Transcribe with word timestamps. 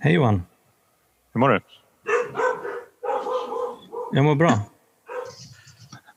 Hej 0.00 0.12
Johan. 0.14 0.42
Hur 1.32 1.40
mår 1.40 1.48
du? 1.48 1.60
Jag 4.12 4.24
mår 4.24 4.34
bra. 4.34 4.60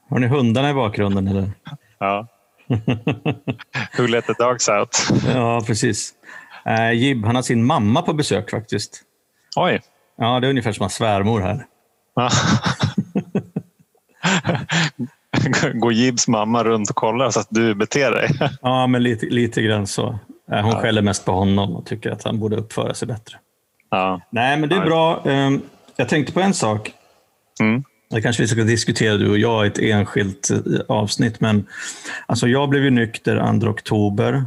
Har 0.10 0.20
ni 0.20 0.28
hundarna 0.28 0.70
i 0.70 0.74
bakgrunden 0.74 1.28
eller? 1.28 1.52
Ja. 2.00 2.28
Who 3.98 4.08
let 4.08 4.26
the 4.26 4.34
dogs 4.40 4.70
out? 4.70 4.98
Ja, 5.34 5.62
precis. 5.68 6.14
Eh, 6.66 6.92
Jib, 6.92 7.26
han 7.26 7.36
har 7.36 7.42
sin 7.42 7.66
mamma 7.66 8.02
på 8.02 8.14
besök 8.14 8.50
faktiskt. 8.52 9.02
Oj. 9.56 9.82
Ja, 10.18 10.40
det 10.40 10.48
är 10.48 10.50
ungefär 10.50 10.72
som 10.72 10.84
en 10.84 10.90
svärmor 10.90 11.40
här. 11.42 11.66
Ja. 12.16 12.30
Går 15.74 15.94
Jibs 15.94 16.28
mamma 16.28 16.64
runt 16.64 16.90
och 16.90 16.96
kollar 16.96 17.30
så 17.30 17.40
att 17.40 17.48
du 17.50 17.76
beter 17.76 18.12
dig? 18.12 18.30
Ja, 18.62 18.88
men 18.88 19.04
lite, 19.04 19.26
lite 19.26 19.62
grann 19.62 19.88
så. 19.88 20.20
Eh, 20.52 20.62
Hon 20.62 20.76
skäller 20.76 21.02
mest 21.02 21.26
på 21.26 21.32
honom 21.32 21.76
och 21.76 21.86
tycker 21.86 22.12
att 22.12 22.24
han 22.24 22.40
borde 22.40 22.56
uppföra 22.56 22.94
sig 22.94 23.08
bättre. 23.08 23.38
Ja. 23.94 24.22
Nej, 24.30 24.58
men 24.58 24.70
det 24.70 24.76
är 24.76 24.86
bra. 24.86 25.24
Ehm, 25.26 25.62
Jag 25.96 26.10
tänkte 26.10 26.34
på 26.34 26.42
en 26.42 26.54
sak. 26.54 26.94
Mm. 27.60 27.84
Det 28.10 28.22
kanske 28.22 28.44
vi 28.44 28.48
ska 28.48 28.64
diskutera 28.64 29.18
du 29.18 29.30
och 29.30 29.38
jag 29.38 29.66
i 29.66 29.68
ett 29.68 29.80
enskilt 29.80 30.50
eh, 30.52 30.58
avsnitt. 30.88 31.40
Men 31.40 31.68
alltså 32.26 32.48
jag 32.48 32.70
blev 32.70 32.84
ju 32.84 32.90
nykter 32.90 33.60
2 33.60 33.68
oktober. 33.68 34.46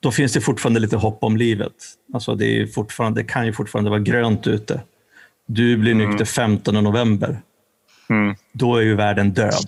Då 0.00 0.10
finns 0.10 0.32
det 0.32 0.40
fortfarande 0.40 0.80
lite 0.80 0.96
hopp 0.96 1.24
om 1.24 1.36
livet. 1.36 1.72
Alltså 2.14 2.34
det, 2.34 2.60
är 2.60 2.66
fortfarande, 2.66 3.20
det 3.22 3.24
kan 3.28 3.46
ju 3.46 3.52
fortfarande 3.52 3.90
vara 3.90 4.00
grönt 4.00 4.46
ute. 4.46 4.80
Du 5.46 5.76
blir 5.76 5.94
nykter 5.94 6.24
15 6.24 6.74
november. 6.74 7.40
Mm. 8.10 8.36
Då 8.52 8.76
är 8.76 8.82
ju 8.82 8.94
världen 8.94 9.32
död. 9.32 9.64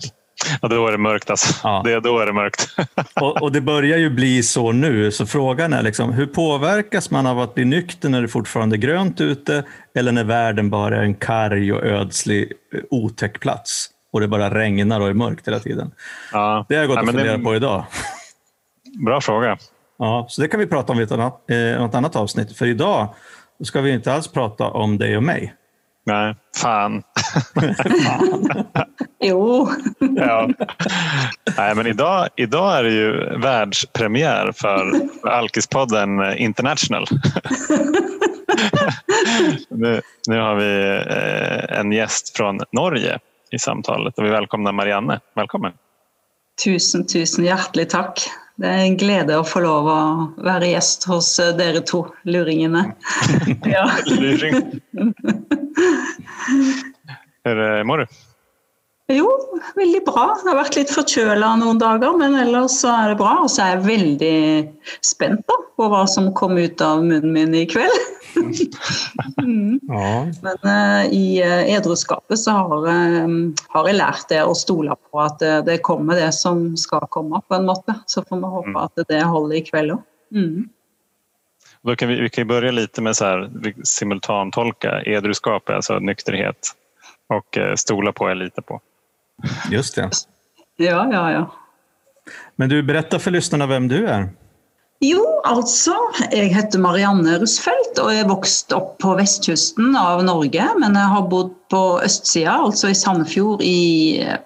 Ja, 0.61 0.67
då 0.67 0.87
är 0.87 0.91
det 0.91 0.97
mörkt 0.97 1.29
alltså. 1.29 1.53
Ja. 1.67 1.81
Det, 1.85 1.99
då 1.99 2.19
är 2.19 2.25
det 2.25 2.33
mörkt. 2.33 2.75
Och, 3.21 3.41
och 3.41 3.51
det 3.51 3.61
börjar 3.61 3.97
ju 3.97 4.09
bli 4.09 4.43
så 4.43 4.71
nu. 4.71 5.11
Så 5.11 5.25
frågan 5.25 5.73
är 5.73 5.81
liksom, 5.83 6.13
hur 6.13 6.25
påverkas 6.25 7.11
man 7.11 7.27
av 7.27 7.39
att 7.39 7.55
bli 7.55 7.65
nykter 7.65 8.09
när 8.09 8.21
det 8.21 8.27
fortfarande 8.27 8.75
är 8.75 8.77
grönt 8.77 9.21
ute 9.21 9.63
eller 9.95 10.11
när 10.11 10.23
världen 10.23 10.69
bara 10.69 10.97
är 10.97 11.01
en 11.01 11.15
karg 11.15 11.73
och 11.73 11.83
ödslig 11.83 12.51
eh, 12.73 12.79
otäck 12.89 13.39
plats 13.39 13.89
och 14.13 14.19
det 14.19 14.27
bara 14.27 14.53
regnar 14.59 14.99
och 14.99 15.09
är 15.09 15.13
mörkt 15.13 15.47
hela 15.47 15.59
tiden? 15.59 15.91
Ja. 16.31 16.65
Det 16.69 16.75
har 16.75 16.81
jag 16.81 16.87
gått 16.87 16.95
Ja, 16.95 17.01
och 17.01 17.07
funderat 17.07 17.37
det- 17.37 17.43
på 17.43 17.55
idag. 17.55 17.85
Bra 19.05 19.21
fråga. 19.21 19.57
Ja, 19.97 20.25
så 20.29 20.41
det 20.41 20.47
kan 20.47 20.59
vi 20.59 20.67
prata 20.67 20.93
om 20.93 20.99
i 20.99 21.03
ett 21.03 21.11
annat, 21.11 21.49
eh, 21.51 21.81
något 21.81 21.95
annat 21.95 22.15
avsnitt. 22.15 22.57
För 22.57 22.65
idag 22.65 23.13
ska 23.63 23.81
vi 23.81 23.91
inte 23.91 24.13
alls 24.13 24.27
prata 24.27 24.67
om 24.67 24.97
dig 24.97 25.17
och 25.17 25.23
mig. 25.23 25.53
Nej, 26.09 26.35
fan. 26.55 27.03
Jo, 29.23 29.69
Ja. 29.99 30.49
Nej, 31.57 31.75
men 31.75 31.87
idag, 31.87 32.27
idag 32.35 32.79
är 32.79 32.83
det 32.83 32.91
ju 32.91 33.37
världspremiär 33.37 34.51
för 34.55 34.91
Alkispodden 35.23 36.37
International. 36.37 37.05
nu, 39.69 40.01
nu 40.27 40.39
har 40.39 40.55
vi 40.55 41.01
eh, 41.09 41.79
en 41.79 41.91
gäst 41.91 42.37
från 42.37 42.59
Norge 42.71 43.19
i 43.51 43.59
samtalet 43.59 44.17
och 44.17 44.25
vi 44.25 44.29
välkomnar 44.29 44.71
Marianne. 44.71 45.19
Välkommen! 45.35 45.71
tusen, 46.63 47.07
tusen 47.07 47.45
hjertelig 47.45 47.89
takk. 47.89 48.19
Det 48.59 48.67
er 48.67 48.81
en 48.83 48.97
glede 48.99 49.37
å 49.39 49.43
få 49.47 49.61
lov 49.63 49.85
å 49.87 49.99
være 50.43 50.73
gjest 50.73 51.05
hos 51.07 51.29
eh, 51.39 51.53
dere 51.55 51.79
to 51.87 52.03
luringene. 52.27 52.89
Ja. 53.75 53.85
Luring. 54.09 54.73
mår 57.87 58.03
du? 58.03 58.17
Jo, 59.09 59.29
veldig 59.77 60.01
bra. 60.05 60.25
Jeg 60.37 60.49
har 60.51 60.57
vært 60.59 60.75
litt 60.77 60.91
forkjøla 60.93 61.53
noen 61.61 61.79
dager, 61.81 62.13
men 62.19 62.35
ellers 62.37 62.75
så 62.83 62.91
er 62.93 63.13
det 63.13 63.19
bra. 63.21 63.39
Og 63.45 63.49
så 63.53 63.63
er 63.63 63.71
jeg 63.77 63.87
veldig 63.87 64.35
spent 65.07 65.41
da, 65.49 65.57
på 65.79 65.87
hva 65.89 66.03
som 66.11 66.29
kom 66.37 66.59
ut 66.59 66.83
av 66.83 67.01
munnen 67.05 67.31
min 67.33 67.55
i 67.57 67.63
kveld. 67.69 67.95
Mm. 69.41 69.79
Ja, 69.81 70.27
Men 70.41 70.57
uh, 70.65 71.13
i 71.13 71.43
uh, 71.43 71.71
edruskapet 71.73 72.39
så 72.39 72.51
har, 72.51 72.87
eh, 72.87 73.27
har 73.67 73.87
jeg 73.87 73.97
lært 73.97 74.25
det 74.29 74.41
å 74.43 74.55
stole 74.57 74.95
på 75.09 75.21
at 75.21 75.39
det, 75.39 75.53
det 75.67 75.77
kommer 75.85 76.19
det 76.19 76.31
som 76.35 76.77
skal 76.77 77.07
komme, 77.09 77.41
på 77.47 77.55
en 77.55 77.65
måte. 77.65 77.95
Så 78.05 78.23
får 78.23 78.41
vi 78.41 78.51
håpe 78.55 78.83
at 78.83 79.07
det 79.07 79.23
holder 79.23 79.55
i 79.59 79.63
kveld 79.65 79.97
òg. 79.97 80.03
Mm. 80.35 80.69
Då 81.81 81.95
kan 81.95 82.09
vi, 82.09 82.21
vi 82.21 82.29
kan 82.29 82.47
börja 82.47 82.71
lite 82.71 83.01
med 83.01 83.15
så 83.15 83.25
här, 83.25 83.49
simultantolka 83.83 85.03
alltså 85.65 85.99
nykterhet 85.99 86.75
och 87.29 87.57
uh, 87.57 87.75
stola 87.75 88.11
på 88.11 88.27
är 88.27 88.35
lite 88.35 88.61
på. 88.61 88.81
just 89.71 89.95
det. 89.95 90.09
Ja, 90.75 91.07
ja, 91.11 91.31
ja. 91.31 91.51
Men 92.55 92.69
du, 92.69 92.83
berätta 92.83 93.19
för 93.19 93.31
lyssnarna 93.31 93.67
vem 93.67 93.87
du 93.87 94.07
är. 94.07 94.29
Jo, 94.99 95.21
altså. 95.47 95.95
Jeg 96.33 96.51
heter 96.51 96.81
Marianne 96.83 97.37
Rusfeldt 97.39 98.01
og 98.03 98.11
er 98.11 98.27
vokst 98.27 98.73
opp 98.75 98.97
på 98.99 99.13
vestkysten 99.15 99.95
av 99.95 100.25
Norge. 100.27 100.65
Men 100.81 100.97
jeg 100.99 101.11
har 101.13 101.29
bodd 101.31 101.53
på 101.71 101.83
østsida, 102.03 102.57
altså 102.65 102.91
i 102.91 102.97
Sandefjord, 102.97 103.63
i 103.63 104.19
eh, 104.19 104.41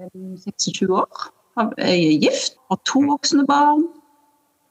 26 0.00 0.88
år. 0.96 1.28
Jeg 1.76 2.08
er 2.08 2.24
gift, 2.24 2.56
har 2.72 2.80
to 2.88 3.04
voksne 3.04 3.44
barn. 3.48 3.84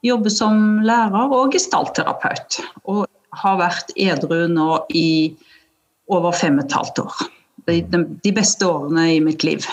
Jobber 0.06 0.34
som 0.34 0.82
lærer 0.86 1.34
og 1.34 1.54
gestaltterapeut. 1.54 2.60
Og 2.90 3.06
har 3.36 3.62
vært 3.62 3.94
edru 3.98 4.46
nå 4.50 4.70
i 4.98 5.08
over 6.10 6.34
fem 6.38 6.58
og 6.62 6.66
et 6.66 6.78
halvt 6.78 7.02
år. 7.06 7.26
De, 7.66 7.80
de, 7.94 8.04
de 8.26 8.34
beste 8.34 8.66
årene 8.66 9.08
i 9.16 9.22
mitt 9.22 9.46
liv. 9.46 9.66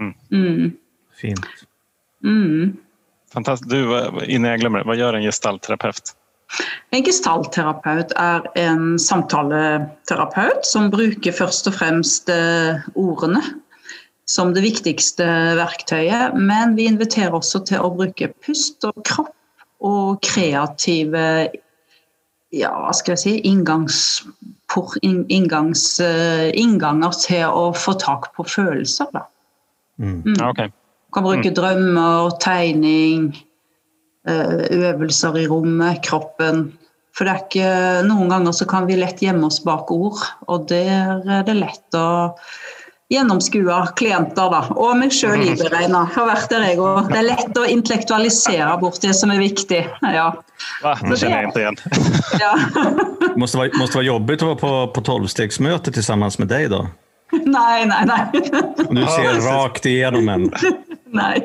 Mm. 0.00 0.14
Mm. 0.32 0.72
Fint. 1.20 1.64
Mm. 2.24 2.74
Fantastiskt. 3.34 3.70
Du, 3.70 3.80
innan 4.26 4.50
jag 4.50 4.60
glömmer 4.60 4.78
det, 4.82 4.88
hva 4.88 4.96
gjør 4.98 5.18
en 5.18 5.26
gestaltterapeut? 5.26 6.14
En 6.94 7.02
gestaltterapeut 7.02 8.12
er 8.20 8.46
en 8.60 8.94
samtaleterapeut 9.00 10.66
som 10.68 10.90
bruker 10.92 11.34
først 11.34 11.66
og 11.70 11.74
fremst 11.80 12.30
eh, 12.30 12.84
ordene 12.94 13.42
som 14.30 14.54
det 14.54 14.62
viktigste 14.64 15.26
verktøyet. 15.58 16.36
Men 16.38 16.76
vi 16.78 16.86
inviterer 16.88 17.34
også 17.34 17.64
til 17.68 17.82
å 17.82 17.90
bruke 17.96 18.30
pust 18.44 18.86
og 18.86 19.02
kropp 19.08 19.34
og 19.84 20.22
kreative 20.24 21.24
ja, 22.54 22.70
hva 22.70 22.92
skal 22.94 23.16
jeg 23.16 23.22
si, 23.24 23.32
inngangs, 23.50 23.98
por, 24.70 24.94
inngangs, 25.02 25.82
eh, 26.00 26.52
innganger 26.54 27.16
til 27.18 27.50
å 27.50 27.64
få 27.74 27.96
tak 27.98 28.30
på 28.36 28.46
følelser. 28.46 29.10
Da. 29.10 29.26
Mm. 29.98 30.20
Mm. 30.22 30.36
Ja, 30.38 30.52
okej. 30.52 30.70
Kan 31.14 31.26
bruke 31.26 31.52
drømmer, 31.54 32.34
tegning, 32.42 33.28
eh, 34.28 34.64
øvelser 34.70 35.38
i 35.38 35.46
rommet, 35.50 36.02
kroppen. 36.06 36.72
For 37.14 37.26
det 37.26 37.32
er 37.34 37.42
ikke 37.44 38.06
Noen 38.08 38.32
ganger 38.32 38.54
så 38.56 38.66
kan 38.66 38.88
vi 38.90 38.98
lett 38.98 39.22
gjemme 39.22 39.46
oss 39.46 39.60
bak 39.62 39.90
ord, 39.94 40.18
og 40.50 40.66
der 40.70 41.22
er 41.22 41.44
det 41.46 41.54
lett 41.60 41.98
å 41.98 42.08
gjennomskue 43.12 43.76
klienter, 43.98 44.48
da. 44.50 44.62
Og 44.74 44.96
meg 44.98 45.12
sjøl 45.14 45.44
iberegna. 45.52 46.04
Har 46.14 46.28
vært 46.30 46.50
der, 46.52 46.66
jeg 46.70 46.80
òg. 46.82 47.12
Det 47.12 47.20
er 47.20 47.28
lett 47.28 47.60
å 47.60 47.66
intellektualisere 47.70 48.72
bort 48.82 49.00
det 49.04 49.14
som 49.16 49.32
er 49.34 49.42
viktig. 49.42 49.84
Ja. 50.16 50.30
Va? 50.82 50.96
Det 51.04 51.20
kjenner 51.20 51.44
jeg 51.44 51.52
ikke 51.52 51.62
igjen. 51.62 51.80
ja. 52.42 52.52
Det 53.20 53.34
måste 53.42 53.60
vara, 53.60 53.70
måste 53.78 54.00
vara 54.00 54.08
jobbigt 54.08 54.42
att 54.42 54.48
vara 54.48 54.56
på, 54.56 54.92
på 54.96 55.06
tolvstegsmöte 55.06 55.92
tillsammans 55.92 56.38
med 56.38 56.48
deg, 56.48 56.70
då. 56.70 56.86
Nei, 57.44 57.84
nei, 57.86 58.04
nei. 58.06 58.24
Du 58.90 59.06
ser 59.16 59.40
rakt 59.44 59.86
igjennom 59.86 60.28
en. 60.28 60.50
Nei. 61.14 61.38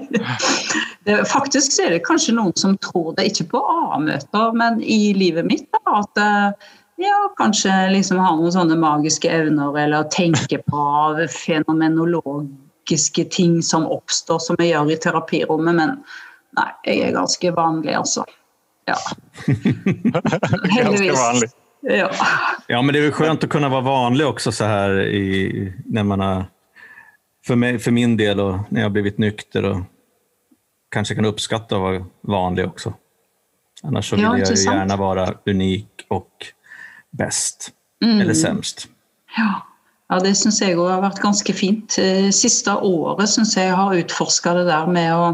Det, 1.06 1.26
faktisk 1.30 1.74
så 1.76 1.86
er 1.86 1.96
det 1.96 2.06
kanskje 2.08 2.36
noen 2.38 2.56
som 2.60 2.78
tror 2.84 3.14
det, 3.18 3.30
ikke 3.32 3.50
på 3.54 3.62
A-møter, 3.74 4.56
men 4.58 4.82
i 4.82 5.14
livet 5.18 5.48
mitt. 5.48 5.68
Da, 5.76 6.02
at 6.02 6.22
eh, 6.22 6.72
ja, 7.02 7.20
kanskje 7.40 7.74
liksom 7.94 8.20
har 8.22 8.40
noen 8.40 8.56
sånne 8.56 8.80
magiske 8.80 9.30
evner, 9.32 9.78
eller 9.80 10.09
tenker 10.14 10.64
på 10.68 10.88
fenomenologiske 11.36 13.28
ting 13.35 13.59
som 13.66 13.88
oppstår, 13.88 14.42
som 14.44 14.59
jeg 14.59 14.74
gjør 14.74 14.92
i 14.92 15.00
terapirommet. 15.06 15.80
Men 15.80 15.96
nei, 16.58 16.70
jeg 16.90 17.06
er 17.08 17.18
ganske 17.18 17.56
vanlig, 17.56 17.96
altså. 18.02 18.26
Ja. 18.90 18.97
Ganska 20.74 21.14
vanligt. 21.14 21.59
Ja. 21.81 22.11
Ja, 22.67 22.81
men 22.81 22.93
det 22.93 22.99
är 22.99 23.03
väl 23.03 23.11
skönt 23.11 23.43
att 23.43 23.49
kunna 23.49 23.70
vara 23.70 23.81
vanlig 23.81 24.28
också 24.28 24.52
så 24.52 24.64
här 24.64 24.99
i, 25.02 25.73
när 25.85 26.03
man 26.03 26.20
har, 26.20 26.46
för, 27.47 27.55
mig, 27.55 27.79
för 27.79 27.91
min 27.91 28.17
del 28.17 28.40
och 28.40 28.58
när 28.70 28.81
jag 28.81 28.91
blivit 28.91 29.17
nykter 29.17 29.66
och 29.66 29.78
kanske 30.91 31.16
kan 31.16 31.26
uppskatta 31.26 31.76
att 31.76 31.81
vara 31.81 32.05
vanlig 32.22 32.67
också. 32.67 32.93
Annars 33.84 34.09
så 34.09 34.16
vill 34.16 34.26
Ja, 34.26 34.37
jag 34.37 34.49
ju 34.49 34.64
gärna 34.64 34.96
vara 34.96 35.34
unik 35.46 36.05
och 36.08 36.31
bäst. 37.11 37.72
Mm. 38.03 38.22
Eller 38.22 38.34
sämst. 38.34 38.87
Ja, 39.37 39.67
ja 40.09 40.20
det 40.20 40.35
syns 40.35 40.61
jeg 40.61 40.78
har 40.78 41.02
vært 41.02 41.22
ganske 41.22 41.53
fint. 41.53 41.91
Sista 41.91 42.32
Siste 42.32 42.75
året 42.75 43.29
syns 43.29 43.55
jeg 43.58 43.72
har 43.75 43.96
utforskat 43.96 44.55
det 44.55 44.66
der 44.72 44.87
med 44.87 45.14
å 45.16 45.29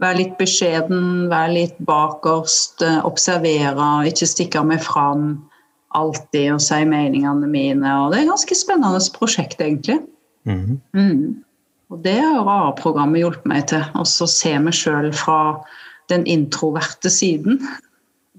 være 0.00 0.16
litt 0.22 0.36
beskjeden, 0.38 1.28
være 1.30 1.52
litt 1.52 1.78
bakerst, 1.78 2.82
eh, 2.82 3.04
observere, 3.04 3.90
ikke 4.08 4.26
stikke 4.26 4.64
meg 4.64 4.82
fram 4.82 5.49
alltid 5.96 6.54
og 6.54 6.62
si 6.64 6.80
meningene 6.86 7.48
mine. 7.50 7.92
Og 8.02 8.12
det 8.12 8.20
er 8.20 8.26
et 8.26 8.32
ganske 8.32 8.58
spennende 8.58 9.02
prosjekt, 9.16 9.60
egentlig. 9.62 10.00
Mm. 10.48 10.80
Mm. 10.96 11.22
Og 11.90 12.02
det 12.04 12.16
har 12.22 12.46
AA-programmet 12.46 13.24
hjulpet 13.24 13.48
meg 13.50 13.66
til. 13.72 13.82
Å 13.98 14.06
så 14.06 14.28
se 14.30 14.54
meg 14.62 14.76
sjøl 14.76 15.10
fra 15.16 15.40
den 16.12 16.26
introverte 16.30 17.10
siden. 17.12 17.58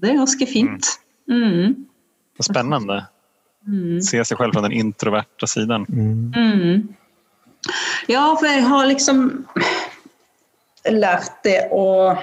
Det 0.00 0.12
er 0.12 0.20
ganske 0.20 0.48
fint. 0.48 0.94
Mm. 1.30 1.84
Vad 2.38 2.48
spännande. 2.48 3.02
Mm. 3.68 4.00
Se 4.02 4.18
seg 4.24 4.38
selv 4.38 4.56
fra 4.56 4.64
den 4.64 4.74
introverte 4.80 5.48
siden. 5.48 5.86
Mm. 5.88 6.32
Mm. 6.34 6.88
Ja, 8.10 8.24
for 8.38 8.48
jeg 8.48 8.64
har 8.66 8.88
liksom 8.90 9.44
lært 10.90 11.36
det 11.46 11.68
å 11.70 12.16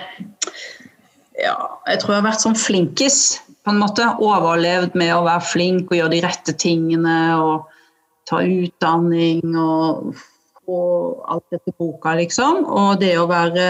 Ja, 1.39 1.55
jeg 1.87 2.01
tror 2.01 2.11
jeg 2.11 2.19
har 2.19 2.25
vært 2.25 2.43
sånn 2.43 2.57
flinkis, 2.59 3.39
på 3.69 3.75
en 3.75 3.83
måte. 3.83 4.07
Overlevd 4.25 4.97
med 4.97 5.13
å 5.13 5.25
være 5.27 5.45
flink 5.45 5.91
og 5.91 5.99
gjøre 5.99 6.15
de 6.15 6.23
rette 6.25 6.55
tingene 6.57 7.19
og 7.37 7.69
ta 8.29 8.41
utdanning 8.41 9.53
og 9.57 10.15
få 10.65 10.79
alt 11.29 11.45
dette 11.53 11.73
boka, 11.77 12.15
liksom. 12.17 12.65
Og 12.65 12.97
det 13.01 13.13
å 13.19 13.27
være 13.29 13.67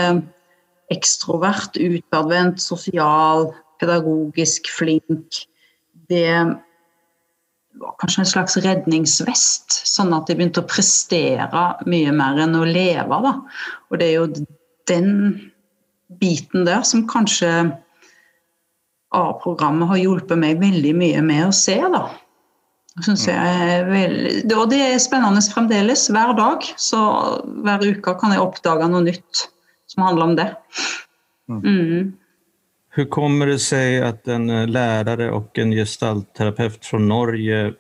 ekstrovert, 0.94 1.78
utadvendt, 1.78 2.64
sosial, 2.64 3.50
pedagogisk 3.80 4.72
flink, 4.74 5.44
det 6.10 6.32
var 7.80 7.94
kanskje 8.02 8.24
en 8.24 8.32
slags 8.32 8.58
redningsvest, 8.64 9.76
sånn 9.88 10.16
at 10.16 10.32
jeg 10.32 10.40
begynte 10.40 10.64
å 10.64 10.68
prestere 10.68 11.66
mye 11.88 12.16
mer 12.16 12.42
enn 12.44 12.58
å 12.58 12.66
leve. 12.68 13.20
Da. 13.28 13.36
Og 13.92 14.00
det 14.02 14.10
er 14.10 14.16
jo 14.18 14.48
den 14.90 15.12
biten 16.20 16.66
der 16.68 16.82
som 16.88 17.06
kanskje 17.08 17.52
A-programmet 19.16 19.88
har 19.90 19.98
hjulpet 19.98 20.38
meg 20.38 20.60
veldig 20.62 20.94
mye 20.98 21.22
med 21.26 21.48
å 21.48 21.52
se. 21.56 21.80
da. 21.82 22.10
Synes 23.00 23.28
jeg 23.30 23.86
veldig, 23.88 24.56
og 24.58 24.70
det 24.74 24.80
er 24.84 24.98
spennende 25.02 25.42
fremdeles. 25.54 26.10
Hver 26.14 26.34
dag. 26.38 26.60
Så 26.78 27.00
hver 27.66 27.80
uke 27.86 28.14
kan 28.22 28.32
jeg 28.36 28.42
oppdage 28.44 28.90
noe 28.92 29.04
nytt 29.08 29.34
som 29.90 30.04
handler 30.06 30.26
om 30.26 30.36
det. 30.40 30.50
Mm. 31.50 31.62
mm. 31.64 32.14
Hur 32.98 33.06
kommer 33.14 33.46
det 33.48 33.60
seg 33.64 34.04
at 34.04 34.28
en 34.34 34.48
lærer 34.70 35.32
og 35.32 35.60
en 35.62 35.72
gestaltterapeut 35.78 36.86
fra 36.86 37.00
Norge 37.00 37.74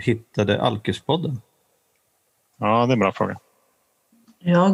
fant 0.00 0.38
Alkespodden? 0.56 1.42
Ja, 2.60 2.86
det 2.88 2.92
er 2.92 2.96
en 2.96 3.04
bra 3.04 3.12
fråga. 3.16 3.36
Ja, 4.48 4.64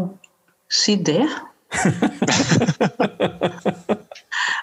si 0.71 0.97
det. 1.03 1.27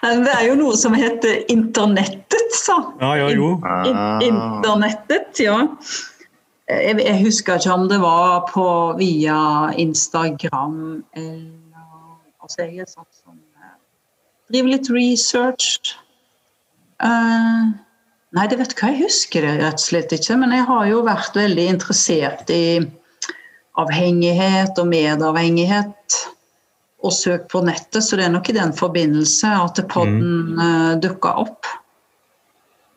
det 0.26 0.32
er 0.34 0.48
jo 0.48 0.56
noe 0.60 0.76
som 0.78 0.96
heter 0.96 1.44
internettet, 1.52 2.52
sa 2.54 2.80
Ja, 3.00 3.14
ja, 3.22 3.30
jo. 3.34 3.54
In 3.88 4.00
internettet, 4.28 5.40
ja. 5.42 5.62
Jeg, 6.68 6.96
jeg, 7.00 7.18
husker 7.20 7.60
ikke 7.60 7.74
om 7.74 7.88
det 7.90 8.00
var 8.00 8.46
på 8.48 8.66
via 8.96 9.72
Instagram 9.76 11.04
eller 11.12 11.50
altså 12.40 12.64
jeg 12.64 12.84
er 12.84 12.88
sånn 12.88 13.08
som 13.12 13.40
Driver 14.52 14.74
litt 14.74 14.90
research. 14.92 15.94
Uh, 17.00 17.72
nei, 18.36 18.44
det 18.50 18.58
vet 18.60 18.74
hva 18.76 18.90
jeg 18.92 19.06
husker 19.06 19.46
det 19.46 19.54
rett 19.62 19.80
og 19.80 19.82
slett 19.82 20.12
ikke. 20.12 20.36
Men 20.36 20.52
jeg 20.52 20.66
har 20.68 20.84
jo 20.90 20.98
vært 21.06 21.38
veldig 21.38 21.64
interessert 21.72 22.52
i 22.52 22.84
avhengighet 23.80 24.76
og 24.78 24.90
medavhengighet 24.92 26.18
og 27.04 27.12
søkt 27.12 27.50
på 27.52 27.62
nettet, 27.64 28.02
så 28.04 28.16
det 28.16 28.26
er 28.26 28.32
nok 28.34 28.48
i 28.50 28.56
den 28.56 28.72
forbindelse 28.76 29.50
at 29.60 29.80
podden 29.92 30.20
mm. 30.24 30.58
uh, 30.58 30.66
eh, 30.66 30.92
dukka 31.04 31.34
opp. 31.44 31.68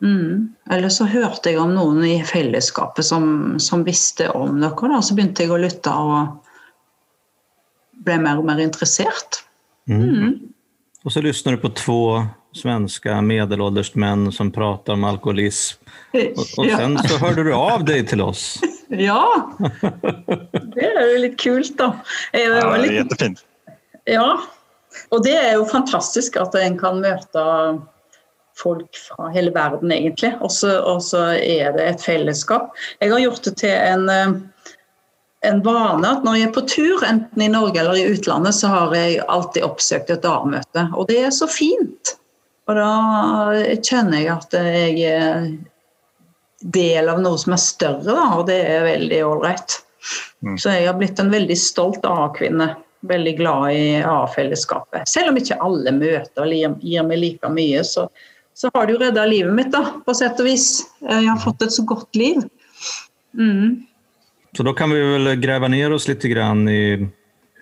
Mm. 0.02 0.54
Eller 0.70 0.92
så 0.94 1.08
hørte 1.10 1.52
jeg 1.52 1.60
om 1.60 1.74
noen 1.74 2.04
i 2.06 2.16
fellesskapet 2.24 3.06
som, 3.06 3.58
som 3.60 3.84
visste 3.86 4.30
om 4.30 4.60
dere, 4.62 4.92
da. 4.94 5.00
Så 5.04 5.16
begynte 5.18 5.44
jeg 5.44 5.52
å 5.52 5.60
lytte 5.60 5.92
og 5.92 6.38
ble 8.06 8.20
mer 8.22 8.40
og 8.40 8.48
mer 8.48 8.62
interessert. 8.64 9.42
Mm. 9.90 10.04
mm. 10.04 10.36
Og 11.06 11.14
så 11.14 11.22
lyssnar 11.22 11.54
du 11.54 11.62
på 11.62 11.68
två 11.78 12.02
svenska 12.52 13.20
medelålders 13.22 13.94
män 13.94 14.32
som 14.32 14.50
prater 14.50 14.92
om 14.92 15.04
alkoholism. 15.04 15.84
Og 16.12 16.58
och 16.58 16.70
sen 16.76 16.98
så 16.98 17.18
hørte 17.18 17.42
du 17.42 17.52
av 17.54 17.84
deg 17.84 18.08
til 18.08 18.20
oss. 18.20 18.58
Ja, 19.08 19.50
det 20.74 20.86
er 20.86 21.10
jo 21.12 21.18
litt 21.20 21.36
kult 21.40 21.74
da. 21.76 21.90
Ja, 22.32 22.76
det 22.80 22.88
er 22.88 22.94
jättefint. 23.02 23.44
Ja, 24.08 24.28
og 25.12 25.24
det 25.26 25.36
er 25.36 25.54
jo 25.58 25.68
fantastisk 25.68 26.38
at 26.40 26.56
en 26.58 26.78
kan 26.80 27.02
møte 27.04 27.44
folk 28.58 28.98
fra 28.98 29.28
hele 29.34 29.52
verden 29.54 29.92
egentlig. 29.94 30.32
Og 30.42 30.50
så 30.54 31.24
er 31.36 31.74
det 31.76 31.84
et 31.84 32.02
fellesskap. 32.02 32.72
Jeg 32.98 33.12
har 33.12 33.22
gjort 33.22 33.44
det 33.46 33.58
til 33.60 33.74
en 33.76 34.08
eh, 34.10 34.38
en 35.40 35.60
vane 35.62 36.08
at 36.08 36.24
når 36.26 36.38
jeg 36.38 36.48
er 36.48 36.54
på 36.54 36.64
tur, 36.66 37.02
enten 37.06 37.42
i 37.42 37.50
Norge 37.52 37.80
eller 37.80 37.98
i 37.98 38.06
utlandet, 38.10 38.56
så 38.58 38.70
har 38.72 38.94
jeg 38.96 39.20
alltid 39.30 39.66
oppsøkt 39.66 40.10
et 40.10 40.24
dagmøte. 40.24 40.88
Og 40.98 41.06
det 41.10 41.20
er 41.28 41.34
så 41.34 41.48
fint. 41.50 42.14
Og 42.68 42.76
da 42.76 42.88
kjenner 43.76 44.18
jeg 44.18 44.32
at 44.34 44.56
jeg 44.58 45.04
er 45.08 45.46
del 46.74 47.10
av 47.12 47.20
noe 47.22 47.38
som 47.38 47.54
er 47.54 47.62
større, 47.62 48.10
da, 48.10 48.26
og 48.34 48.48
det 48.50 48.58
er 48.66 48.88
veldig 48.88 49.20
ålreit. 49.28 49.78
Mm. 50.42 50.56
Så 50.58 50.74
jeg 50.74 50.88
har 50.88 50.98
blitt 50.98 51.22
en 51.22 51.32
veldig 51.32 51.56
stolt 51.58 52.04
A-kvinne. 52.08 52.72
Veldig 53.06 53.36
glad 53.38 53.72
i 53.72 53.82
A-fellesskapet. 54.02 55.06
Selv 55.08 55.30
om 55.30 55.38
ikke 55.38 55.58
alle 55.62 55.92
møter 55.94 56.50
gir 56.50 57.04
meg 57.06 57.20
like 57.20 57.50
mye, 57.52 57.84
så, 57.86 58.08
så 58.58 58.70
har 58.74 58.86
det 58.86 58.96
jo 58.96 59.02
redda 59.04 59.26
livet 59.30 59.54
mitt, 59.54 59.70
da, 59.74 60.00
på 60.02 60.14
sett 60.18 60.40
og 60.42 60.48
vis. 60.50 60.70
Jeg 61.04 61.28
har 61.28 61.38
fått 61.42 61.62
et 61.62 61.74
så 61.74 61.84
godt 61.86 62.18
liv. 62.18 62.42
Mm. 63.38 63.84
Så 64.56 64.66
da 64.66 64.74
kan 64.74 64.90
vi 64.90 64.98
vel 64.98 65.34
grave 65.38 65.70
ned 65.70 65.94
oss 65.94 66.08
litt 66.10 66.26
grann 66.26 66.66
i 66.68 66.98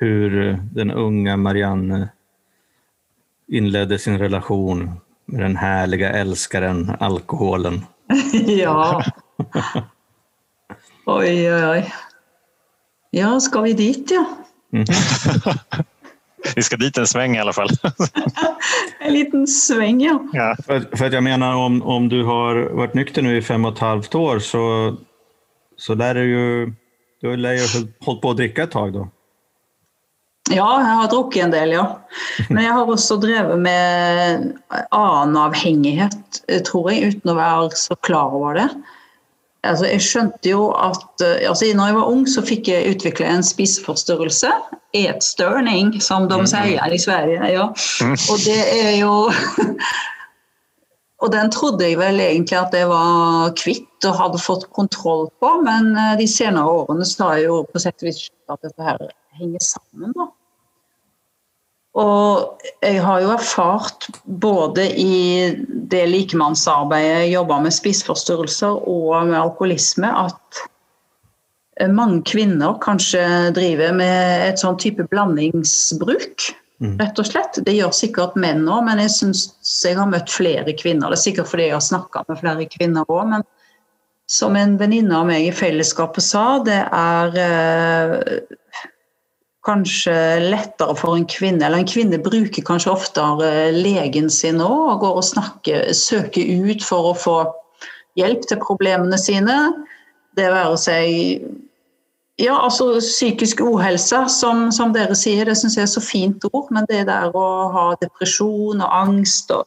hur 0.00 0.56
den 0.72 0.90
unge 0.90 1.36
Marianne 1.36 2.08
inledde 3.48 3.98
sin 3.98 4.18
relation 4.18 4.86
med 5.26 5.42
den 5.42 5.56
herlige 5.56 6.08
elskeren 6.08 6.96
alkoholen. 7.00 7.84
ja. 8.46 9.02
Oi, 11.06 11.52
oi, 11.52 11.62
oi. 11.66 11.82
Ja, 13.10 13.40
skal 13.40 13.62
vi 13.62 13.72
dit, 13.72 14.10
ja? 14.10 14.24
Mm. 14.72 14.84
vi 16.54 16.62
skal 16.62 16.78
dit 16.78 16.98
en 16.98 17.06
sveng 17.06 17.36
i 17.36 17.40
alle 17.40 17.52
fall. 17.52 17.70
en 19.00 19.12
liten 19.12 19.46
sveng, 19.46 20.00
ja. 20.00 20.18
ja. 20.32 20.56
För, 20.66 20.96
för 20.96 21.10
jag 21.10 21.24
menar, 21.24 21.54
om, 21.54 21.82
om 21.82 22.08
du 22.08 22.22
har 22.24 22.54
vært 22.78 22.94
nykter 22.94 23.22
nu 23.22 23.36
i 23.36 23.42
fem 23.42 23.64
og 23.64 23.76
et 23.76 23.84
halvt 23.84 24.14
år 24.14 24.38
så, 24.38 24.64
så 25.76 25.94
lär 25.94 26.14
du 26.14 26.24
ju 26.24 26.72
du 27.20 27.28
har 27.30 28.04
holdt 28.04 28.20
på 28.22 28.30
å 28.30 28.36
drikke 28.36 28.66
et 28.66 28.74
tak, 28.74 28.92
da? 28.94 29.06
Ja, 30.52 30.66
jeg 30.78 30.98
har 31.00 31.08
drukket 31.10 31.42
en 31.46 31.54
del, 31.54 31.72
ja. 31.74 31.86
Men 32.50 32.62
jeg 32.62 32.74
har 32.76 32.92
også 32.92 33.16
drevet 33.22 33.58
med 33.58 34.44
annen 34.94 35.38
avhengighet, 35.40 36.42
tror 36.68 36.92
jeg, 36.92 37.16
uten 37.16 37.32
å 37.32 37.38
være 37.38 37.80
så 37.80 37.96
klar 38.06 38.36
over 38.36 38.60
det. 38.60 38.68
Altså, 39.64 39.86
jeg 39.88 40.02
skjønte 40.04 40.50
jo 40.50 40.68
at 40.78 41.22
altså, 41.22 41.70
når 41.74 41.86
jeg 41.90 41.96
var 41.96 42.10
ung, 42.10 42.26
så 42.28 42.42
fikk 42.44 42.68
jeg 42.70 42.92
utvikle 42.94 43.26
en 43.26 43.42
spiseforstyrrelse. 43.46 44.50
Etstørning, 44.96 45.96
som 46.02 46.28
de 46.30 46.38
mm. 46.40 46.46
sier 46.50 46.92
i 46.94 47.00
Sverige. 47.00 47.48
Ja. 47.52 47.66
Mm. 48.00 48.14
Og 48.14 48.44
det 48.44 48.60
er 48.76 48.92
jo 49.00 49.14
Og 51.24 51.32
den 51.32 51.48
trodde 51.50 51.86
jeg 51.88 51.96
vel 51.96 52.20
egentlig 52.20 52.58
at 52.58 52.74
jeg 52.76 52.88
var 52.90 53.52
kvitt 53.56 54.04
og 54.04 54.18
hadde 54.18 54.40
fått 54.42 54.66
kontroll 54.76 55.30
på, 55.40 55.52
men 55.64 55.94
eh, 55.96 56.16
de 56.20 56.26
senere 56.28 56.68
årene 56.82 57.06
så 57.08 57.30
har 57.30 57.38
jeg 57.40 57.48
jo 57.48 57.62
på 57.70 57.80
sett 57.80 58.04
og 58.04 58.10
vis 58.10 58.26
at 58.52 58.66
dette 58.66 58.84
her 58.84 59.00
henger 59.40 59.64
sammen. 59.64 60.12
da. 60.12 60.28
Og 61.96 62.62
jeg 62.84 63.00
har 63.00 63.22
jo 63.24 63.32
erfart 63.32 64.08
både 64.24 64.84
i 65.00 65.48
det 65.88 66.02
likemannsarbeidet 66.10 67.22
jeg 67.22 67.32
jobber 67.32 67.62
med 67.64 67.72
spiseforstyrrelser 67.72 68.82
og 68.84 69.14
med 69.30 69.38
alkoholisme, 69.40 70.10
at 70.12 70.66
mange 71.92 72.22
kvinner 72.28 72.76
kanskje 72.84 73.24
driver 73.56 73.96
med 73.96 74.44
et 74.50 74.60
sånn 74.60 74.78
type 74.80 75.08
blandingsbruk. 75.12 76.50
Mm. 76.84 76.98
Rett 77.00 77.20
og 77.20 77.28
slett. 77.30 77.56
Det 77.64 77.72
gjør 77.72 77.92
sikkert 77.96 78.36
menn 78.40 78.66
òg, 78.68 78.82
men 78.84 79.00
jeg 79.00 79.14
syns 79.14 79.46
jeg 79.84 79.96
har 79.96 80.08
møtt 80.10 80.32
flere 80.32 80.76
kvinner. 80.76 81.08
Det 81.08 81.16
er 81.16 81.24
sikkert 81.24 81.48
fordi 81.52 81.70
jeg 81.70 81.78
har 81.78 81.84
snakka 81.84 82.26
med 82.28 82.40
flere 82.42 82.68
kvinner 82.76 83.08
òg, 83.08 83.24
men 83.32 83.46
som 84.28 84.56
en 84.58 84.74
venninne 84.76 85.16
av 85.16 85.28
meg 85.28 85.46
i 85.46 85.54
fellesskapet 85.54 86.24
sa, 86.24 86.58
det 86.66 86.80
er 86.84 87.36
eh, 87.40 88.56
kanskje 89.66 90.14
lettere 90.46 90.94
for 90.98 91.16
en 91.18 91.26
kvinne 91.28 91.66
Eller 91.66 91.82
en 91.82 91.90
kvinne 91.90 92.20
bruker 92.22 92.64
kanskje 92.66 92.92
oftere 92.92 93.50
legen 93.74 94.30
sin 94.30 94.62
òg, 94.62 94.94
og 94.94 95.04
går 95.04 95.20
og 95.20 95.26
snakker, 95.26 95.92
søker 95.92 96.70
ut 96.70 96.84
for 96.86 97.10
å 97.10 97.18
få 97.18 97.36
hjelp 98.16 98.46
til 98.48 98.62
problemene 98.62 99.18
sine. 99.20 99.56
Det 100.36 100.48
være 100.52 100.80
seg 100.80 101.46
ja, 102.36 102.52
altså 102.52 102.98
psykisk 103.00 103.62
uhelse, 103.64 104.26
som, 104.28 104.66
som 104.72 104.92
dere 104.92 105.16
sier, 105.16 105.48
det 105.48 105.56
syns 105.56 105.78
jeg 105.78 105.86
er 105.86 105.92
så 105.94 106.02
fint 106.04 106.44
ord. 106.50 106.68
Men 106.74 106.88
det 106.90 107.06
der 107.08 107.32
å 107.32 107.46
ha 107.72 107.86
depresjon 108.02 108.82
og 108.84 108.92
angst 108.92 109.52
og 109.56 109.64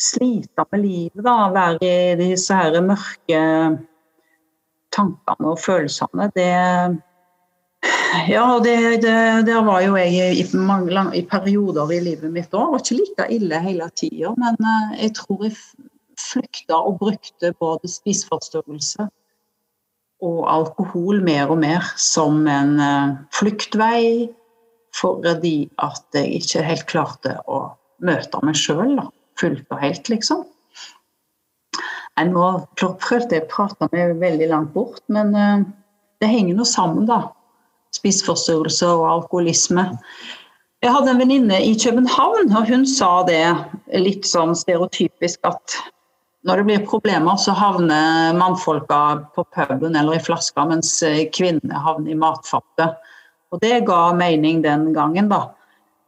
slite 0.00 0.64
med 0.72 0.82
livet, 0.82 1.22
da, 1.22 1.36
være 1.54 1.78
i 1.86 2.16
disse 2.18 2.56
her 2.56 2.80
mørke 2.82 3.44
tankene 4.90 5.52
og 5.52 5.60
følelsene, 5.62 6.26
det 6.34 6.50
Ja, 8.28 8.58
det, 8.60 8.76
det, 9.02 9.14
det, 9.46 9.60
var 9.64 9.80
jo 9.84 9.94
jeg 9.96 10.34
i, 10.36 10.44
mange, 10.56 11.04
i 11.16 11.22
perioder 11.26 11.92
i 11.94 12.00
livet 12.04 12.32
mitt 12.34 12.52
òg. 12.52 12.74
Var 12.74 12.82
ikke 12.82 12.98
like 12.98 13.28
ille 13.36 13.60
hele 13.64 13.86
tida, 13.96 14.34
men 14.40 14.58
eh, 14.60 14.98
jeg 15.06 15.14
tror 15.20 15.46
jeg 15.46 15.54
flykta 16.20 16.76
og 16.76 16.98
brukte 17.00 17.54
både 17.60 17.88
spiseforstyrrelse 17.88 19.08
og 20.20 20.40
alkohol 20.52 21.22
mer 21.24 21.48
og 21.52 21.62
mer 21.62 21.86
som 21.96 22.44
en 22.50 22.74
uh, 22.76 23.16
fluktvei 23.32 24.28
fordi 24.96 25.70
at 25.80 26.18
jeg 26.18 26.42
ikke 26.42 26.64
helt 26.66 26.86
klarte 26.90 27.36
å 27.48 27.62
møte 28.04 28.40
meg 28.44 28.58
sjøl 28.58 28.98
fullt 29.40 29.70
og 29.72 29.80
helt, 29.80 30.10
liksom. 30.12 30.42
Jeg 32.18 32.28
nå 32.34 32.46
prøvde 32.76 33.38
jeg 33.38 33.46
å 33.46 33.50
prate 33.52 33.88
meg 33.94 34.18
veldig 34.20 34.48
langt 34.50 34.74
bort, 34.74 35.00
men 35.08 35.30
uh, 35.32 35.62
det 36.20 36.28
henger 36.28 36.58
nå 36.58 36.66
sammen, 36.68 37.06
da. 37.08 37.22
Spiseforstyrrelse 37.96 38.88
og 38.88 39.06
alkoholisme. 39.08 39.86
Jeg 40.80 40.94
hadde 40.94 41.12
en 41.12 41.20
venninne 41.20 41.58
i 41.60 41.74
København, 41.76 42.52
og 42.56 42.68
hun 42.70 42.86
sa 42.88 43.20
det 43.28 43.42
litt 44.00 44.28
sånn 44.28 44.54
stereotypisk 44.56 45.42
at 45.48 45.80
når 46.48 46.56
det 46.60 46.66
blir 46.70 46.86
problemer, 46.88 47.36
så 47.36 47.52
havner 47.52 48.32
mannfolka 48.38 49.00
på 49.36 49.44
puben 49.52 49.96
eller 49.98 50.16
i 50.16 50.22
flaska, 50.24 50.64
mens 50.70 50.94
kvinnene 51.36 51.82
havner 51.84 52.14
i 52.14 52.16
matfatet. 52.16 52.96
Og 53.52 53.60
det 53.60 53.82
ga 53.88 54.14
mening 54.16 54.62
den 54.64 54.88
gangen, 54.96 55.28
da. 55.28 55.50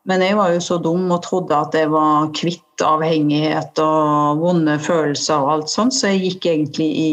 Men 0.09 0.23
jeg 0.25 0.39
var 0.39 0.55
jo 0.55 0.63
så 0.63 0.79
dum 0.83 1.05
og 1.15 1.21
trodde 1.27 1.55
at 1.55 1.77
jeg 1.77 1.91
var 1.93 2.31
kvitt 2.35 2.83
avhengighet 2.83 3.79
og 3.83 4.41
vonde 4.41 4.79
følelser 4.83 5.45
og 5.45 5.53
alt 5.53 5.71
sånt, 5.71 5.95
så 5.95 6.11
jeg 6.11 6.25
gikk 6.25 6.49
egentlig 6.55 6.89
i 6.89 7.13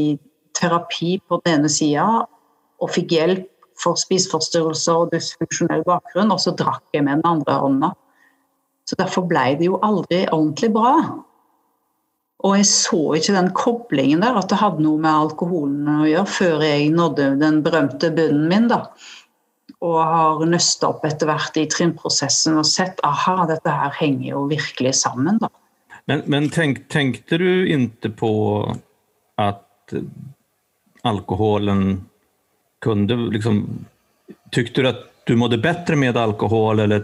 terapi 0.58 1.18
på 1.28 1.42
den 1.44 1.60
ene 1.60 1.72
sida 1.72 2.08
og 2.80 2.94
fikk 2.96 3.14
hjelp 3.18 3.59
for 3.80 4.00
spiseforstyrrelser 4.00 5.06
og 5.06 5.14
dysfunksjonell 5.14 5.86
bakgrunn, 5.88 6.34
og 6.34 6.42
så 6.44 6.54
drakk 6.58 6.84
jeg 6.96 7.06
med 7.08 7.22
den 7.22 7.30
andre 7.30 7.58
hånda. 7.64 7.94
Så 8.90 8.98
derfor 9.00 9.28
ble 9.30 9.52
det 9.60 9.70
jo 9.70 9.80
aldri 9.86 10.24
ordentlig 10.34 10.72
bra. 10.74 10.94
Og 12.40 12.56
jeg 12.56 12.68
så 12.70 13.00
ikke 13.20 13.36
den 13.36 13.50
koblingen 13.56 14.24
der, 14.24 14.38
at 14.40 14.50
det 14.52 14.60
hadde 14.62 14.84
noe 14.84 15.00
med 15.02 15.12
alkoholen 15.12 15.88
å 15.92 16.08
gjøre, 16.08 16.32
før 16.32 16.64
jeg 16.64 16.92
nådde 16.96 17.34
den 17.42 17.60
berømte 17.66 18.12
bunnen 18.16 18.48
min. 18.52 18.70
da. 18.72 18.86
Og 19.84 19.98
har 20.00 20.44
nøsta 20.48 20.90
opp 20.90 21.06
etter 21.08 21.30
hvert 21.30 21.60
i 21.60 21.68
trinnprosessen 21.72 22.58
og 22.60 22.68
sett 22.68 23.00
aha, 23.08 23.44
dette 23.52 23.72
her 23.72 23.94
henger 24.00 24.32
jo 24.32 24.46
virkelig 24.52 24.96
sammen. 25.04 25.40
da. 25.44 25.52
Men, 26.10 26.24
men 26.32 26.50
tenk, 26.50 26.88
tenkte 26.90 27.38
du 27.38 27.50
ikke 27.70 28.12
på 28.24 28.34
at 29.40 29.94
alkoholen 31.08 32.09
kunde 32.84 33.16
liksom 33.34 33.86
Tykte 34.54 34.82
du 34.82 34.88
at 34.90 35.02
du 35.30 35.36
mådde 35.38 35.60
bedre 35.62 35.96
med 35.98 36.18
alkohol, 36.18 36.80
eller 36.82 37.04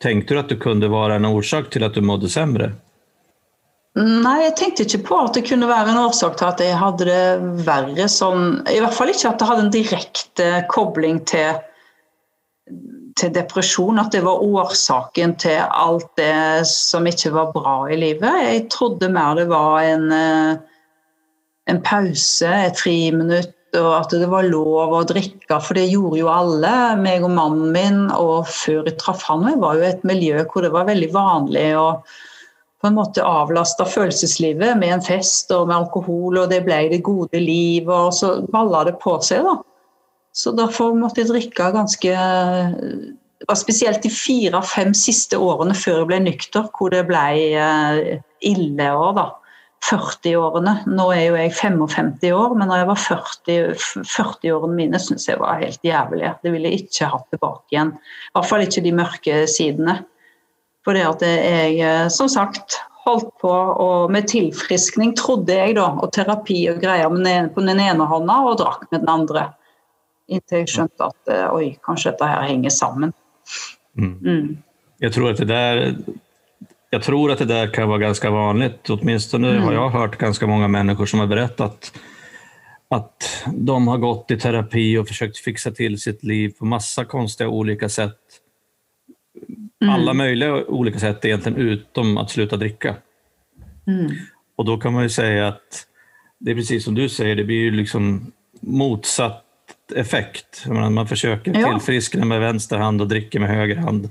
tenkte 0.00 0.34
du 0.34 0.40
at 0.40 0.52
det 0.52 0.56
kunne 0.62 0.88
være 0.88 1.18
en 1.18 1.26
årsak 1.28 1.68
til 1.72 1.84
at 1.84 1.96
du 1.96 2.00
mådde 2.04 2.30
sämre? 2.32 2.70
Nei, 3.98 4.36
jeg 4.44 4.54
tenkte 4.58 4.84
ikke 4.86 5.00
på 5.08 5.16
at 5.24 5.34
det 5.34 5.46
kunne 5.48 5.68
være 5.68 5.90
en 5.90 6.00
årsak 6.04 6.36
til 6.38 6.46
at 6.46 6.60
jeg 6.62 6.76
hadde 6.78 7.08
det 7.08 7.64
verre 7.66 8.06
sånn 8.12 8.60
I 8.70 8.78
hvert 8.78 8.94
fall 8.94 9.10
ikke 9.10 9.32
at 9.32 9.40
det 9.40 9.48
hadde 9.48 9.64
en 9.64 9.72
direkte 9.74 10.48
kobling 10.70 11.18
til, 11.26 11.58
til 13.18 13.32
depresjon. 13.34 13.98
At 13.98 14.12
det 14.14 14.22
var 14.26 14.44
årsaken 14.44 15.34
til 15.42 15.64
alt 15.66 16.08
det 16.20 16.68
som 16.70 17.08
ikke 17.10 17.34
var 17.34 17.50
bra 17.56 17.78
i 17.90 17.98
livet. 17.98 18.42
Jeg 18.44 18.68
trodde 18.72 19.10
mer 19.10 19.40
det 19.40 19.48
var 19.50 19.82
en, 19.82 20.06
eh, 20.14 20.84
en 21.74 21.82
pause, 21.82 22.52
et 22.68 22.78
friminutt, 22.78 23.57
og 23.76 23.90
at 23.92 24.14
det 24.16 24.28
var 24.30 24.46
lov 24.48 24.94
å 24.96 25.02
drikke, 25.08 25.58
for 25.60 25.76
det 25.76 25.90
gjorde 25.90 26.22
jo 26.22 26.30
alle, 26.32 26.72
meg 27.02 27.26
og 27.26 27.34
mannen 27.36 27.74
min. 27.74 28.00
Og 28.16 28.48
før 28.48 28.88
jeg 28.88 28.96
traff 29.02 29.26
han, 29.28 29.44
jeg 29.50 29.60
var 29.60 29.76
jo 29.76 29.86
et 29.88 30.08
miljø 30.08 30.46
hvor 30.48 30.64
det 30.64 30.72
var 30.72 30.88
veldig 30.88 31.10
vanlig. 31.14 31.68
å 31.76 31.90
på 32.78 32.86
en 32.86 32.94
måte 32.94 33.24
avlasta 33.26 33.82
følelseslivet 33.90 34.76
med 34.78 34.92
en 34.94 35.02
fest 35.02 35.50
og 35.50 35.66
med 35.66 35.80
alkohol, 35.80 36.38
og 36.38 36.52
det 36.52 36.60
ble 36.66 36.84
det 36.92 37.00
gode 37.06 37.40
liv, 37.42 37.88
og 37.90 38.12
så 38.14 38.36
balla 38.54 38.84
det 38.86 38.94
på 39.02 39.16
seg, 39.24 39.42
da. 39.42 39.56
Så 40.30 40.52
derfor 40.54 40.94
måtte 40.94 41.24
jeg 41.24 41.32
drikke 41.32 41.72
ganske 41.74 42.12
var 43.48 43.56
Spesielt 43.58 44.02
de 44.02 44.10
fire-fem 44.10 44.90
siste 44.98 45.38
årene 45.38 45.74
før 45.78 46.02
jeg 46.02 46.08
ble 46.10 46.18
nykter, 46.24 46.66
hvor 46.74 46.90
det 46.92 47.04
ble 47.08 47.24
eh, 47.56 48.18
ille 48.46 48.88
år, 48.94 49.12
da. 49.16 49.26
40-årene. 49.86 50.74
Nå 50.90 51.06
er 51.14 51.22
jo 51.28 51.38
jeg 51.38 51.54
55 51.54 52.26
år, 52.34 52.54
men 52.58 52.70
når 52.70 52.82
jeg 52.82 52.88
var 52.90 53.00
40, 53.04 53.56
40-årene 54.02 54.78
mine 54.78 55.00
syns 55.02 55.28
jeg 55.28 55.40
var 55.40 55.62
helt 55.62 55.84
jævlige. 55.86 56.34
Det 56.42 56.52
ville 56.54 56.70
jeg 56.70 56.84
ikke 56.84 57.10
hatt 57.12 57.28
tilbake 57.32 57.74
igjen. 57.74 57.94
I 57.94 58.36
hvert 58.36 58.50
fall 58.50 58.66
ikke 58.66 58.84
de 58.84 58.94
mørke 58.98 59.40
sidene. 59.50 59.98
For 60.86 60.96
det 60.96 61.06
at 61.06 61.24
jeg, 61.26 61.78
eh, 61.84 62.06
som 62.12 62.30
sagt, 62.32 62.80
holdt 63.08 63.30
på 63.40 63.50
og 63.52 64.12
med 64.12 64.28
tilfriskning, 64.28 65.14
trodde 65.16 65.54
jeg, 65.54 65.76
da, 65.78 65.88
og 65.96 66.12
terapi 66.14 66.60
og 66.72 66.80
greier 66.82 67.08
på 67.54 67.64
den 67.64 67.80
ene 67.80 68.08
hånda 68.08 68.38
og 68.50 68.58
drakk 68.60 68.86
med 68.90 69.04
den 69.04 69.12
andre. 69.12 69.48
Inntil 70.28 70.62
jeg 70.62 70.72
skjønte 70.74 71.08
at 71.08 71.32
eh, 71.32 71.46
oi, 71.54 71.68
kanskje 71.84 72.12
dette 72.12 72.28
her 72.28 72.48
henger 72.50 72.74
sammen. 72.74 73.14
Mm. 73.98 74.16
Mm. 74.22 74.48
Jeg 75.00 75.14
tror 75.14 75.30
at 75.32 75.40
det 75.40 75.48
der 75.48 75.78
jeg 76.90 77.04
tror 77.04 77.32
at 77.32 77.42
det 77.42 77.48
der 77.50 77.72
kan 77.72 77.88
være 77.90 78.06
ganske 78.06 78.30
vanlig. 78.32 78.70
Åtminstone 78.88 79.56
mm. 79.56 79.64
har 79.66 79.72
jeg 79.76 79.96
hørt 79.96 80.18
ganske 80.18 80.46
mange 80.46 80.68
mennesker 80.72 81.10
som 81.10 81.20
har 81.20 81.30
berettet 81.30 81.92
at 82.88 83.26
de 83.52 83.74
har 83.88 84.00
gått 84.00 84.32
i 84.32 84.38
terapi 84.40 84.84
og 84.96 85.08
forsøkt 85.10 85.40
fikse 85.44 85.74
til 85.76 85.98
sitt 86.00 86.22
liv 86.24 86.54
på 86.56 86.68
masse 86.68 87.02
konstige 87.10 87.50
ulike 87.52 87.88
sett 87.92 88.40
mm. 89.82 89.90
alla 89.90 90.14
möjliga 90.14 90.64
olika 90.66 90.98
sätt 90.98 91.24
egentligen 91.24 91.58
utom 91.58 92.18
att 92.18 92.30
sluta 92.30 92.56
dricka. 92.56 92.96
Mm. 93.86 94.12
Och 94.56 94.64
då 94.64 94.76
kan 94.76 94.92
man 94.92 95.02
ju 95.02 95.08
säga 95.08 95.48
att 95.48 95.86
det 96.38 96.50
är 96.50 96.54
precis 96.54 96.84
som 96.84 96.94
du 96.94 97.08
säger, 97.08 97.36
det 97.36 97.44
blir 97.44 97.56
ju 97.56 97.70
liksom 97.70 98.32
motsatt 98.60 99.44
effekt. 99.94 100.66
Man, 100.66 101.06
forsøker 101.06 101.06
försöker 101.06 101.60
ja. 101.60 101.72
tillfriskna 101.72 102.24
med 102.24 102.40
vänster 102.40 102.78
hand 102.78 103.00
och 103.00 103.08
dricker 103.08 103.40
med 103.40 103.48
höger 103.48 103.76
hand 103.76 104.10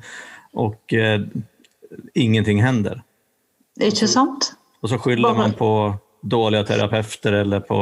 och 0.53 0.93
eh, 0.93 1.21
ingenting 2.13 2.61
händer. 2.63 3.01
Det 3.77 3.87
er 3.87 3.95
ikke 3.95 4.09
sant. 4.09 4.51
Og 4.81 4.91
så 4.91 4.99
skylder 5.01 5.37
man 5.37 5.55
på 5.57 5.71
dårlige 6.21 6.67
terapeuter 6.71 7.41
eller 7.43 7.59
på 7.65 7.81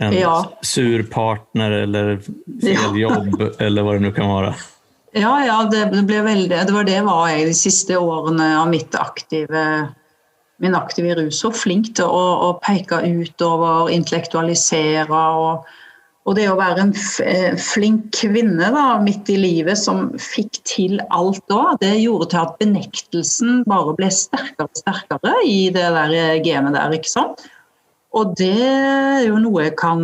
en 0.00 0.12
ja. 0.12 0.36
sur 0.62 1.02
partner 1.02 1.70
eller 1.70 2.16
fel 2.62 2.72
ja. 2.72 2.96
jobb 2.96 3.42
eller 3.62 3.84
hva 3.84 3.96
det 3.96 4.06
nå 4.06 4.14
kan 4.16 4.30
være. 4.32 4.54
Ja, 5.14 5.34
ja 5.46 5.58
det, 5.70 5.84
ble 6.08 6.24
veldig, 6.26 6.56
det 6.66 6.74
var 6.74 6.88
det 6.88 6.98
var 7.06 7.28
jeg 7.30 7.46
de 7.46 7.54
siste 7.54 7.98
årene 8.00 8.48
av 8.58 8.66
mitt 8.72 8.96
aktive, 8.98 9.62
min 10.62 10.74
aktive 10.74 11.14
rus. 11.20 11.38
Så 11.44 11.52
flink 11.54 11.92
til 11.94 12.10
å, 12.10 12.24
å 12.48 12.50
peke 12.64 12.98
utover, 13.06 13.92
intellektualisere. 13.94 15.06
Og, 15.38 15.70
og, 16.24 16.36
det 16.38 16.46
å 16.48 16.56
være 16.56 16.86
en 16.86 16.92
eh, 17.24 17.56
flink 17.60 18.06
kvinne 18.16 18.70
da, 18.72 18.84
midt 19.04 19.28
i 19.28 19.36
livet 19.36 19.76
som 19.76 20.06
fikk 20.20 20.62
til 20.64 20.96
alt 21.12 21.42
da, 21.52 21.74
det 21.82 21.92
gjorde 22.00 22.30
til 22.32 22.40
at 22.40 22.54
benektelsen 22.62 23.64
bare 23.68 23.92
ble 23.98 24.08
sterkere 24.08 24.70
og 24.70 24.80
sterkere 24.80 25.34
i 25.44 25.58
det 25.74 25.84
der 25.84 26.40
gamet 26.46 26.78
der. 26.78 26.96
ikke 26.96 27.12
sant? 27.12 27.44
Og 28.14 28.32
det 28.38 28.54
er 28.62 29.24
jo 29.26 29.40
noe 29.42 29.66
jeg 29.66 29.76
kan 29.76 30.00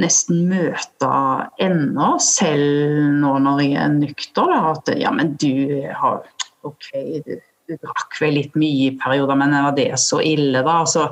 nesten 0.00 0.46
møte 0.48 1.12
ennå, 1.60 2.14
selv 2.24 3.18
nå 3.20 3.32
når 3.44 3.64
jeg 3.66 3.78
er 3.82 3.96
nykter. 3.98 4.52
At 4.72 4.92
ja, 4.96 5.12
men 5.14 5.34
du 5.40 5.52
har 5.92 6.22
OK, 6.66 6.88
du, 7.26 7.34
du 7.68 7.76
drakk 7.76 8.16
vel 8.22 8.38
litt 8.38 8.56
mye 8.58 8.88
i 8.88 8.94
perioder, 8.98 9.38
men 9.38 9.56
var 9.66 9.76
det 9.76 9.90
så 10.00 10.22
ille, 10.24 10.62
da? 10.64 10.80
Altså, 10.84 11.10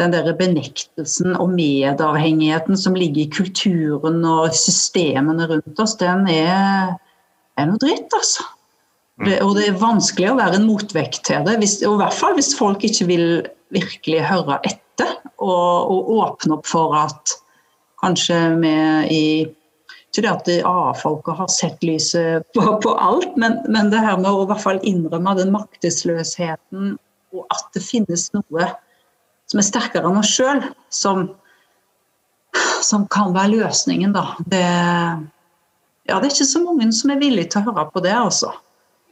den 0.00 0.14
der 0.14 0.30
benektelsen 0.36 1.34
og 1.36 1.52
medavhengigheten 1.52 2.78
som 2.80 2.96
ligger 2.96 3.26
i 3.26 3.32
kulturen 3.32 4.24
og 4.24 4.54
systemene 4.56 5.48
rundt 5.50 5.82
oss, 5.82 5.96
den 6.00 6.26
er, 6.32 6.96
er 7.60 7.68
noe 7.68 7.80
dritt, 7.82 8.08
altså. 8.16 8.46
Det, 9.20 9.36
og 9.44 9.52
det 9.58 9.66
er 9.68 9.76
vanskelig 9.76 10.30
å 10.30 10.38
være 10.38 10.56
en 10.56 10.64
motvekt 10.64 11.26
til 11.28 11.44
det, 11.44 11.58
hvis, 11.60 11.82
og 11.84 11.98
i 11.98 12.00
hvert 12.00 12.16
fall 12.16 12.36
hvis 12.38 12.54
folk 12.56 12.84
ikke 12.88 13.06
vil 13.10 13.26
virkelig 13.74 14.22
høre 14.24 14.56
etter 14.64 15.18
og, 15.36 15.92
og 15.92 16.12
åpne 16.16 16.56
opp 16.56 16.68
for 16.68 16.96
at 16.96 17.34
kanskje 18.00 18.38
med 18.56 19.12
i 19.12 19.24
ikke 20.10 20.24
det 20.24 20.30
at 20.32 20.48
A-folka 20.66 21.36
har 21.38 21.50
sett 21.52 21.84
lyset 21.86 22.46
på, 22.56 22.64
på 22.82 22.94
alt, 22.98 23.36
men, 23.38 23.60
men, 23.70 23.92
det 23.92 24.00
her 24.02 24.16
med 24.18 24.32
å 24.32 24.42
i 24.42 24.48
hvert 24.50 24.64
fall 24.64 24.80
innrømme 24.82 25.36
den 25.38 25.52
maktesløsheten, 25.54 26.96
og 27.30 27.44
at 27.54 27.68
det 27.76 27.84
finnes 27.86 28.26
noe 28.34 28.72
som 29.50 29.60
er 29.60 29.66
sterkere 29.66 30.08
enn 30.10 30.20
oss 30.20 30.30
sjøl, 30.30 30.62
som, 30.94 31.26
som, 32.86 33.06
kan 33.10 33.34
være 33.34 33.56
løsningen, 33.56 34.14
da. 34.14 34.24
Det, 34.46 34.64
ja, 36.06 36.18
det 36.18 36.28
er 36.28 36.32
ikke 36.32 36.50
så 36.52 36.62
mange 36.64 36.90
som 36.96 37.12
er 37.12 37.22
villige 37.22 37.52
til 37.52 37.62
å 37.62 37.72
høre 37.72 37.88
på 37.92 38.04
det, 38.04 38.14
altså. 38.14 38.54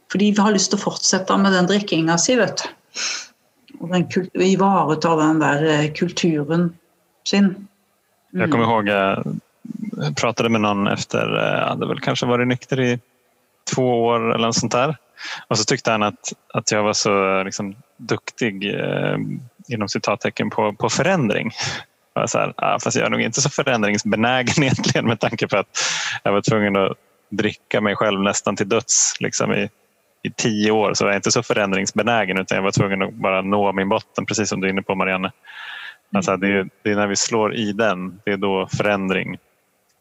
Fordi 0.09 0.31
vi 0.31 0.41
har 0.41 0.55
lyst 0.55 0.71
til 0.71 0.79
å 0.79 0.85
fortsette 0.87 1.37
med 1.37 1.53
den 1.53 1.67
drikkinga 1.69 2.15
si, 2.21 2.37
vet 2.39 2.63
du. 2.63 3.03
Og 3.79 3.91
den, 3.93 4.07
ivareta 4.41 5.11
den 5.19 5.43
der 5.43 5.67
eh, 5.69 5.91
kulturen 5.95 6.71
sin. 7.27 7.53
Mm. 8.33 8.41
Jeg 8.41 8.51
kommer 8.51 8.65
ihåg, 8.65 8.89
jeg 8.89 10.15
pratet 10.17 10.49
med 10.51 10.63
noen 10.63 10.89
etter 10.89 11.29
jeg 11.35 11.61
hadde 11.67 11.87
vel 11.91 12.01
kanskje 12.03 12.29
vært 12.29 12.49
nykter 12.49 12.81
i 12.81 12.89
to 13.69 13.85
år 13.85 14.31
eller 14.33 14.49
noe 14.49 14.57
sånt 14.57 14.73
der. 14.73 14.95
Og 15.49 15.59
så 15.59 15.65
syntes 15.65 15.91
han 15.91 16.07
at, 16.07 16.31
at 16.57 16.71
jeg 16.71 16.83
var 16.85 16.95
så 16.97 17.13
liksom, 17.45 17.73
duktig 18.09 18.63
eh, 18.71 19.17
inom 19.69 19.89
citattecken 19.89 20.49
på, 20.49 20.73
på 20.73 20.89
förändring. 20.89 21.51
Så 22.25 22.37
här, 22.37 22.53
ah, 22.57 22.79
fast 22.79 22.97
jag 22.97 23.05
är 23.05 23.09
nog 23.09 23.21
inte 23.21 23.41
så 23.41 23.49
förändringsbenägen 23.49 24.53
egentligen 24.63 25.07
med 25.07 25.19
tanke 25.19 25.47
på 25.47 25.57
att 25.57 25.67
jag 26.23 26.31
var 26.31 26.41
tvungen 26.41 26.75
att 26.75 26.97
dricka 27.29 27.81
mig 27.81 27.95
själv 27.95 28.21
nästan 28.21 28.55
till 28.55 28.69
döds 28.69 29.15
liksom 29.19 29.53
i, 29.53 29.69
i 30.23 30.31
tio 30.37 30.71
år. 30.71 30.93
Så 30.93 31.05
jag 31.05 31.11
är 31.11 31.15
inte 31.15 31.31
så 31.31 31.43
förändringsbenägen 31.43 32.39
utan 32.39 32.55
jag 32.55 32.63
var 32.63 32.71
tvungen 32.71 33.01
att 33.01 33.13
bara 33.13 33.41
nå 33.41 33.71
min 33.71 33.89
botten, 33.89 34.25
precis 34.25 34.49
som 34.49 34.61
du 34.61 34.67
är 34.67 34.71
inne 34.71 34.81
på 34.81 34.95
Marianne. 34.95 35.31
Alltså, 36.13 36.37
det, 36.37 36.47
är, 36.47 36.69
det 36.83 36.91
är 36.91 36.95
när 36.95 37.07
vi 37.07 37.15
slår 37.15 37.55
i 37.55 37.71
den, 37.71 38.21
det 38.25 38.31
är 38.31 38.37
då 38.37 38.67
förändring 38.77 39.37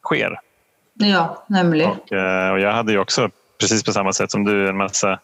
sker. 0.04 0.40
Ja, 0.94 1.44
nämligen. 1.48 1.90
Och, 1.90 2.12
eh, 2.12 2.52
och 2.52 2.60
jag 2.60 2.72
hade 2.72 2.92
ju 2.92 2.98
också 2.98 3.30
precis 3.60 3.84
på 3.84 3.92
samma 3.92 4.12
sätt 4.12 4.30
som 4.30 4.44
du 4.44 4.68
en 4.68 4.76
massa... 4.76 5.18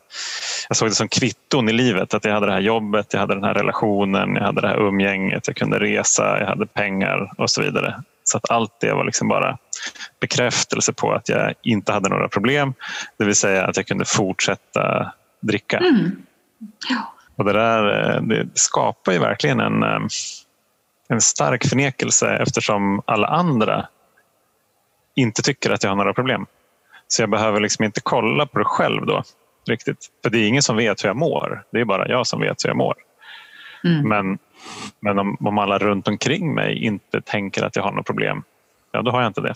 Jag 0.68 0.76
såg 0.76 0.88
det 0.88 0.94
som 0.94 1.08
kvitton 1.08 1.68
i 1.68 1.72
livet. 1.72 2.14
Att 2.14 2.24
jag 2.24 2.32
hade 2.32 2.46
det 2.46 2.52
här 2.52 2.60
jobbet, 2.60 3.06
jag 3.12 3.20
hade 3.20 3.34
den 3.34 3.44
här 3.44 3.54
relationen, 3.54 4.34
jag 4.34 4.42
hade 4.42 4.60
det 4.60 4.68
här 4.68 4.80
umgänget, 4.80 5.46
jag 5.46 5.56
kunde 5.56 5.78
resa, 5.78 6.38
jag 6.40 6.46
hade 6.46 6.66
pengar 6.66 7.30
och 7.38 7.50
så 7.50 7.62
vidare. 7.62 8.02
Så 8.24 8.36
att 8.36 8.50
allt 8.50 8.80
det 8.80 8.92
var 8.92 9.04
liksom 9.04 9.28
bara 9.28 9.58
bekräftelse 10.20 10.92
på 10.92 11.12
att 11.12 11.28
jag 11.28 11.54
inte 11.62 11.92
hade 11.92 12.08
några 12.08 12.28
problem. 12.28 12.74
Det 13.16 13.24
vill 13.24 13.34
säga 13.34 13.66
att 13.66 13.76
jag 13.76 13.86
kunde 13.86 14.04
fortsätta 14.04 15.12
dricka. 15.40 15.78
Mm. 15.78 16.22
Ja. 16.88 17.14
Och 17.36 17.44
det 17.44 17.52
där 17.52 18.14
eh, 18.14 18.22
det 18.22 18.48
skapar 18.54 19.12
ju 19.12 19.18
verkligen 19.18 19.60
en, 19.60 19.82
eh, 19.82 20.00
en 21.08 21.20
stark 21.20 21.66
förnekelse 21.66 22.36
eftersom 22.36 23.02
alla 23.04 23.26
andra 23.26 23.86
inte 25.14 25.42
tycker 25.42 25.70
att 25.70 25.82
jag 25.82 25.90
har 25.90 25.96
några 25.96 26.14
problem. 26.14 26.46
Så 27.08 27.22
jag 27.22 27.30
behöver 27.30 27.60
liksom 27.60 27.84
inte 27.84 28.00
kolla 28.00 28.46
på 28.46 28.58
det 28.58 28.64
själv 28.64 29.06
då. 29.06 29.22
riktigt. 29.68 30.06
För 30.22 30.30
det 30.30 30.38
är 30.38 30.48
ingen 30.48 30.62
som 30.62 30.76
vet 30.76 31.04
hur 31.04 31.08
jag 31.08 31.16
mår. 31.16 31.64
Det 31.70 31.80
är 31.80 31.84
bara 31.84 32.08
jag 32.08 32.26
som 32.26 32.40
vet 32.40 32.64
hur 32.64 32.70
jag 32.70 32.76
mår. 32.76 32.94
Mm. 33.84 34.08
Men, 34.08 34.38
men 35.00 35.18
om, 35.18 35.36
om 35.40 35.58
alla 35.58 35.78
runt 35.78 36.08
omkring 36.08 36.54
mig 36.54 36.84
inte 36.84 37.20
tänker 37.20 37.62
att 37.62 37.76
jag 37.76 37.82
har 37.82 37.92
något 37.92 38.06
problem, 38.06 38.42
ja 38.92 39.02
då 39.02 39.10
har 39.10 39.20
jag 39.20 39.28
inte 39.28 39.40
det. 39.40 39.54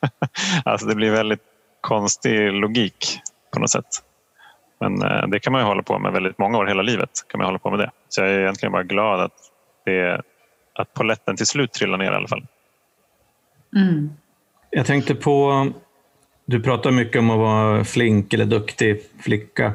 alltså 0.64 0.86
det 0.86 0.94
blir 0.94 1.10
väldigt 1.10 1.42
konstig 1.80 2.52
logik 2.52 3.20
på 3.52 3.60
något 3.60 3.70
sätt. 3.70 4.02
Men 4.80 5.02
eh, 5.02 5.26
det 5.28 5.40
kan 5.40 5.52
man 5.52 5.62
ju 5.62 5.66
hålla 5.66 5.82
på 5.82 5.98
med 5.98 6.12
väldigt 6.12 6.38
många 6.38 6.58
år, 6.58 6.66
hela 6.66 6.82
livet 6.82 7.10
kan 7.28 7.38
man 7.38 7.46
hålla 7.46 7.58
på 7.58 7.70
med 7.70 7.78
det. 7.78 7.90
Så 8.08 8.20
jag 8.20 8.30
är 8.30 8.40
egentligen 8.40 8.72
bara 8.72 8.82
glad 8.82 9.20
att, 9.20 9.32
det, 9.84 10.22
att 10.74 10.94
poletten 10.94 11.36
till 11.36 11.46
slut 11.46 11.72
trillar 11.72 11.98
ner 11.98 12.12
i 12.12 12.16
alla 12.16 12.28
fall. 12.28 12.46
Mm. 13.76 14.10
Jag 14.70 14.86
tänkte 14.86 15.14
på, 15.14 15.66
du 16.48 16.60
pratar 16.60 16.90
mycket 16.90 17.18
om 17.18 17.30
att 17.30 17.38
vara 17.38 17.84
flink 17.84 18.32
eller 18.34 18.44
duktig 18.44 19.00
flicka. 19.20 19.72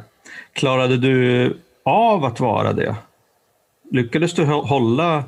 Klarade 0.54 0.98
du 0.98 1.58
av 1.86 2.26
att 2.26 2.40
vara 2.40 2.74
det? 2.74 2.96
Lyckades 3.92 4.34
du 4.34 4.46
hå- 4.46 4.66
hålla 4.68 5.24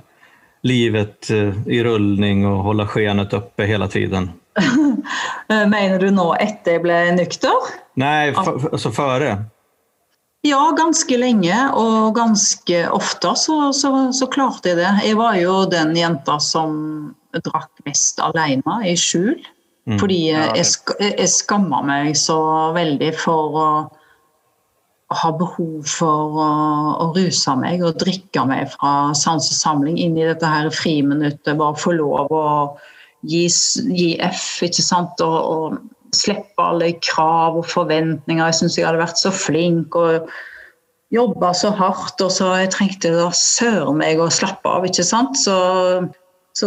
livet 0.62 1.30
eh, 1.30 1.54
i 1.68 1.84
rullning 1.84 2.46
och 2.46 2.64
hålla 2.64 2.88
skenet 2.88 3.34
uppe 3.34 3.64
hela 3.66 3.88
tiden? 3.88 4.32
Mener 5.50 6.00
du 6.00 6.10
nå 6.12 6.32
etter 6.40 6.72
jeg 6.78 6.82
ble 6.86 6.98
nykter? 7.16 7.68
Nej, 7.94 8.30
f- 8.38 8.66
alltså 8.72 8.92
före. 8.92 9.44
Ja, 10.42 10.72
ganske 10.78 11.18
lenge 11.18 11.58
og 11.74 12.16
ganske 12.16 12.88
ofte 12.90 13.34
så, 13.36 13.74
så, 13.74 13.92
så 14.14 14.28
klarte 14.28 14.70
jeg 14.74 14.78
det. 14.78 14.92
Jeg 15.06 15.18
var 15.18 15.38
jo 15.42 15.60
den 15.70 15.94
jenta 15.98 16.40
som 16.40 16.76
drakk 17.36 17.72
mest 17.86 18.20
alene 18.22 18.80
i 18.90 18.94
skjul. 18.98 19.38
Mm. 19.86 20.00
Fordi 20.02 20.20
jeg, 20.32 20.66
jeg 21.00 21.30
skamma 21.30 21.84
meg 21.86 22.16
så 22.18 22.40
veldig 22.74 23.12
for 23.22 23.60
å 23.62 23.68
ha 25.14 25.30
behov 25.38 25.86
for 25.86 26.40
å, 26.42 26.48
å 27.04 27.10
ruse 27.14 27.54
meg 27.62 27.84
og 27.86 28.00
drikke 28.02 28.46
meg 28.50 28.72
fra 28.74 29.14
sans 29.18 29.52
og 29.52 29.60
samling 29.60 30.00
inn 30.02 30.18
i 30.18 30.26
dette 30.26 30.50
her 30.50 30.72
friminuttet. 30.74 31.54
Bare 31.60 31.78
få 31.78 31.94
lov 32.00 32.34
å 32.34 32.48
gi, 33.30 33.46
gi 33.94 34.10
F, 34.26 34.48
ikke 34.66 34.86
sant. 34.86 35.22
Og, 35.22 35.38
og 35.38 36.16
slippe 36.16 36.66
alle 36.66 36.94
krav 37.06 37.60
og 37.62 37.70
forventninger. 37.70 38.46
Jeg 38.50 38.60
syns 38.60 38.80
jeg 38.80 38.88
hadde 38.88 39.04
vært 39.04 39.22
så 39.22 39.34
flink 39.36 39.98
og 40.00 40.30
jobba 41.14 41.52
så 41.56 41.70
hardt, 41.78 42.20
og 42.24 42.32
så 42.34 42.50
jeg 42.60 42.74
trengte 42.74 43.14
da 43.14 43.30
søren 43.38 44.00
meg 44.02 44.20
å 44.20 44.32
slappe 44.34 44.72
av, 44.80 44.88
ikke 44.88 45.06
sant. 45.06 45.38
Så 45.38 45.56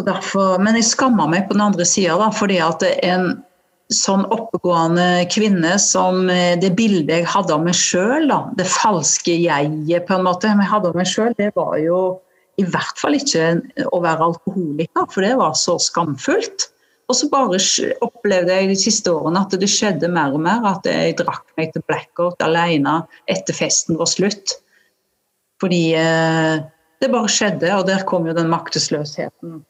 derfor, 0.05 0.59
men 0.61 0.77
jeg 0.77 0.88
skamma 0.90 1.29
meg 1.31 1.46
på 1.48 1.57
den 1.57 1.64
andre 1.64 1.87
sida, 1.88 2.31
fordi 2.37 2.59
at 2.61 2.85
en 3.07 3.38
sånn 3.94 4.27
oppegående 4.35 5.24
kvinne 5.33 5.79
som 5.81 6.29
eh, 6.29 6.59
det 6.61 6.74
bildet 6.77 7.22
jeg 7.22 7.29
hadde 7.33 7.55
av 7.57 7.64
meg 7.64 7.77
sjøl, 7.77 8.29
det 8.59 8.68
falske 8.68 9.33
jeget 9.33 10.05
på 10.09 10.18
en 10.18 10.27
måte 10.27 10.51
jeg 10.51 10.68
hadde 10.68 10.90
av 10.92 10.98
meg 10.98 11.09
sjøl, 11.09 11.33
det 11.38 11.55
var 11.57 11.79
jo 11.81 12.01
i 12.61 12.66
hvert 12.66 13.01
fall 13.01 13.16
ikke 13.16 13.53
å 13.94 14.03
være 14.05 14.27
alkoholiker, 14.33 15.07
for 15.12 15.24
det 15.24 15.37
var 15.38 15.55
så 15.57 15.79
skamfullt. 15.81 16.68
Og 17.09 17.16
så 17.16 17.29
bare 17.33 17.57
opplevde 18.05 18.53
jeg 18.53 18.68
de 18.68 18.77
siste 18.77 19.12
årene 19.14 19.40
at 19.46 19.55
det 19.57 19.70
skjedde 19.72 20.11
mer 20.12 20.35
og 20.37 20.42
mer. 20.44 20.66
At 20.68 20.85
jeg 20.85 21.14
drakk 21.16 21.46
meg 21.57 21.70
til 21.72 21.85
blackout 21.88 22.42
alene 22.44 22.98
etter 23.31 23.57
festen 23.57 23.96
var 23.96 24.11
slutt. 24.11 24.59
Fordi 25.62 25.81
eh, 25.96 26.59
det 27.01 27.12
bare 27.14 27.31
skjedde, 27.33 27.70
og 27.79 27.87
der 27.88 28.05
kom 28.11 28.27
jo 28.29 28.35
den 28.37 28.51
maktesløsheten 28.53 29.62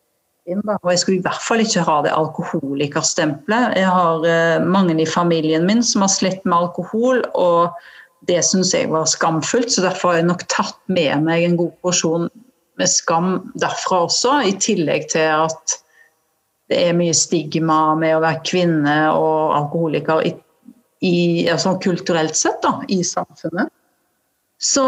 inn. 0.51 0.65
Da. 0.67 0.79
Og 0.83 0.93
jeg 0.93 1.03
skulle 1.03 1.21
i 1.21 1.25
hvert 1.27 1.45
fall 1.45 1.63
ikke 1.65 1.85
ha 1.87 2.01
det 2.07 2.15
alkoholikerstempelet. 2.17 3.79
Jeg 3.79 3.93
har 3.93 4.27
eh, 4.29 4.67
mange 4.67 4.97
i 5.01 5.09
familien 5.09 5.67
min 5.69 5.85
som 5.87 6.05
har 6.05 6.13
slitt 6.13 6.45
med 6.47 6.59
alkohol, 6.59 7.23
og 7.39 7.77
det 8.29 8.41
syns 8.47 8.75
jeg 8.75 8.91
var 8.93 9.09
skamfullt. 9.11 9.71
Så 9.73 9.85
derfor 9.85 10.13
har 10.13 10.23
jeg 10.23 10.31
nok 10.31 10.47
tatt 10.53 10.79
med 10.91 11.27
meg 11.27 11.47
en 11.47 11.59
god 11.61 11.75
porsjon 11.85 12.29
med 12.79 12.91
skam 12.91 13.31
derfra 13.59 14.05
også, 14.07 14.39
i 14.47 14.55
tillegg 14.63 15.09
til 15.13 15.47
at 15.49 15.79
det 16.69 16.83
er 16.91 16.97
mye 16.97 17.15
stigma 17.17 17.97
med 17.99 18.19
å 18.19 18.23
være 18.23 18.45
kvinne 18.47 18.97
og 19.17 19.55
alkoholiker 19.57 20.23
i, 20.29 20.35
i, 21.01 21.17
altså 21.51 21.79
kulturelt 21.83 22.37
sett 22.37 22.61
da, 22.63 22.77
i 22.93 23.01
samfunnet. 23.07 23.73
Så 24.59 24.83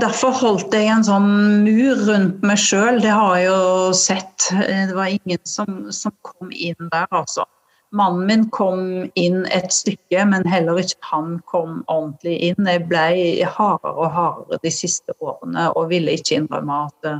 derfor 0.00 0.32
holdt 0.32 0.72
jeg 0.72 0.88
en 0.88 1.04
sånn 1.04 1.32
mur 1.66 1.98
rundt 2.08 2.44
meg 2.46 2.60
sjøl. 2.60 3.02
Det 3.04 3.12
har 3.12 3.34
jeg 3.36 3.50
jo 3.50 3.90
sett. 3.96 4.46
Det 4.48 4.96
var 4.96 5.12
ingen 5.12 5.42
som, 5.44 5.90
som 5.92 6.14
kom 6.24 6.48
inn 6.52 6.88
der, 6.88 7.04
altså. 7.12 7.44
Mannen 7.92 8.24
min 8.24 8.46
kom 8.48 9.10
inn 9.20 9.42
et 9.52 9.74
stykke, 9.76 10.24
men 10.24 10.46
heller 10.48 10.80
ikke 10.80 11.10
han 11.10 11.34
kom 11.50 11.82
ordentlig 11.92 12.38
inn. 12.48 12.64
Jeg 12.64 12.86
ble 12.88 13.04
hardere 13.44 13.92
og 13.92 14.14
hardere 14.14 14.60
de 14.64 14.72
siste 14.72 15.12
årene 15.20 15.66
og 15.76 15.90
ville 15.92 16.14
ikke 16.16 16.38
innrømme 16.40 16.78
at, 16.86 17.10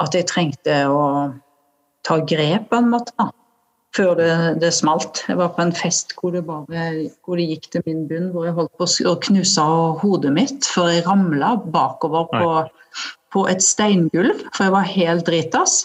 at 0.00 0.16
jeg 0.16 0.28
trengte 0.30 0.78
å 0.88 1.02
ta 2.08 2.16
grep 2.24 2.70
på 2.72 2.80
en 2.80 2.88
måte. 2.94 3.28
Før 3.96 4.14
det, 4.14 4.32
det 4.62 4.70
smalt. 4.74 5.24
Jeg 5.26 5.38
var 5.40 5.50
på 5.56 5.64
en 5.64 5.72
fest 5.74 6.14
hvor 6.18 6.34
det, 6.34 6.44
bare, 6.46 7.08
hvor 7.26 7.40
det 7.40 7.48
gikk 7.50 7.70
til 7.72 7.82
min 7.88 8.04
bunn, 8.10 8.28
hvor 8.30 8.46
jeg 8.46 8.54
holdt 8.54 8.76
på 8.78 8.86
å 9.10 9.16
knuse 9.26 9.64
hodet 10.02 10.34
mitt 10.36 10.68
før 10.70 10.92
jeg 10.94 11.06
ramla 11.08 11.56
bakover 11.74 12.28
på, 12.30 12.52
på 13.34 13.46
et 13.50 13.64
steingulv, 13.66 14.44
for 14.54 14.68
jeg 14.68 14.76
var 14.76 14.92
helt 14.94 15.26
dritas. 15.26 15.80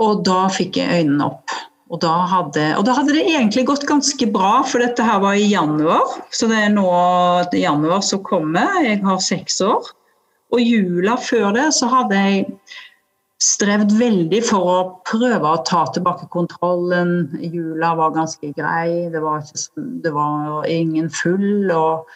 Og 0.00 0.24
da 0.26 0.48
fikk 0.50 0.80
jeg 0.80 1.04
øynene 1.04 1.30
opp. 1.30 1.54
Og 1.90 1.98
da, 2.02 2.12
hadde, 2.30 2.68
og 2.78 2.84
da 2.86 2.94
hadde 2.94 3.16
det 3.16 3.24
egentlig 3.26 3.64
gått 3.66 3.86
ganske 3.88 4.26
bra, 4.30 4.60
for 4.66 4.82
dette 4.82 5.02
her 5.02 5.18
var 5.22 5.38
i 5.38 5.48
januar. 5.50 6.20
Så 6.30 6.46
det 6.50 6.60
er 6.62 6.74
nå 6.74 6.86
i 7.50 7.64
januar 7.64 8.04
som 8.06 8.22
kommer. 8.26 8.78
Jeg 8.86 9.00
har 9.02 9.18
seks 9.22 9.58
år. 9.66 9.90
Og 10.54 10.62
jula 10.62 11.16
før 11.22 11.50
det 11.54 11.68
så 11.74 11.90
hadde 11.90 12.18
jeg 12.18 12.46
strevd 13.40 13.94
veldig 13.96 14.40
for 14.44 14.68
å 14.68 14.78
prøve 15.08 15.48
å 15.48 15.60
ta 15.66 15.86
tilbake 15.94 16.28
kontrollen. 16.32 17.30
Jula 17.40 17.94
var 17.96 18.12
ganske 18.16 18.52
grei, 18.56 19.08
det 19.12 19.22
var, 19.24 19.44
ikke, 19.44 19.84
det 20.04 20.12
var 20.14 20.66
ingen 20.68 21.08
full. 21.12 21.70
og 21.72 22.10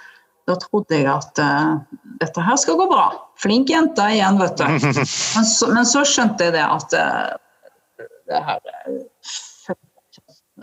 Da 0.48 0.58
trodde 0.60 0.98
jeg 1.00 1.08
at 1.08 1.40
uh, 1.40 1.80
dette 2.20 2.44
her 2.44 2.60
skal 2.60 2.76
gå 2.80 2.88
bra. 2.90 3.08
Flink 3.40 3.72
jente 3.72 4.04
igjen, 4.12 4.40
vet 4.42 4.60
du. 4.60 4.66
Men 5.34 5.48
så, 5.48 5.70
men 5.72 5.88
så 5.88 6.04
skjønte 6.06 6.50
jeg 6.50 6.58
det 6.58 6.66
at 6.66 6.98
uh, 7.00 8.04
det 8.28 8.40
her 8.44 8.60
eh, 8.86 9.76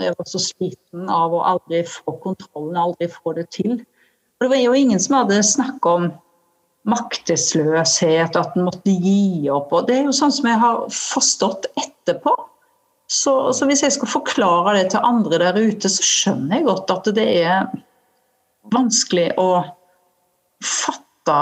Jeg 0.01 0.15
var 0.17 0.27
så 0.29 0.39
sliten 0.39 1.09
av 1.11 1.33
å 1.35 1.41
aldri 1.43 1.81
få 1.89 2.13
kontrollen, 2.23 2.77
aldri 2.79 3.09
få 3.11 3.33
det 3.37 3.49
til. 3.53 3.81
Og 4.39 4.45
det 4.45 4.53
var 4.53 4.61
jo 4.61 4.77
ingen 4.77 5.01
som 5.01 5.17
hadde 5.19 5.41
snakket 5.45 5.89
om 5.89 6.05
maktesløshet, 6.89 8.35
at 8.35 8.55
en 8.57 8.65
måtte 8.65 8.93
gi 8.93 9.49
opp. 9.53 9.73
Og 9.75 9.87
det 9.87 9.99
er 9.99 10.07
jo 10.07 10.15
sånn 10.15 10.33
som 10.33 10.49
jeg 10.49 10.61
har 10.61 10.79
forstått 10.95 11.69
etterpå. 11.75 12.33
Så, 13.11 13.33
så 13.53 13.67
hvis 13.67 13.83
jeg 13.83 13.93
skal 13.97 14.09
forklare 14.09 14.77
det 14.77 14.91
til 14.93 15.05
andre 15.05 15.41
der 15.41 15.59
ute, 15.59 15.91
så 15.91 16.05
skjønner 16.05 16.57
jeg 16.61 16.67
godt 16.69 16.93
at 16.93 17.09
det 17.17 17.27
er 17.43 17.71
vanskelig 18.71 19.31
å 19.41 19.49
fatte 20.63 21.37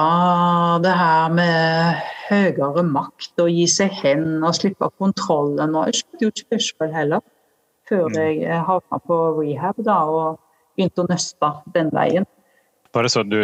det 0.83 0.95
her 0.97 1.29
med 1.33 2.01
høyere 2.29 2.83
makt 2.85 3.41
og 3.43 3.51
gi 3.53 3.65
seg 3.69 3.93
hen 4.01 4.41
og 4.41 4.57
slippe 4.57 4.89
kontrollen. 4.99 5.75
Og 5.77 5.89
jeg 5.89 6.01
skjønte 6.01 6.25
jo 6.25 6.33
ikke 6.33 6.55
det 6.55 6.61
sjøl 6.65 6.93
heller, 6.95 7.25
før 7.89 8.17
jeg 8.17 8.63
havna 8.67 9.01
på 9.05 9.19
rehab 9.39 9.79
da, 9.85 9.99
og 10.09 10.39
begynte 10.75 11.05
å 11.05 11.09
nøste 11.09 11.53
den 11.75 11.93
veien. 11.95 12.27
Var 12.93 13.05
det 13.05 13.13
så 13.13 13.23
du, 13.23 13.39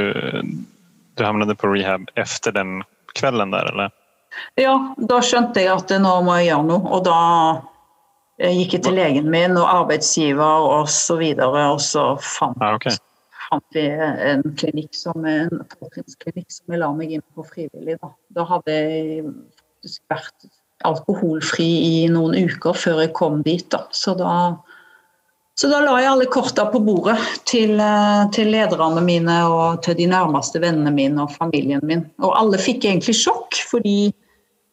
du 1.15 1.23
hamnade 1.23 1.55
på 1.55 1.67
rehab 1.71 2.09
efter 2.15 2.51
den 2.55 2.83
kvelden 3.15 3.51
der, 3.51 3.71
eller? 3.71 3.93
Ja, 4.59 4.75
da 4.97 5.21
skjønte 5.23 5.63
jeg 5.63 5.71
at 5.71 5.91
nå 6.01 6.13
må 6.25 6.35
jeg 6.39 6.49
gjøre 6.51 6.67
noe. 6.67 6.91
Og 6.97 7.05
da 7.07 7.19
eh, 8.41 8.51
gikk 8.59 8.77
jeg 8.77 8.85
til 8.87 8.97
legen 8.99 9.31
min 9.31 9.55
og 9.59 9.69
arbeidsgiver 9.71 10.67
og 10.69 10.91
så 10.91 11.17
videre, 11.21 11.69
og 11.71 11.79
så 11.83 12.07
fant, 12.19 12.59
ah, 12.63 12.75
okay. 12.75 12.97
fant 13.47 13.77
vi 13.77 13.87
en 13.87 14.43
klinikk 14.59 14.95
som 14.97 15.27
en 15.29 15.63
fortrinsklinikk 15.77 16.51
som 16.51 16.75
jeg 16.75 16.83
la 16.83 16.91
meg 16.97 17.15
inn 17.17 17.25
på 17.35 17.47
frivillig. 17.47 17.97
Da, 18.01 18.11
da 18.35 18.47
hadde 18.51 18.77
jeg 18.77 19.25
faktisk 19.25 20.03
vært 20.11 20.53
alkoholfri 20.85 21.69
i 21.87 21.99
noen 22.11 22.35
uker 22.49 22.75
før 22.77 23.05
jeg 23.05 23.15
kom 23.17 23.39
dit. 23.45 23.67
Da. 23.71 23.85
Så 23.95 24.17
da 24.19 24.31
så 25.55 25.69
da 25.71 25.79
la 25.79 25.95
jeg 26.01 26.09
alle 26.11 26.25
korta 26.27 26.65
på 26.67 26.81
bordet 26.83 27.15
til, 27.47 27.77
eh, 27.79 28.23
til 28.35 28.49
lederne 28.51 28.99
mine 29.05 29.35
og 29.47 29.81
til 29.85 29.95
de 29.95 30.07
nærmeste 30.11 30.59
vennene 30.59 30.91
mine 30.91 31.23
og 31.23 31.31
familien 31.31 31.83
min. 31.87 32.03
Og 32.19 32.35
alle 32.35 32.59
fikk 32.59 32.83
egentlig 32.83 33.15
sjokk, 33.21 33.61
fordi 33.69 34.11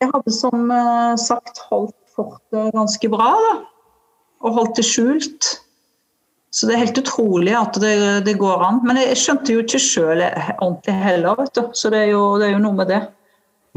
jeg 0.02 0.10
hadde 0.10 0.34
som 0.34 0.72
eh, 0.74 1.14
sagt 1.22 1.62
holdt 1.68 1.94
fortet 2.16 2.74
ganske 2.74 3.12
bra. 3.12 3.30
Da. 3.44 3.52
Og 4.42 4.58
holdt 4.58 4.80
det 4.80 4.86
skjult. 4.88 5.52
Så 6.52 6.66
det 6.66 6.74
er 6.74 6.82
helt 6.82 6.98
utrolig 6.98 7.54
at 7.56 7.78
det, 7.80 7.94
det 8.26 8.34
går 8.42 8.66
an. 8.66 8.82
Men 8.84 8.98
jeg 9.00 9.20
skjønte 9.22 9.54
jo 9.54 9.62
ikke 9.62 9.80
sjøl 9.80 10.26
ordentlig 10.26 10.98
heller, 10.98 11.38
vet 11.38 11.54
du. 11.56 11.62
Så 11.78 11.94
det 11.94 12.02
er 12.02 12.10
jo, 12.10 12.26
det 12.42 12.50
er 12.50 12.56
jo 12.56 12.64
noe 12.66 12.80
med 12.82 12.90
det. 12.90 13.00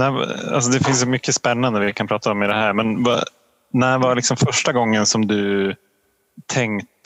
Nei, 0.02 0.10
altså 0.52 0.74
det 0.74 0.82
finnes 0.82 1.06
jo 1.06 1.14
mye 1.14 1.38
spennende 1.38 1.86
vi 1.86 1.94
kan 1.96 2.10
prate 2.10 2.34
om 2.34 2.42
i 2.44 2.50
det 2.50 2.58
her, 2.58 2.74
Men 2.76 2.98
når 3.78 4.02
var 4.02 4.18
liksom 4.18 4.42
første 4.42 4.74
gangen 4.76 5.06
som 5.08 5.24
du 5.30 5.72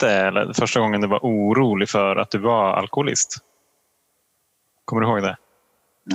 tänkte, 0.00 0.28
eller 0.28 0.52
første 0.54 0.80
gangen 0.80 1.00
du 1.02 1.08
var 1.08 1.24
orolig 1.24 1.88
for 1.90 2.18
at 2.20 2.30
du 2.32 2.38
var 2.38 2.78
alkoholist? 2.78 3.38
Kommer 4.84 5.02
du 5.02 5.08
ihåg 5.08 5.22
det? 5.22 5.36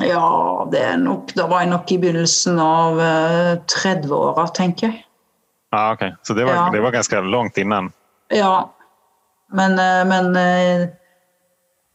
Ja, 0.02 0.68
det 0.72 0.82
er 0.82 0.98
nok, 0.98 1.34
da 1.36 1.48
var 1.48 1.62
jeg 1.62 1.70
nok 1.70 1.92
i 1.92 1.98
begynnelsen 2.02 2.60
av 2.60 3.00
eh, 3.00 3.54
30-åra, 3.70 4.48
tenker 4.52 4.90
jeg. 4.90 5.06
Ja, 5.72 5.94
ok. 5.94 6.04
Så 6.24 6.34
det 6.34 6.46
var, 6.46 6.54
Ja. 6.56 6.70
det 6.74 6.82
var 6.82 6.92
ganske 6.92 7.22
langt 7.22 7.58
innan? 7.58 7.92
Ja, 8.34 8.70
men, 9.54 9.80
eh, 9.80 10.06
men 10.06 10.36
eh, 10.36 10.88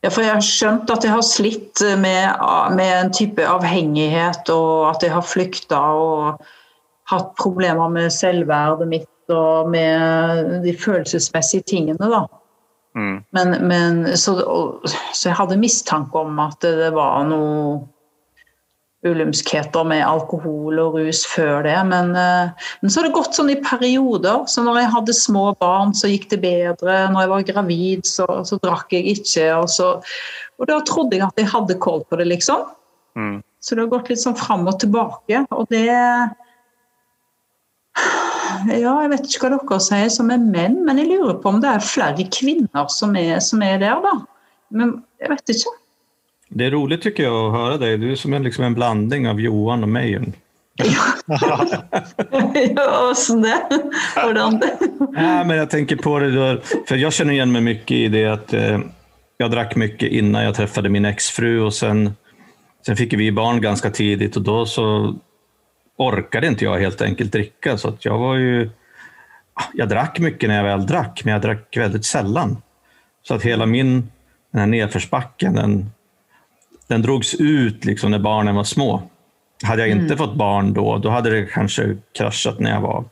ja, 0.03 0.09
For 0.11 0.23
jeg 0.23 0.33
har 0.33 0.41
skjønt 0.41 0.91
at 0.91 1.05
jeg 1.05 1.13
har 1.13 1.23
slitt 1.23 1.83
med, 1.99 2.41
med 2.73 2.95
en 3.05 3.13
type 3.13 3.45
avhengighet, 3.45 4.49
og 4.49 4.95
at 4.95 5.03
jeg 5.03 5.13
har 5.13 5.23
flykta 5.27 5.81
og 5.93 6.41
hatt 7.11 7.35
problemer 7.37 7.91
med 7.93 8.09
selvverdet 8.15 8.89
mitt 8.89 9.09
og 9.35 9.71
med 9.73 10.61
de 10.65 10.75
følelsesmessige 10.77 11.67
tingene, 11.71 12.11
da. 12.11 12.27
Mm. 12.99 13.17
Men, 13.37 13.57
men 13.71 14.03
så, 14.19 14.35
og, 14.43 14.87
så 15.15 15.31
jeg 15.31 15.39
hadde 15.39 15.61
mistanke 15.61 16.19
om 16.19 16.39
at 16.43 16.59
det 16.67 16.91
var 16.97 17.23
noe 17.29 17.81
ulymskheter 19.07 19.87
med 19.89 20.03
alkohol 20.05 20.77
og 20.83 20.99
rus 20.99 21.23
før 21.29 21.63
det. 21.65 21.77
Men, 21.89 22.13
eh, 22.19 22.67
men 22.81 22.93
så 22.93 23.01
har 23.01 23.09
det 23.09 23.17
gått 23.17 23.37
sånn 23.37 23.53
i 23.53 23.61
perioder. 23.65 24.45
Så 24.51 24.65
når 24.65 24.83
jeg 24.83 24.93
hadde 24.97 25.17
små 25.17 25.45
barn, 25.61 25.95
så 25.97 26.11
gikk 26.11 26.29
det 26.35 26.43
bedre. 26.43 26.99
Når 27.13 27.25
jeg 27.25 27.33
var 27.33 27.47
gravid, 27.53 28.05
så, 28.09 28.27
så 28.45 28.61
drakk 28.61 28.93
jeg 28.97 29.17
ikke. 29.17 29.47
Og, 29.57 29.71
så, 29.73 29.95
og 30.61 30.69
da 30.69 30.81
trodde 30.89 31.17
jeg 31.17 31.25
at 31.27 31.41
jeg 31.41 31.49
hadde 31.53 31.81
koll 31.81 32.05
på 32.11 32.21
det, 32.21 32.29
liksom. 32.35 32.69
Mm. 33.17 33.41
Så 33.61 33.77
det 33.77 33.85
har 33.85 33.93
gått 33.93 34.13
litt 34.13 34.23
sånn 34.23 34.39
fram 34.39 34.69
og 34.69 34.77
tilbake. 34.83 35.45
Og 35.57 35.69
det 35.73 35.89
Ja, 38.69 38.95
jeg 39.05 39.11
vet 39.13 39.29
ikke 39.29 39.47
hva 39.47 39.57
dere 39.57 39.81
sier 39.85 40.11
som 40.13 40.31
er 40.35 40.41
menn, 40.43 40.81
men 40.87 41.01
jeg 41.01 41.11
lurer 41.11 41.39
på 41.41 41.53
om 41.53 41.61
det 41.63 41.71
er 41.71 41.85
flere 41.85 42.27
kvinner 42.33 42.91
som 42.93 43.17
er, 43.19 43.39
som 43.45 43.63
er 43.65 43.81
der, 43.83 44.01
da. 44.05 44.17
Men 44.75 44.99
jeg 45.23 45.33
vet 45.33 45.55
ikke. 45.55 45.73
Det 46.51 46.67
er 46.67 46.75
rolig 46.75 46.99
tycker 47.03 47.29
jeg, 47.29 47.33
å 47.33 47.51
høre 47.55 47.79
deg. 47.79 48.01
Du 48.03 48.09
er 48.11 48.19
som 48.19 48.35
en, 48.35 48.47
liksom 48.47 48.67
en 48.67 48.77
blanding 48.77 49.29
av 49.31 49.41
Johan 49.43 49.87
og 49.87 49.93
meg. 49.93 50.33
ja, 52.77 52.85
åssen 53.11 53.43
det? 53.45 53.59
Hvordan 54.15 54.61
det? 54.63 54.71
ja, 55.15 55.45
men 55.45 55.57
jeg 55.59 55.69
tenker 55.75 56.01
på 56.01 56.15
det, 56.23 56.31
for 56.89 56.97
jeg 56.97 57.13
kjenner 57.13 57.37
igjen 57.37 57.53
meg 57.53 57.63
mye 57.67 57.75
mycket 57.75 57.97
i 57.99 58.09
det 58.15 58.25
at 58.31 58.55
eh, 58.57 58.79
jeg 59.41 59.53
drakk 59.53 59.77
mye 59.81 60.09
innan 60.09 60.47
jeg 60.47 60.57
traff 60.59 60.79
min 60.89 61.09
eksfru, 61.09 61.67
og 61.67 61.73
sen, 61.77 62.11
sen 62.87 62.99
fick 62.99 63.17
vi 63.21 63.31
barn 63.35 63.61
ganske 63.63 63.91
tidlig, 63.95 64.33
og 64.41 64.47
da 64.49 64.59
så 64.69 64.87
orkade 66.01 66.47
inte 66.47 66.65
jag 66.65 66.79
helt 66.79 67.03
enkelt 67.03 67.33
dricka. 67.33 67.79
Så 67.79 67.89
att 67.89 68.05
jag 68.05 68.19
var 68.19 68.35
ju, 68.35 68.71
jag 69.75 69.89
drack 69.89 70.19
mycket 70.19 70.49
när 70.49 70.57
jag 70.57 70.65
väl 70.65 70.87
drack, 70.87 71.23
men 71.25 71.33
jag 71.33 71.43
drack 71.43 71.77
väldigt 71.77 72.05
sällan. 72.05 72.63
Så 73.23 73.35
att 73.35 73.43
hela 73.43 73.67
min 73.67 74.11
den 74.53 74.61
här 74.61 74.67
nedförsbacken, 74.67 75.55
den, 75.55 75.91
den 76.87 77.03
drogs 77.03 77.35
ut 77.35 77.85
liksom 77.85 78.11
när 78.11 78.19
barnen 78.19 78.55
var 78.55 78.65
små. 78.65 79.03
Hade 79.63 79.83
jag 79.87 79.91
inte 79.91 80.17
fått 80.17 80.35
barn 80.35 80.73
då, 80.73 80.99
då 80.99 81.11
hade 81.11 81.31
det 81.31 81.47
kanske 81.47 81.97
kraschat 82.19 82.61
när 82.61 82.71
jag 82.71 82.81
var 82.81 83.05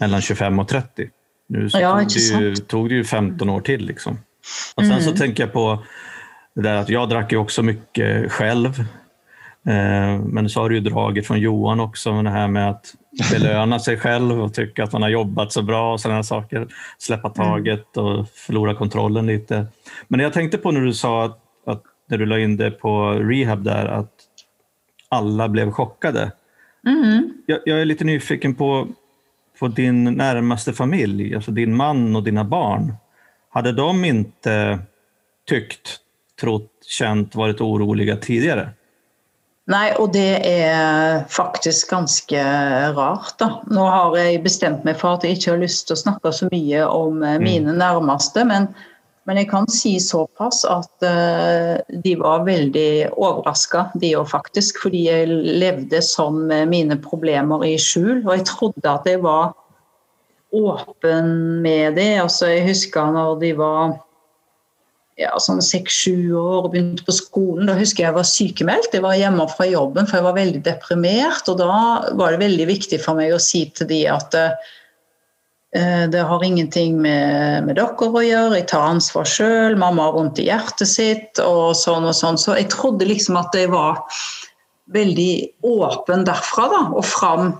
mellan 0.00 0.20
25 0.20 0.58
och 0.58 0.68
30. 0.68 1.10
Nu 1.48 1.70
så 1.70 1.80
Ja, 1.80 1.98
tog, 1.98 2.08
det 2.08 2.44
ju, 2.44 2.56
tog 2.56 2.88
det 2.88 2.94
ju 2.94 3.04
15 3.04 3.50
år 3.50 3.60
till. 3.60 3.86
Liksom. 3.86 4.18
Och 4.74 4.86
sen 4.86 5.02
så 5.02 5.12
tänker 5.12 5.42
jag 5.42 5.52
på 5.52 5.82
det 6.54 6.62
där 6.62 6.74
att 6.74 6.88
jag 6.88 7.08
drack 7.08 7.32
ju 7.32 7.38
också 7.38 7.62
mycket 7.62 8.32
själv. 8.32 8.84
Eh, 9.66 10.18
Men 10.18 10.48
så 10.48 10.60
har 10.60 10.68
du 10.68 10.74
ju 10.74 10.80
dragit 10.80 11.26
från 11.26 11.40
Johan 11.40 11.80
också, 11.80 12.12
med 12.14 12.24
det 12.24 12.30
här 12.30 12.48
med 12.48 12.70
att 12.70 12.94
belöna 13.32 13.78
sig 13.78 13.96
själv 13.96 14.42
och 14.42 14.54
tycka 14.54 14.84
att 14.84 14.92
man 14.92 15.02
har 15.02 15.08
jobbat 15.08 15.52
så 15.52 15.62
bra 15.62 15.92
och 15.92 16.00
sådana 16.00 16.22
saker. 16.22 16.66
Släppa 16.98 17.28
taget 17.30 17.96
och 17.96 18.28
förlora 18.28 18.74
kontrollen 18.74 19.26
lite. 19.26 19.66
Men 20.08 20.20
jag 20.20 20.32
tänkte 20.32 20.58
på 20.58 20.70
när 20.70 20.80
du 20.80 20.94
sa 20.94 21.24
att, 21.24 21.38
att 21.66 21.82
när 22.08 22.18
du 22.18 22.26
la 22.26 22.38
in 22.38 22.56
det 22.56 22.70
på 22.70 23.10
rehab 23.10 23.64
där, 23.64 23.86
att 23.86 24.12
alla 25.08 25.48
blev 25.48 25.70
chockade. 25.70 26.32
Mm. 26.86 27.32
Jag, 27.46 27.58
jag 27.64 27.80
är 27.80 27.84
lite 27.84 28.04
nyfiken 28.04 28.54
på, 28.54 28.88
på 29.60 29.68
din 29.68 30.04
närmaste 30.04 30.72
familj, 30.72 31.34
alltså 31.34 31.50
din 31.50 31.76
man 31.76 32.16
och 32.16 32.22
dina 32.22 32.44
barn. 32.44 32.94
Hade 33.50 33.72
de 33.72 34.04
inte 34.04 34.78
tyckt, 35.48 35.96
trott, 36.40 36.70
känt, 36.86 37.34
varit 37.34 37.60
oroliga 37.60 38.16
tidigare? 38.16 38.68
Nei, 39.66 39.86
og 39.98 40.12
det 40.14 40.46
er 40.46 41.24
faktisk 41.32 41.90
ganske 41.90 42.42
rart, 42.94 43.32
da. 43.40 43.48
Nå 43.66 43.86
har 43.90 44.14
jeg 44.14 44.44
bestemt 44.44 44.84
meg 44.86 45.00
for 45.00 45.16
at 45.16 45.26
jeg 45.26 45.40
ikke 45.40 45.56
har 45.56 45.64
lyst 45.64 45.88
til 45.88 45.96
å 45.96 46.02
snakke 46.04 46.30
så 46.34 46.46
mye 46.52 46.84
om 46.86 47.24
eh, 47.26 47.40
mine 47.42 47.74
nærmeste, 47.74 48.44
men, 48.46 48.68
men 49.26 49.40
jeg 49.40 49.48
kan 49.50 49.66
si 49.66 49.96
såpass 49.98 50.62
at 50.70 51.02
uh, 51.02 51.82
de 52.04 52.14
var 52.20 52.46
veldig 52.46 53.16
overraska, 53.18 53.88
de 53.98 54.12
òg 54.14 54.30
faktisk. 54.30 54.78
Fordi 54.84 55.02
jeg 55.08 55.26
levde 55.34 55.98
sånn 55.98 56.44
med 56.46 56.70
mine 56.70 57.00
problemer 57.02 57.66
i 57.66 57.74
skjul, 57.74 58.20
og 58.22 58.36
jeg 58.36 58.46
trodde 58.52 58.92
at 58.92 59.10
jeg 59.10 59.24
var 59.26 59.50
åpen 60.54 61.32
med 61.66 61.98
det. 61.98 62.12
Altså, 62.22 62.52
jeg 62.54 62.68
husker 62.70 63.10
når 63.18 63.40
de 63.42 63.50
var 63.58 63.96
ja, 65.16 65.32
sånn 65.40 65.62
seks-sju 65.64 66.36
år 66.36 66.66
og 66.66 66.72
begynte 66.74 67.04
på 67.06 67.14
skolen. 67.16 67.68
Da 67.70 67.76
husker 67.78 68.04
jeg 68.04 68.10
jeg 68.10 68.18
var 68.18 68.28
sykemeldt. 68.28 68.96
Jeg 68.96 69.04
var 69.04 69.16
hjemme 69.16 69.46
fra 69.48 69.68
jobben 69.68 70.08
for 70.08 70.20
jeg 70.20 70.26
var 70.28 70.36
veldig 70.36 70.62
deprimert. 70.66 71.48
Og 71.48 71.60
da 71.60 71.76
var 72.20 72.34
det 72.34 72.42
veldig 72.44 72.66
viktig 72.68 73.00
for 73.02 73.18
meg 73.18 73.32
å 73.32 73.40
si 73.42 73.64
til 73.76 73.88
de 73.88 74.02
at 74.12 74.36
eh, 74.36 76.04
det 76.12 76.24
har 76.28 76.44
ingenting 76.44 77.00
med, 77.00 77.64
med 77.64 77.80
dere 77.80 78.10
å 78.10 78.24
gjøre, 78.24 78.60
jeg 78.60 78.68
tar 78.72 78.84
ansvar 78.90 79.28
sjøl, 79.28 79.78
mamma 79.80 80.10
har 80.10 80.16
vondt 80.16 80.40
i 80.40 80.50
hjertet 80.50 80.92
sitt 80.92 81.40
og 81.42 81.72
sånn 81.80 82.08
og 82.08 82.16
sånn. 82.16 82.40
Så 82.40 82.58
jeg 82.60 82.70
trodde 82.76 83.08
liksom 83.08 83.40
at 83.40 83.56
jeg 83.56 83.72
var 83.72 84.04
veldig 84.92 85.32
åpen 85.66 86.28
derfra 86.28 86.68
da, 86.70 86.82
og 86.92 87.04
fram 87.08 87.54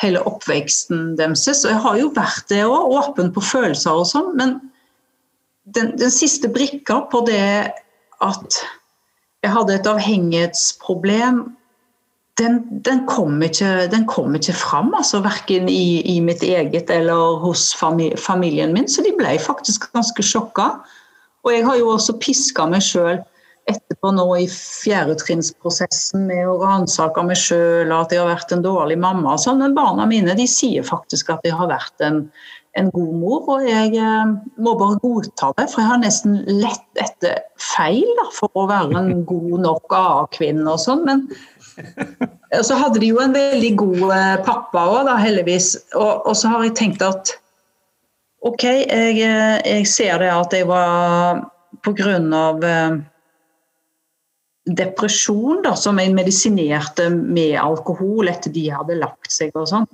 hele 0.00 0.22
oppveksten 0.24 1.16
deres. 1.18 1.44
Og 1.58 1.74
jeg 1.74 1.84
har 1.84 1.98
jo 1.98 2.10
vært 2.16 2.46
det 2.54 2.62
òg, 2.64 2.94
åpen 3.02 3.34
på 3.34 3.42
følelser 3.44 3.98
og 3.98 4.06
sånn. 4.08 4.36
men 4.38 4.60
den, 5.76 5.94
den 6.00 6.12
siste 6.12 6.50
brikka 6.52 7.00
på 7.12 7.22
det 7.28 7.72
at 8.20 8.60
jeg 9.40 9.54
hadde 9.54 9.74
et 9.78 9.88
avhengighetsproblem, 9.88 11.40
den, 12.40 12.60
den, 12.84 13.02
kom, 13.08 13.40
ikke, 13.44 13.88
den 13.92 14.06
kom 14.08 14.36
ikke 14.36 14.54
fram, 14.56 14.92
altså, 14.96 15.20
verken 15.24 15.68
i, 15.68 16.00
i 16.08 16.20
mitt 16.24 16.44
eget 16.44 16.92
eller 16.92 17.40
hos 17.42 17.70
fami, 17.76 18.12
familien 18.16 18.72
min. 18.76 18.88
Så 18.88 19.04
de 19.04 19.12
ble 19.16 19.34
faktisk 19.40 19.90
ganske 19.94 20.24
sjokka. 20.24 20.70
Og 21.44 21.52
jeg 21.52 21.66
har 21.66 21.80
jo 21.80 21.90
også 21.94 22.16
piska 22.20 22.66
meg 22.68 22.84
sjøl 22.84 23.20
etterpå 23.70 24.10
nå 24.16 24.26
i 24.40 24.46
fjerdetrinnsprosessen 24.50 26.24
med 26.28 26.48
å 26.48 26.56
ransake 26.62 27.22
meg 27.26 27.38
sjøl 27.38 27.92
og 27.92 28.06
at 28.06 28.14
jeg 28.14 28.22
har 28.22 28.30
vært 28.32 28.54
en 28.56 28.64
dårlig 28.64 28.96
mamma. 29.00 29.34
og 29.34 29.42
sånn, 29.42 29.60
Men 29.60 29.76
barna 29.76 30.06
mine 30.08 30.34
de 30.36 30.46
sier 30.48 30.86
faktisk 30.86 31.30
at 31.30 31.44
jeg 31.46 31.56
har 31.56 31.70
vært 31.70 32.04
en, 32.04 32.24
en 32.78 32.90
god 32.94 33.14
mor, 33.18 33.46
og 33.50 33.66
jeg 33.66 33.96
eh, 33.98 34.32
må 34.62 34.74
bare 34.78 34.98
godta 35.02 35.50
det. 35.58 35.66
For 35.72 35.82
jeg 35.82 35.90
har 35.90 36.02
nesten 36.04 36.38
lett 36.46 37.02
etter 37.02 37.42
feil 37.60 38.06
da, 38.20 38.28
for 38.34 38.52
å 38.54 38.66
være 38.70 39.00
en 39.00 39.24
god 39.32 39.54
nok 39.66 39.96
AA-kvinne 39.96 40.66
og 40.70 40.82
sånn. 40.82 41.04
Men 41.08 41.26
eh, 41.80 42.62
så 42.66 42.78
hadde 42.78 43.02
de 43.02 43.10
jo 43.10 43.20
en 43.22 43.34
veldig 43.36 43.72
god 43.82 44.04
eh, 44.16 44.34
pappa 44.46 44.86
òg, 44.94 45.04
da, 45.10 45.18
heldigvis. 45.20 45.74
Og, 45.98 46.26
og 46.30 46.34
så 46.38 46.52
har 46.54 46.66
jeg 46.68 46.76
tenkt 46.78 47.06
at 47.06 47.34
OK, 48.46 48.64
jeg, 48.64 49.18
jeg 49.20 49.88
ser 49.90 50.22
det 50.22 50.30
at 50.32 50.54
jeg 50.56 50.64
var 50.70 51.42
på 51.84 51.92
grunn 51.92 52.30
av 52.32 52.62
depresjon 54.64 55.60
da, 55.64 55.74
som 55.76 55.98
jeg 56.00 56.14
medisinerte 56.14 57.10
med 57.12 57.58
alkohol 57.60 58.30
etter 58.32 58.52
de 58.54 58.64
hadde 58.72 58.96
lagt 58.96 59.28
seg 59.34 59.52
og 59.60 59.68
sånn. 59.68 59.84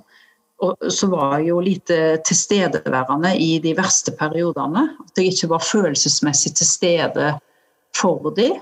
Så 0.57 1.09
var 1.11 1.37
jeg 1.37 1.51
jo 1.51 1.59
lite 1.61 1.97
tilstedeværende 2.25 3.35
i 3.37 3.59
de 3.61 3.75
verste 3.77 4.13
periodene. 4.17 4.87
At 5.05 5.19
jeg 5.19 5.33
ikke 5.33 5.51
var 5.53 5.65
følelsesmessig 5.65 6.55
til 6.57 6.69
stede 6.69 7.27
for 7.97 8.31
dem. 8.37 8.57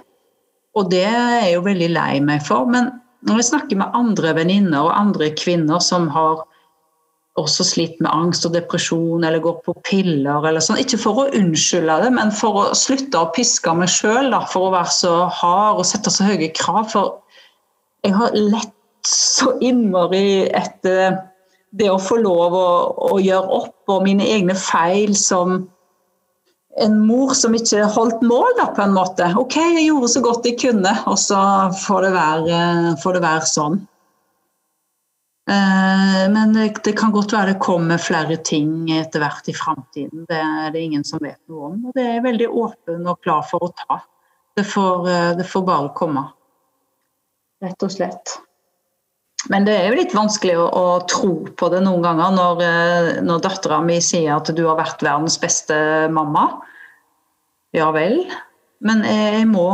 Og 0.75 0.91
det 0.91 1.05
er 1.07 1.45
jeg 1.45 1.53
jo 1.55 1.63
veldig 1.69 1.89
lei 1.95 2.19
meg 2.19 2.43
for. 2.43 2.67
Men 2.67 2.91
når 3.25 3.39
jeg 3.39 3.49
snakker 3.51 3.79
med 3.79 3.95
andre 3.95 4.35
venninner 4.35 4.83
og 4.83 4.97
andre 4.99 5.31
kvinner 5.39 5.79
som 5.79 6.09
har 6.11 6.43
også 7.39 7.65
slitt 7.67 7.97
med 7.99 8.11
angst 8.15 8.45
og 8.47 8.53
depresjon 8.55 9.25
eller 9.27 9.43
går 9.43 9.57
på 9.65 9.75
piller 9.87 10.45
eller 10.47 10.63
sånn. 10.63 10.79
Ikke 10.79 10.99
for 11.01 11.19
å 11.19 11.27
unnskylde 11.35 11.97
det, 12.05 12.11
men 12.15 12.31
for 12.35 12.61
å 12.61 12.65
slutte 12.77 13.19
å 13.19 13.31
piske 13.35 13.73
meg 13.75 13.91
sjøl, 13.91 14.31
for 14.51 14.69
å 14.69 14.73
være 14.75 14.93
så 14.95 15.13
hard 15.41 15.81
og 15.81 15.87
sette 15.87 16.13
så 16.13 16.27
høye 16.29 16.51
krav. 16.55 16.87
For 16.93 17.17
jeg 18.07 18.15
har 18.15 18.37
lett 18.39 18.71
så 19.05 19.51
innmari 19.63 20.47
etter 20.55 21.19
det 21.75 21.89
å 21.91 22.01
få 22.01 22.19
lov 22.23 22.55
å, 22.55 22.67
å 23.15 23.15
gjøre 23.19 23.57
opp 23.59 23.91
og 23.95 24.05
mine 24.05 24.25
egne 24.31 24.55
feil 24.57 25.15
som 25.19 25.57
en 26.83 26.95
mor 27.07 27.31
som 27.37 27.55
ikke 27.55 27.85
holdt 27.95 28.23
mål, 28.25 28.49
da, 28.57 28.67
på 28.75 28.83
en 28.83 28.95
måte. 28.95 29.27
OK, 29.39 29.55
jeg 29.77 29.87
gjorde 29.87 30.11
så 30.11 30.21
godt 30.23 30.47
jeg 30.47 30.57
kunne, 30.59 30.91
og 31.07 31.19
så 31.19 31.39
får 31.85 32.07
det 32.07 32.15
være, 32.15 32.57
får 33.03 33.15
det 33.17 33.21
være 33.23 33.51
sånn. 33.51 33.77
Eh, 35.49 36.23
men 36.33 36.55
det 36.57 36.95
kan 36.97 37.13
godt 37.13 37.35
være 37.35 37.53
det 37.53 37.61
kommer 37.61 38.01
flere 38.01 38.37
ting 38.41 38.89
etter 38.91 39.21
hvert 39.21 39.47
i 39.51 39.55
framtiden. 39.55 40.25
Det 40.29 40.41
er 40.41 40.73
det 40.73 40.81
ingen 40.81 41.05
som 41.05 41.21
vet 41.23 41.39
noe 41.51 41.69
om. 41.69 41.77
Og 41.85 41.95
det 41.95 42.03
er 42.03 42.17
jeg 42.17 42.25
veldig 42.25 42.49
åpen 42.49 43.05
og 43.11 43.21
klar 43.23 43.45
for 43.47 43.67
å 43.67 43.71
ta. 43.85 44.01
Det 44.57 44.65
får, 44.67 45.09
eh, 45.11 45.31
det 45.37 45.47
får 45.47 45.67
bare 45.67 45.93
komme. 45.95 46.25
Rett 47.63 47.87
og 47.87 47.93
slett. 47.93 48.39
Men 49.51 49.67
det 49.67 49.75
er 49.77 49.89
jo 49.89 49.99
litt 49.99 50.15
vanskelig 50.15 50.55
å, 50.57 50.65
å 50.69 50.85
tro 51.09 51.33
på 51.57 51.69
det 51.73 51.83
noen 51.85 52.03
ganger 52.05 52.33
når, 52.33 52.63
eh, 52.65 53.09
når 53.25 53.43
dattera 53.45 53.81
mi 53.85 53.99
sier 54.01 54.33
at 54.37 54.49
du 54.57 54.63
har 54.65 54.79
vært 54.79 55.05
verdens 55.05 55.37
beste 55.41 55.75
mamma. 56.13 56.47
Ja 57.75 57.91
vel. 57.95 58.23
Men 58.85 59.05
jeg 59.07 59.47
må 59.51 59.69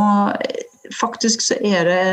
Faktisk 0.91 1.39
så 1.45 1.55
er 1.63 1.87
det 1.87 2.07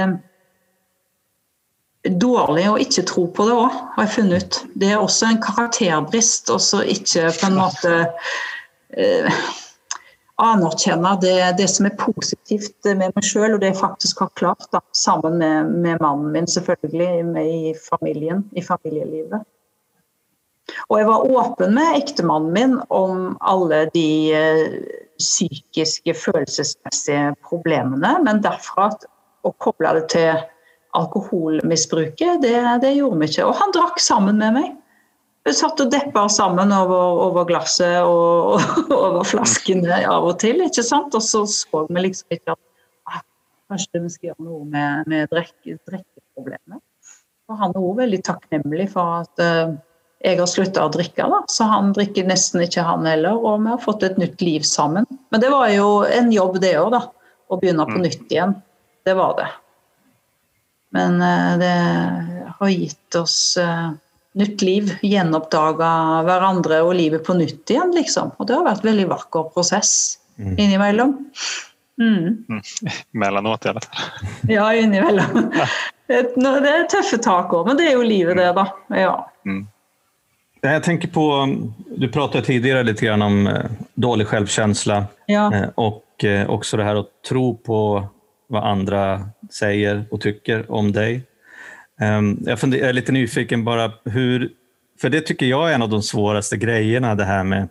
dårlig 2.23 2.67
å 2.71 2.77
ikke 2.79 3.03
tro 3.09 3.25
på 3.35 3.47
det 3.49 3.57
òg, 3.59 3.79
har 3.97 4.05
jeg 4.05 4.13
funnet 4.15 4.45
ut. 4.45 4.59
Det 4.79 4.93
er 4.93 5.01
også 5.03 5.33
en 5.33 5.41
karakterbrist 5.43 6.53
å 6.55 6.59
ikke 6.87 7.33
på 7.35 7.49
en 7.49 7.57
måte 7.59 7.95
eh, 8.95 9.41
anerkjenne 10.39 11.15
det, 11.23 11.37
det, 11.59 11.67
som 11.71 11.89
er 11.89 11.99
positivt 11.99 12.87
med 12.87 13.13
meg 13.15 13.27
sjøl, 13.27 13.57
og 13.57 13.63
det 13.63 13.73
jeg 13.73 13.81
faktisk 13.81 14.23
har 14.23 14.33
klart, 14.39 14.67
da, 14.75 14.83
sammen 14.97 15.39
med, 15.41 15.73
med, 15.83 16.03
mannen 16.05 16.31
min, 16.35 16.47
selvfølgelig, 16.51 17.25
med 17.27 17.49
i 17.53 17.75
familien, 17.83 18.45
i 18.57 18.63
familielivet. 18.63 19.43
Og 20.89 20.99
jeg 21.01 21.09
var 21.09 21.31
åpen 21.41 21.75
med 21.75 21.97
ektemannen 21.97 22.53
min 22.55 22.77
om 22.93 23.33
alle 23.41 23.87
de 23.95 24.09
eh, 24.37 24.65
psykiske, 25.19 26.15
følelsesmessige 26.15 27.33
problemene, 27.49 28.15
men 28.25 28.43
derfra 28.45 28.91
å 29.47 29.55
koble 29.59 29.95
det 29.97 30.07
til 30.13 30.45
alkoholmisbruket, 30.99 32.43
det, 32.45 32.55
det, 32.83 32.95
gjorde 32.97 33.23
vi 33.23 33.31
ikke. 33.33 33.49
Og 33.49 33.57
han 33.59 33.75
drakk 33.75 33.99
sammen 34.03 34.39
med 34.41 34.55
meg. 34.57 34.77
Vi 35.49 35.55
satt 35.57 35.81
og 35.81 35.89
deppa 35.89 36.27
sammen 36.29 36.73
over, 36.77 37.23
over 37.25 37.47
glasset 37.49 38.03
og, 38.05 38.59
og, 38.61 38.91
over 39.07 39.25
flaskene 39.25 40.03
av 40.05 40.27
og 40.29 40.35
til. 40.43 40.61
ikke 40.61 40.85
sant? 40.85 41.15
Og 41.17 41.25
så 41.25 41.47
så 41.49 41.87
vi 41.89 42.03
liksom 42.05 42.35
ikke 42.37 42.53
at 42.53 42.61
ah, 43.09 43.23
kanskje 43.73 44.03
vi 44.05 44.11
skal 44.13 44.29
gjøre 44.29 44.45
noe 44.45 44.67
med, 44.69 45.09
med 45.09 45.31
drikkeproblemet. 45.33 46.83
Og 47.49 47.63
han 47.63 47.73
er 47.73 47.81
òg 47.81 48.03
veldig 48.03 48.19
takknemlig 48.27 48.91
for 48.93 49.23
at 49.23 49.41
uh, 49.41 49.73
jeg 50.21 50.37
har 50.37 50.51
slutta 50.53 50.85
å 50.85 50.91
drikke, 50.93 51.25
da. 51.33 51.39
så 51.49 51.69
han 51.71 51.95
drikker 51.97 52.29
nesten 52.29 52.67
ikke 52.67 52.85
han 52.85 53.09
heller. 53.09 53.39
Og 53.41 53.63
vi 53.65 53.73
har 53.73 53.81
fått 53.81 54.05
et 54.05 54.21
nytt 54.21 54.45
liv 54.45 54.67
sammen. 54.69 55.09
Men 55.33 55.41
det 55.41 55.53
var 55.55 55.73
jo 55.73 56.03
en 56.05 56.29
jobb 56.35 56.59
det 56.61 56.75
òg, 56.83 56.91
da. 56.93 57.07
Å 57.49 57.57
begynne 57.57 57.89
på 57.89 57.97
mm. 57.97 58.05
nytt 58.05 58.35
igjen. 58.37 58.53
Det 59.09 59.17
var 59.17 59.33
det. 59.41 59.49
Men 60.99 61.17
uh, 61.25 61.55
det 61.65 61.73
har 62.59 62.75
gitt 62.75 63.17
oss 63.17 63.57
eh, 63.57 63.89
nytt 64.39 64.63
liv. 64.63 64.93
Gjenoppdaga 65.05 65.91
hverandre 66.27 66.83
og 66.87 66.95
livet 66.99 67.25
på 67.27 67.37
nytt 67.39 67.71
igjen, 67.71 67.93
liksom. 67.97 68.35
Og 68.39 68.49
det 68.49 68.57
har 68.57 68.67
vært 68.67 68.85
en 68.85 68.93
veldig 68.93 69.09
vakker 69.13 69.51
prosess 69.55 69.93
mm. 70.39 70.55
innimellom. 70.57 71.17
Mm. 71.99 72.45
Mm. 72.49 72.61
Mellomåt, 73.11 73.67
i 73.67 73.73
alle 73.73 73.81
fall. 73.81 74.05
ja, 74.49 74.69
innimellom. 74.75 75.53
Det 76.09 76.23
er 76.25 76.87
tøffe 76.89 77.19
tak 77.21 77.51
òg, 77.53 77.67
men 77.69 77.77
det 77.77 77.91
er 77.91 77.99
jo 77.99 78.05
livet, 78.07 78.39
det, 78.39 78.47
da. 78.57 78.63
Ja. 78.97 79.11
Mm. 79.45 79.67
Jeg 80.65 80.83
tenker 80.87 81.11
på, 81.13 81.25
Du 82.01 82.07
pratet 82.09 82.49
tidligere 82.49 82.87
litt 82.89 83.03
om 83.13 83.43
eh, 83.47 83.75
dårlig 83.95 84.25
selvfølelse 84.31 85.03
ja. 85.29 85.45
og 85.77 86.25
også 86.25 86.81
det 86.81 86.87
her 86.89 87.03
å 87.03 87.05
tro 87.21 87.45
på 87.61 87.81
hva 88.49 88.63
andre 88.73 89.03
sier 89.53 90.07
og 90.09 90.23
tykker 90.25 90.65
om 90.73 90.89
deg. 90.97 91.27
Funder, 92.57 92.79
jag 92.79 92.89
är 92.89 92.93
lite 92.93 93.13
nyfiken 93.13 93.65
bara 93.65 93.93
hur, 94.05 94.51
för 95.01 95.11
det 95.11 95.21
tycker 95.21 95.47
jag 95.47 95.71
är 95.71 95.75
en 95.75 95.83
av 95.83 95.89
de 95.89 96.03
svåraste 96.03 96.57
grejerna 96.57 97.15
det 97.15 97.25
här 97.25 97.45
med 97.45 97.69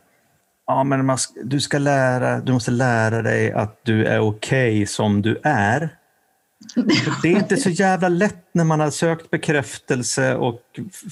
ja, 0.68 0.84
men 0.84 1.06
man, 1.06 1.18
du, 1.44 1.60
ska 1.60 1.78
lära, 1.78 2.40
du 2.40 2.54
måste 2.54 2.72
lära 2.72 3.22
dig 3.22 3.52
att 3.52 3.80
du 3.84 4.06
är 4.06 4.20
okej 4.20 4.74
okay 4.74 4.86
som 4.86 5.22
du 5.22 5.40
är. 5.44 5.90
Det 7.22 7.28
är 7.28 7.36
inte 7.36 7.58
så 7.58 7.70
jävla 7.70 8.10
lätt 8.10 8.46
när 8.52 8.63
man 8.63 8.80
har 8.80 8.90
sökt 8.90 9.30
bekräftelse 9.30 10.36
och 10.36 10.62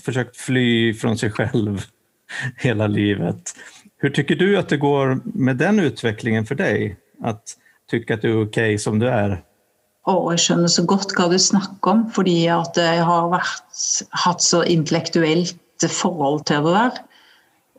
försökt 0.06 0.38
fly 0.38 0.94
från 0.94 1.18
sig 1.18 1.32
själv 1.32 1.86
hela 2.58 2.88
livet. 2.88 3.56
Hur 3.98 4.10
tycker 4.10 4.36
du 4.36 4.58
att 4.58 4.70
det 4.70 4.78
går 4.78 5.20
med 5.24 5.58
den 5.58 5.80
utvecklingen 5.80 6.46
för 6.46 6.56
dig? 6.56 6.98
Att 7.24 7.44
tycka 7.92 8.14
att 8.14 8.22
du 8.22 8.32
är 8.32 8.36
okej 8.36 8.46
okay 8.48 8.78
som 8.78 9.00
du 9.00 9.08
är? 9.08 9.42
Og 10.12 10.30
jeg 10.34 10.44
skjønner 10.44 10.70
så 10.70 10.86
godt 10.86 11.16
hva 11.18 11.28
du 11.32 11.38
snakker 11.42 11.92
om, 11.96 12.06
fordi 12.14 12.46
at 12.54 12.78
jeg 12.78 13.02
har 13.08 13.30
vært, 13.32 13.84
hatt 14.26 14.46
så 14.46 14.62
intellektuelt 14.70 15.88
forhold 15.92 16.46
til 16.50 16.66
det 16.68 16.76
der. 16.78 17.04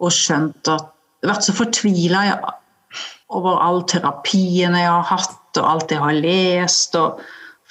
Og 0.02 0.14
skjønt 0.14 0.74
at 0.74 0.92
Vært 1.26 1.46
så 1.46 1.54
fortvila 1.56 2.20
over 3.34 3.56
all 3.64 3.80
terapien 3.88 4.76
jeg 4.78 4.86
har 4.86 5.06
hatt, 5.08 5.56
og 5.56 5.64
alt 5.64 5.90
jeg 5.90 6.02
har 6.02 6.18
lest. 6.20 6.94
og 7.00 7.22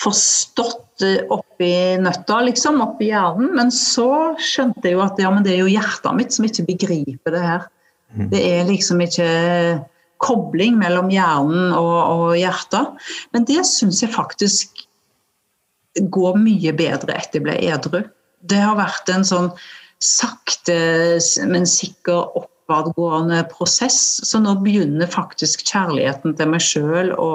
forstått 0.02 1.06
oppi 1.32 1.72
nøtta, 2.02 2.42
liksom, 2.50 2.82
oppi 2.84 3.10
hjernen. 3.12 3.54
Men 3.56 3.72
så 3.72 4.36
skjønte 4.42 4.90
jeg 4.90 4.98
jo 4.98 5.04
at 5.06 5.22
ja, 5.22 5.32
det 5.44 5.54
er 5.54 5.64
jo 5.64 5.72
hjertet 5.72 6.18
mitt 6.18 6.36
som 6.36 6.48
ikke 6.48 6.68
begriper 6.68 7.36
det 7.36 7.44
her. 7.46 7.68
Mm. 8.16 8.30
Det 8.32 8.42
er 8.44 8.68
liksom 8.68 9.04
ikke 9.06 9.30
kobling 10.24 10.78
mellom 10.80 11.10
hjernen 11.14 11.74
og, 11.76 11.96
og 12.16 12.36
hjertet. 12.40 13.08
Men 13.36 13.48
det 13.48 13.64
syns 13.68 14.02
jeg 14.04 14.14
faktisk 14.16 14.86
går 15.96 16.38
mye 16.42 16.74
bedre 16.76 17.16
etter 17.16 17.40
jeg 17.40 17.46
ble 17.46 17.56
edru. 17.70 18.02
Det 18.46 18.60
har 18.62 18.78
vært 18.78 19.10
en 19.14 19.26
sånn 19.28 19.52
sakte, 20.04 20.76
men 21.50 21.68
sikker 21.70 22.36
oppadgående 22.40 23.46
prosess. 23.54 24.20
Så 24.28 24.42
nå 24.44 24.58
begynner 24.64 25.10
faktisk 25.12 25.66
kjærligheten 25.68 26.36
til 26.38 26.52
meg 26.52 26.64
sjøl 26.64 27.14
å 27.16 27.32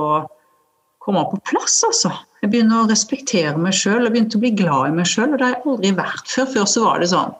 komme 1.01 1.25
på 1.31 1.40
plass, 1.49 1.81
altså. 1.87 2.12
Jeg 2.40 2.53
begynner 2.53 2.83
å 2.83 2.88
respektere 2.88 3.57
meg 3.61 3.75
sjøl 3.77 4.07
og 4.07 4.14
begynte 4.14 4.38
å 4.38 4.45
bli 4.45 4.53
glad 4.57 4.90
i 4.90 4.95
meg 4.97 5.09
sjøl. 5.09 5.33
Og 5.33 5.40
det 5.40 5.47
har 5.47 5.57
jeg 5.57 5.66
aldri 5.73 5.90
vært 5.99 6.31
før. 6.33 6.47
Før 6.55 6.71
så 6.73 6.85
var 6.87 7.03
det 7.03 7.11
sånn 7.12 7.35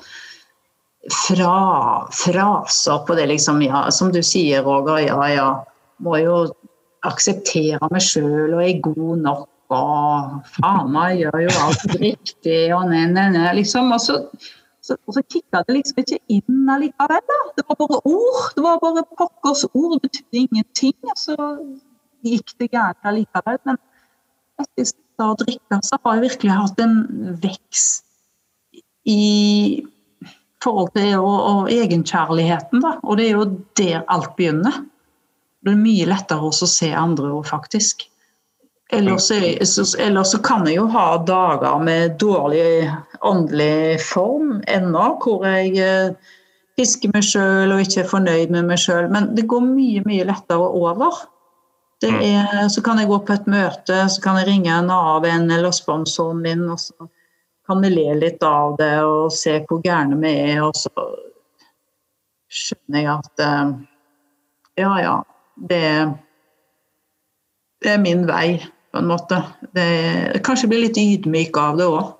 fra, 1.08 2.08
fraser 2.12 2.98
på 3.06 3.14
det, 3.14 3.26
liksom. 3.26 3.62
Ja, 3.62 3.90
som 3.90 4.12
du 4.12 4.22
sier, 4.22 4.62
Roger. 4.62 4.98
Ja, 5.06 5.28
ja. 5.28 5.48
Må 6.00 6.16
jo 6.20 6.44
akseptere 7.06 7.88
meg 7.92 8.04
sjøl 8.04 8.54
og 8.54 8.62
er 8.64 8.80
god 8.84 9.24
nok. 9.24 9.46
Og 9.70 10.48
faen 10.56 10.88
meg 10.90 11.20
gjør 11.20 11.44
jo 11.44 11.50
alt 11.62 11.92
riktig 12.00 12.62
og 12.74 12.88
ne, 12.90 13.04
ne, 13.12 13.28
ne, 13.36 13.44
Liksom. 13.54 13.92
Og 13.94 14.02
så, 14.02 14.16
så, 14.82 14.96
så 14.98 15.22
kicka 15.30 15.62
det 15.68 15.76
liksom 15.76 16.00
ikke 16.02 16.18
inn 16.36 16.72
allikevel. 16.74 17.22
da. 17.28 17.38
Det 17.56 17.66
var 17.68 17.78
bare 17.78 18.00
ord. 18.02 18.48
Det 18.56 18.64
var 18.66 18.82
bare 18.82 19.06
pokkers 19.20 19.64
ord. 19.70 19.94
Det 19.94 20.08
betydde 20.08 20.42
ingenting. 20.42 20.96
Og 21.06 21.16
så 21.22 21.36
gikk 22.26 22.56
det 22.58 22.72
gærent 22.74 23.06
allikevel. 23.06 23.62
Men 23.70 23.78
etter 24.60 25.24
å 25.24 25.38
drikke 25.38 25.80
så 25.86 26.00
har 26.02 26.18
jeg 26.18 26.26
virkelig 26.26 26.58
hatt 26.58 26.82
en 26.82 26.98
vekst 27.40 28.04
i 29.08 29.22
forhold 30.64 30.92
til 30.96 31.18
og, 31.18 31.37
og 31.51 31.73
egenkjærligheten. 31.73 32.83
Da. 32.85 32.96
Og 33.03 33.20
det 33.20 33.29
er 33.29 33.37
jo 33.38 33.49
der 33.81 34.07
alt 34.09 34.35
begynner. 34.38 34.83
Det 35.61 35.75
er 35.75 35.83
mye 35.83 36.09
lettere 36.09 36.49
å 36.49 36.53
se 36.55 36.88
andre 36.96 37.33
òg, 37.35 37.44
faktisk. 37.51 38.07
Ellers, 38.90 39.31
ellers, 39.31 40.33
så 40.33 40.40
kan 40.42 40.64
jeg 40.66 40.81
jo 40.81 40.88
ha 40.90 41.20
dager 41.23 41.79
med 41.85 42.16
dårlig 42.18 42.90
åndelig 43.23 44.01
form 44.03 44.57
ennå, 44.66 45.05
hvor 45.23 45.44
jeg 45.46 45.77
eh, 45.79 46.33
fisker 46.81 47.12
meg 47.14 47.27
sjøl 47.29 47.70
og 47.70 47.85
ikke 47.85 48.03
er 48.03 48.11
fornøyd 48.11 48.51
med 48.51 48.66
meg 48.73 48.81
sjøl. 48.83 49.07
Men 49.12 49.31
det 49.37 49.46
går 49.51 49.62
mye, 49.62 50.03
mye 50.09 50.27
lettere 50.33 50.66
over. 50.66 51.23
Det 52.01 52.11
er, 52.25 52.66
så 52.73 52.83
kan 52.83 52.99
jeg 52.99 53.11
gå 53.11 53.20
på 53.29 53.37
et 53.37 53.49
møte, 53.53 53.96
så 54.09 54.23
kan 54.25 54.40
jeg 54.40 54.49
ringe 54.49 54.73
en 54.73 54.88
Nav-venn 54.88 55.51
eller 55.53 55.75
sponsoren 55.77 56.40
min, 56.40 56.64
og 56.73 56.81
så 56.81 57.11
kan 57.70 57.85
vi 57.85 57.90
le 57.92 58.14
litt 58.18 58.42
av 58.42 58.74
det 58.80 58.96
og 59.06 59.30
se 59.30 59.61
hvor 59.68 59.78
gærne 59.85 60.16
vi 60.18 60.33
er, 60.50 60.59
og 60.66 60.74
så 60.74 60.90
skjønner 62.50 63.04
jeg 63.04 63.11
at 63.12 63.42
eh, 63.46 63.74
ja, 64.83 64.90
ja, 64.98 65.16
det, 65.70 65.83
det 67.85 67.92
er 67.92 68.02
min 68.02 68.24
vei, 68.26 68.59
på 68.90 68.98
en 68.98 69.11
måte. 69.12 69.38
Det, 69.76 69.87
kanskje 70.46 70.72
blir 70.72 70.83
litt 70.88 70.98
ydmyk 70.98 71.61
av 71.62 71.78
det 71.78 71.87
òg. 71.87 72.16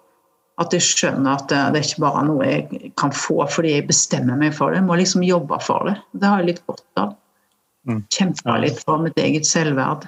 At 0.60 0.74
jeg 0.76 0.84
skjønner 0.84 1.38
at 1.40 1.48
det, 1.50 1.58
det 1.72 1.80
er 1.80 1.88
ikke 1.88 2.04
bare 2.04 2.22
noe 2.28 2.46
jeg 2.46 2.92
kan 3.00 3.14
få 3.16 3.46
fordi 3.48 3.72
jeg 3.78 3.88
bestemmer 3.88 4.38
meg 4.38 4.52
for 4.54 4.70
det. 4.70 4.82
Jeg 4.82 4.86
må 4.86 4.98
liksom 5.00 5.24
jobbe 5.24 5.58
for 5.64 5.88
det. 5.88 5.96
Det 6.12 6.28
har 6.30 6.42
jeg 6.42 6.50
litt 6.52 6.64
godt 6.68 7.00
av. 7.00 7.14
Mm. 7.88 8.02
Kjempe 8.12 8.58
litt 8.60 8.82
for 8.84 9.02
mitt 9.02 9.18
eget 9.18 9.48
selvverd. 9.48 10.04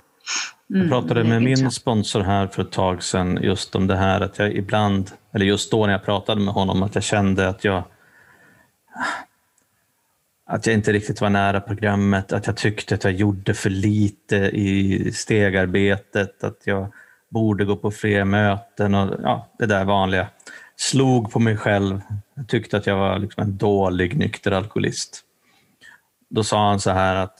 Jag 0.74 0.88
pratade 0.88 1.24
med 1.24 1.32
Mm, 1.32 1.44
min 1.44 1.70
sponsor 1.70 2.20
här 2.20 2.46
för 2.46 2.62
ett 2.62 2.70
tag 2.70 3.02
sedan 3.02 3.38
just 3.42 3.74
om 3.74 3.86
det 3.86 3.96
här 3.96 4.20
att 4.20 4.38
jag 4.38 4.52
ibland, 4.52 5.10
eller 5.32 5.46
just 5.46 5.70
då 5.70 5.86
när 5.86 5.92
jag 5.92 6.04
pratade 6.04 6.40
med 6.40 6.54
honom, 6.54 6.82
att 6.82 6.94
jag 6.94 7.04
kände 7.04 7.48
att 7.48 7.64
jag 7.64 7.82
att 10.46 10.66
jag 10.66 10.74
inte 10.74 10.92
riktigt 10.92 11.20
var 11.20 11.30
nära 11.30 11.60
programmet, 11.60 12.32
att 12.32 12.46
jag 12.46 12.56
tyckte 12.56 12.94
att 12.94 13.04
jag 13.04 13.12
gjorde 13.12 13.54
för 13.54 13.70
lite 13.70 14.36
i 14.36 15.12
stegarbetet, 15.14 16.44
att 16.44 16.60
jag 16.64 16.92
borde 17.28 17.64
gå 17.64 17.76
på 17.76 17.90
fler 17.90 18.24
möten 18.24 18.94
och 18.94 19.20
ja, 19.22 19.48
det 19.58 19.66
där 19.66 19.84
vanliga. 19.84 20.28
Slog 20.76 21.32
på 21.32 21.38
mig 21.38 21.56
själv, 21.56 22.00
jag 22.34 22.48
tyckte 22.48 22.76
att 22.76 22.86
jag 22.86 22.96
var 22.96 23.18
liksom 23.18 23.42
en 23.42 23.56
dålig 23.56 24.16
nykter 24.16 24.52
alkoholist. 24.52 25.20
Då 26.30 26.44
sa 26.44 26.68
han 26.68 26.80
så 26.80 26.90
här 26.90 27.16
att 27.16 27.38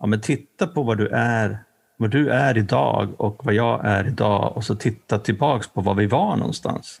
ja, 0.00 0.06
men 0.06 0.20
titta 0.20 0.66
på 0.66 0.82
vad 0.82 0.98
du 0.98 1.08
är 1.08 1.65
vad 1.96 2.10
du 2.10 2.30
är 2.30 2.58
idag 2.58 3.20
och 3.20 3.44
vad 3.44 3.54
jag 3.54 3.84
är 3.84 4.06
idag 4.06 4.56
och 4.56 4.64
så 4.64 4.76
titta 4.76 5.18
tillbaks 5.18 5.68
på 5.68 5.80
var 5.80 5.94
vi 5.94 6.06
var 6.06 6.36
någonstans. 6.36 7.00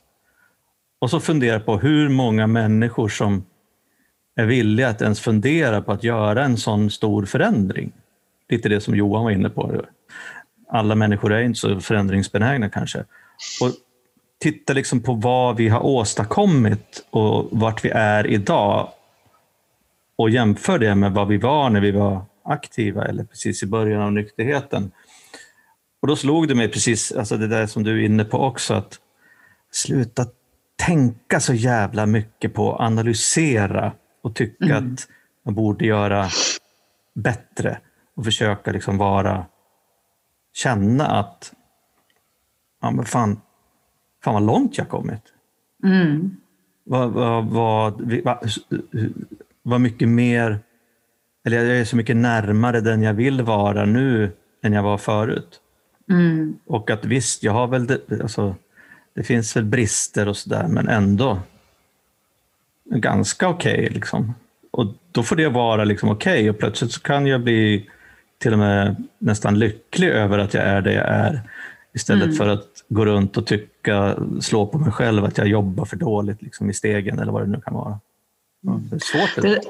Och 0.98 1.10
så 1.10 1.20
fundera 1.20 1.60
på 1.60 1.78
hur 1.78 2.08
många 2.08 2.46
människor 2.46 3.08
som 3.08 3.44
är 4.36 4.46
villiga 4.46 4.88
att 4.88 5.02
ens 5.02 5.20
fundera 5.20 5.82
på 5.82 5.92
att 5.92 6.04
göra 6.04 6.44
en 6.44 6.56
sån 6.56 6.90
stor 6.90 7.24
förändring. 7.24 7.92
Lite 8.48 8.68
det 8.68 8.80
som 8.80 8.94
Johan 8.94 9.24
var 9.24 9.30
inne 9.30 9.50
på. 9.50 9.82
Alla 10.68 10.94
människor 10.94 11.32
är 11.32 11.42
inte 11.42 11.58
så 11.58 11.80
förändringsbenägna 11.80 12.70
kanske. 12.70 12.98
Och 13.60 13.70
titta 14.40 14.72
liksom 14.72 15.02
på 15.02 15.14
vad 15.14 15.56
vi 15.56 15.68
har 15.68 15.86
åstadkommit 15.86 17.06
och 17.10 17.48
vart 17.50 17.84
vi 17.84 17.88
är 17.88 18.26
idag 18.26 18.88
och 20.18 20.30
jämför 20.30 20.78
det 20.78 20.94
med 20.94 21.12
vad 21.12 21.28
vi 21.28 21.36
var 21.36 21.70
när 21.70 21.80
vi 21.80 21.90
var 21.90 22.22
aktiva 22.46 23.04
eller 23.04 23.24
precis 23.24 23.62
i 23.62 23.66
början 23.66 24.02
av 24.02 24.12
nykterheten. 24.12 24.90
Och 26.00 26.08
då 26.08 26.16
slog 26.16 26.48
det 26.48 26.54
mig 26.54 26.68
precis, 26.68 27.12
alltså 27.12 27.36
det 27.36 27.46
där 27.46 27.66
som 27.66 27.82
du 27.82 28.02
är 28.02 28.06
inne 28.06 28.24
på 28.24 28.38
också, 28.38 28.74
att 28.74 29.00
sluta 29.70 30.26
tänka 30.86 31.40
så 31.40 31.54
jävla 31.54 32.06
mycket 32.06 32.54
på 32.54 32.74
att 32.74 32.80
analysera 32.80 33.92
och 34.22 34.34
tycka 34.34 34.76
att 34.76 35.08
man 35.44 35.54
borde 35.54 35.86
göra 35.86 36.28
bättre 37.14 37.80
och 38.14 38.24
försöka 38.24 38.72
liksom 38.72 38.98
vara, 38.98 39.46
känna 40.54 41.06
att 41.06 41.52
ja, 42.82 42.90
men 42.90 43.04
fan, 43.04 43.40
fan 44.24 44.34
vad 44.34 44.46
långt 44.46 44.78
jag 44.78 44.88
kommit. 44.88 45.22
Mm. 45.84 46.36
Vad, 46.84 47.12
vad, 47.12 47.46
vad, 47.46 48.50
vad 49.62 49.80
mycket 49.80 50.08
mer, 50.08 50.58
eller 51.46 51.64
jag 51.64 51.78
är 51.78 51.84
så 51.84 51.96
mycket 51.96 52.16
närmare 52.16 52.80
den 52.80 53.02
jag 53.02 53.14
vill 53.14 53.42
vara 53.42 53.84
nu 53.84 54.30
än 54.62 54.72
jag 54.72 54.82
var 54.82 54.98
förut. 54.98 55.60
Mm. 56.10 56.58
Och 56.66 56.90
att 56.90 57.04
visst, 57.04 57.42
jag 57.42 57.52
har 57.52 57.66
väl 57.66 57.86
det, 57.86 58.20
alltså, 58.22 58.54
det 59.14 59.22
finns 59.22 59.56
väl 59.56 59.64
brister 59.64 60.28
och 60.28 60.36
sådär, 60.36 60.66
men 60.68 60.88
ändå 60.88 61.38
ganska 62.84 63.48
okej. 63.48 63.90
liksom. 63.90 64.34
Och 64.70 64.86
då 65.12 65.22
får 65.22 65.36
det 65.36 65.48
vara 65.48 65.84
liksom 65.84 66.08
okej 66.08 66.50
och 66.50 66.58
plötsligt 66.58 66.92
så 66.92 67.00
kan 67.00 67.26
jag 67.26 67.40
bli 67.40 67.90
till 68.38 68.52
och 68.52 68.58
med 68.58 69.04
nästan 69.18 69.58
lycklig 69.58 70.08
över 70.08 70.38
att 70.38 70.54
jag 70.54 70.64
är 70.64 70.80
det 70.80 70.92
jag 70.92 71.08
är. 71.08 71.40
Istället 71.94 72.36
för 72.36 72.48
att 72.48 72.84
gå 72.88 73.04
runt 73.04 73.36
och 73.36 73.46
tycka, 73.46 74.16
slå 74.40 74.66
på 74.66 74.78
mig 74.78 74.92
själv 74.92 75.24
att 75.24 75.38
jag 75.38 75.46
jobbar 75.46 75.84
för 75.84 75.96
dåligt 75.96 76.42
liksom, 76.42 76.70
i 76.70 76.74
stegen 76.74 77.18
eller 77.18 77.32
vad 77.32 77.42
det 77.42 77.46
nu 77.46 77.60
kan 77.60 77.74
vara. 77.74 78.00
Mm. 78.66 78.88
det 78.90 78.96
är 78.96 79.00
svårt. 79.00 79.42
Det. 79.42 79.60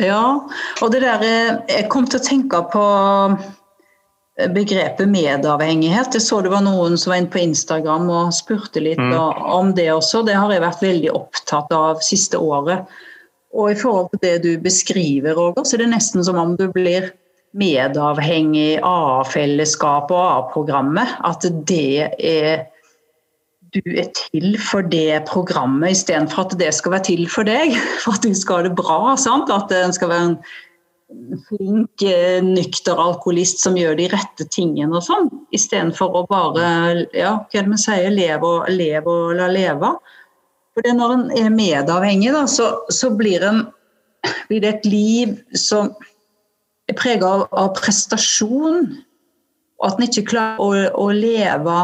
Ja, 0.00 0.40
og 0.80 0.92
det 0.94 1.02
der 1.04 1.24
eh, 1.26 1.56
Jeg 1.68 1.88
kom 1.92 2.06
til 2.08 2.20
å 2.20 2.24
tenke 2.24 2.62
på 2.72 2.84
eh, 4.40 4.48
begrepet 4.54 5.10
medavhengighet. 5.10 6.16
Jeg 6.16 6.24
så 6.24 6.40
det 6.44 6.52
var 6.54 6.64
noen 6.64 6.96
som 6.98 7.12
var 7.12 7.20
inne 7.20 7.32
på 7.32 7.42
Instagram 7.42 8.08
og 8.08 8.34
spurte 8.36 8.82
litt 8.82 9.00
Mm. 9.00 9.14
om 9.52 9.74
det 9.76 9.90
også. 9.92 10.24
Det 10.26 10.34
har 10.38 10.52
jeg 10.52 10.64
vært 10.64 10.82
veldig 10.82 11.12
opptatt 11.14 11.72
av 11.76 12.00
siste 12.04 12.40
året. 12.40 12.88
Og 13.52 13.72
i 13.72 13.78
forhold 13.78 14.10
til 14.12 14.20
det 14.22 14.36
du 14.44 14.52
beskriver, 14.62 15.34
Roger, 15.34 15.64
så 15.64 15.74
er 15.76 15.84
det 15.84 15.92
nesten 15.94 16.24
som 16.24 16.38
om 16.38 16.56
du 16.56 16.68
blir 16.70 17.10
medavhengig 17.52 18.78
av 18.86 19.26
fellesskapet 19.26 20.14
og 20.14 20.26
av 20.26 20.52
programmet. 20.52 21.16
At 21.26 21.42
det 21.66 22.12
er 22.18 22.68
du 23.74 23.82
er 23.98 24.08
til 24.16 24.56
for 24.62 24.86
det 24.86 25.22
programmet 25.28 25.94
istedenfor 25.94 26.48
at 26.48 26.58
det 26.60 26.72
skal 26.74 26.94
være 26.96 27.06
til 27.10 27.26
for 27.30 27.46
deg. 27.48 27.76
For 28.02 28.16
at 28.16 28.26
du 28.26 28.34
skal 28.36 28.60
ha 28.60 28.68
det 28.68 28.76
bra. 28.78 29.16
sant? 29.20 29.52
At 29.52 29.72
en 29.74 29.94
skal 29.94 30.10
være 30.12 30.28
en 30.30 30.36
flink, 31.48 32.02
eh, 32.02 32.38
nykter 32.44 33.00
alkoholist 33.00 33.62
som 33.62 33.76
gjør 33.78 33.96
de 33.98 34.08
rette 34.12 34.46
tingene 34.54 34.96
og 34.96 35.04
sånn. 35.06 35.28
Istedenfor 35.56 36.20
å 36.20 36.24
bare 36.30 37.08
ja, 37.16 37.36
hva 37.42 37.58
er 37.58 37.66
det 37.66 37.74
vi 37.74 37.80
sier, 37.82 38.10
leve 38.14 38.46
og, 38.46 38.70
leve 38.70 39.10
og 39.10 39.34
la 39.40 39.50
leve. 39.50 39.94
For 40.74 40.94
når 40.94 41.16
en 41.16 41.26
er 41.38 41.50
medavhengig, 41.50 42.30
da, 42.34 42.46
så, 42.46 42.70
så 42.94 43.10
blir, 43.16 43.42
en, 43.42 43.64
blir 44.48 44.62
det 44.62 44.74
et 44.76 44.88
liv 44.88 45.34
som 45.58 45.90
er 46.90 46.98
preget 46.98 47.26
av, 47.26 47.48
av 47.50 47.74
prestasjon. 47.78 48.94
Og 49.80 49.88
at 49.88 49.98
en 49.98 50.06
ikke 50.06 50.28
klarer 50.30 50.62
å, 50.62 51.08
å 51.08 51.10
leve 51.16 51.76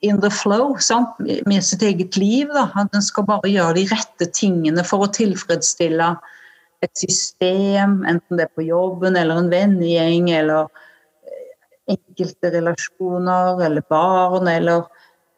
in 0.00 0.20
the 0.22 0.30
flow 0.30 0.76
sant? 0.82 1.14
med 1.46 1.64
sitt 1.64 1.82
eget 1.82 2.16
liv. 2.16 2.50
Da. 2.54 2.68
At 2.78 2.94
en 2.94 3.04
skal 3.04 3.26
bare 3.28 3.50
gjøre 3.50 3.78
de 3.78 3.86
rette 3.92 4.30
tingene 4.34 4.84
for 4.86 5.06
å 5.06 5.12
tilfredsstille 5.14 6.12
et 6.84 6.94
system, 6.94 8.04
enten 8.06 8.38
det 8.38 8.46
er 8.46 8.54
på 8.54 8.62
jobben 8.62 9.16
eller 9.18 9.40
en 9.40 9.50
vennegjeng 9.50 10.28
eller 10.30 10.68
eh, 11.26 11.96
enkelte 11.96 12.52
relasjoner 12.54 13.64
eller 13.66 13.84
barn 13.90 14.50
eller 14.52 14.86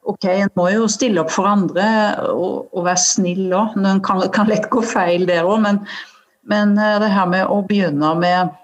Ok, 0.09 0.25
en 0.25 0.49
må 0.57 0.65
jo 0.73 0.87
stille 0.89 1.21
opp 1.21 1.29
for 1.29 1.45
andre 1.45 1.85
og, 2.33 2.71
og 2.73 2.87
være 2.87 3.03
snill 3.03 3.53
òg. 3.53 3.75
En 3.77 4.01
kan, 4.03 4.23
kan 4.33 4.49
lett 4.49 4.65
gå 4.73 4.81
feil 4.81 5.27
der 5.29 5.45
òg, 5.45 5.59
men, 5.61 5.83
men 6.49 6.73
eh, 6.81 6.97
det 7.03 7.11
her 7.13 7.29
med 7.29 7.45
å 7.45 7.61
begynne 7.69 8.15
med 8.19 8.55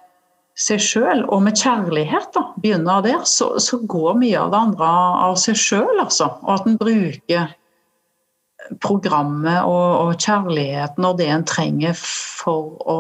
seg 0.57 0.81
sjøl 0.81 1.23
og 1.29 1.43
med 1.45 1.59
kjærlighet, 1.61 2.31
da, 2.33 2.43
begynner 2.63 3.05
der, 3.05 3.21
så, 3.29 3.53
så 3.61 3.79
går 3.85 4.17
mye 4.23 4.41
av 4.41 4.53
det 4.55 4.61
andre 4.71 4.91
av 5.29 5.39
seg 5.41 5.59
sjøl, 5.61 6.01
altså. 6.01 6.31
Og 6.47 6.53
at 6.55 6.69
en 6.69 6.79
bruker 6.81 7.51
programmet 8.83 9.61
og, 9.69 10.09
og 10.09 10.17
kjærligheten 10.17 11.07
og 11.07 11.21
det 11.21 11.29
en 11.31 11.47
trenger 11.47 11.95
for 12.01 12.81
å 12.89 12.99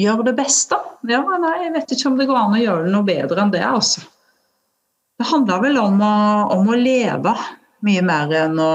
gjøre 0.00 0.26
det 0.30 0.36
beste. 0.40 0.78
Ja, 1.08 1.22
nei, 1.22 1.54
jeg 1.64 1.74
vet 1.78 1.94
ikke 1.94 2.10
om 2.10 2.18
det 2.18 2.28
går 2.28 2.40
an 2.40 2.58
å 2.58 2.62
gjøre 2.64 2.86
det 2.86 2.94
noe 2.96 3.06
bedre 3.06 3.44
enn 3.44 3.54
det, 3.54 3.64
altså. 3.64 4.04
Det 5.20 5.28
handler 5.28 5.62
vel 5.62 5.78
om 5.78 6.00
å, 6.02 6.14
om 6.56 6.70
å 6.72 6.78
leve 6.80 7.34
mye 7.84 8.02
mer 8.04 8.32
enn 8.36 8.60
å 8.60 8.72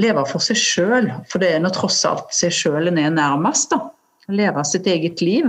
leve 0.00 0.26
for 0.28 0.44
seg 0.44 0.58
sjøl, 0.60 1.08
for 1.26 1.40
det 1.40 1.54
er 1.56 1.62
nå 1.64 1.70
tross 1.72 2.02
alt 2.08 2.34
seg 2.36 2.52
sjøl 2.52 2.92
en 2.92 3.00
er 3.00 3.14
nærmest. 3.14 3.72
da. 3.72 3.88
Leve 4.28 4.64
sitt 4.68 4.86
eget 4.90 5.22
liv 5.24 5.48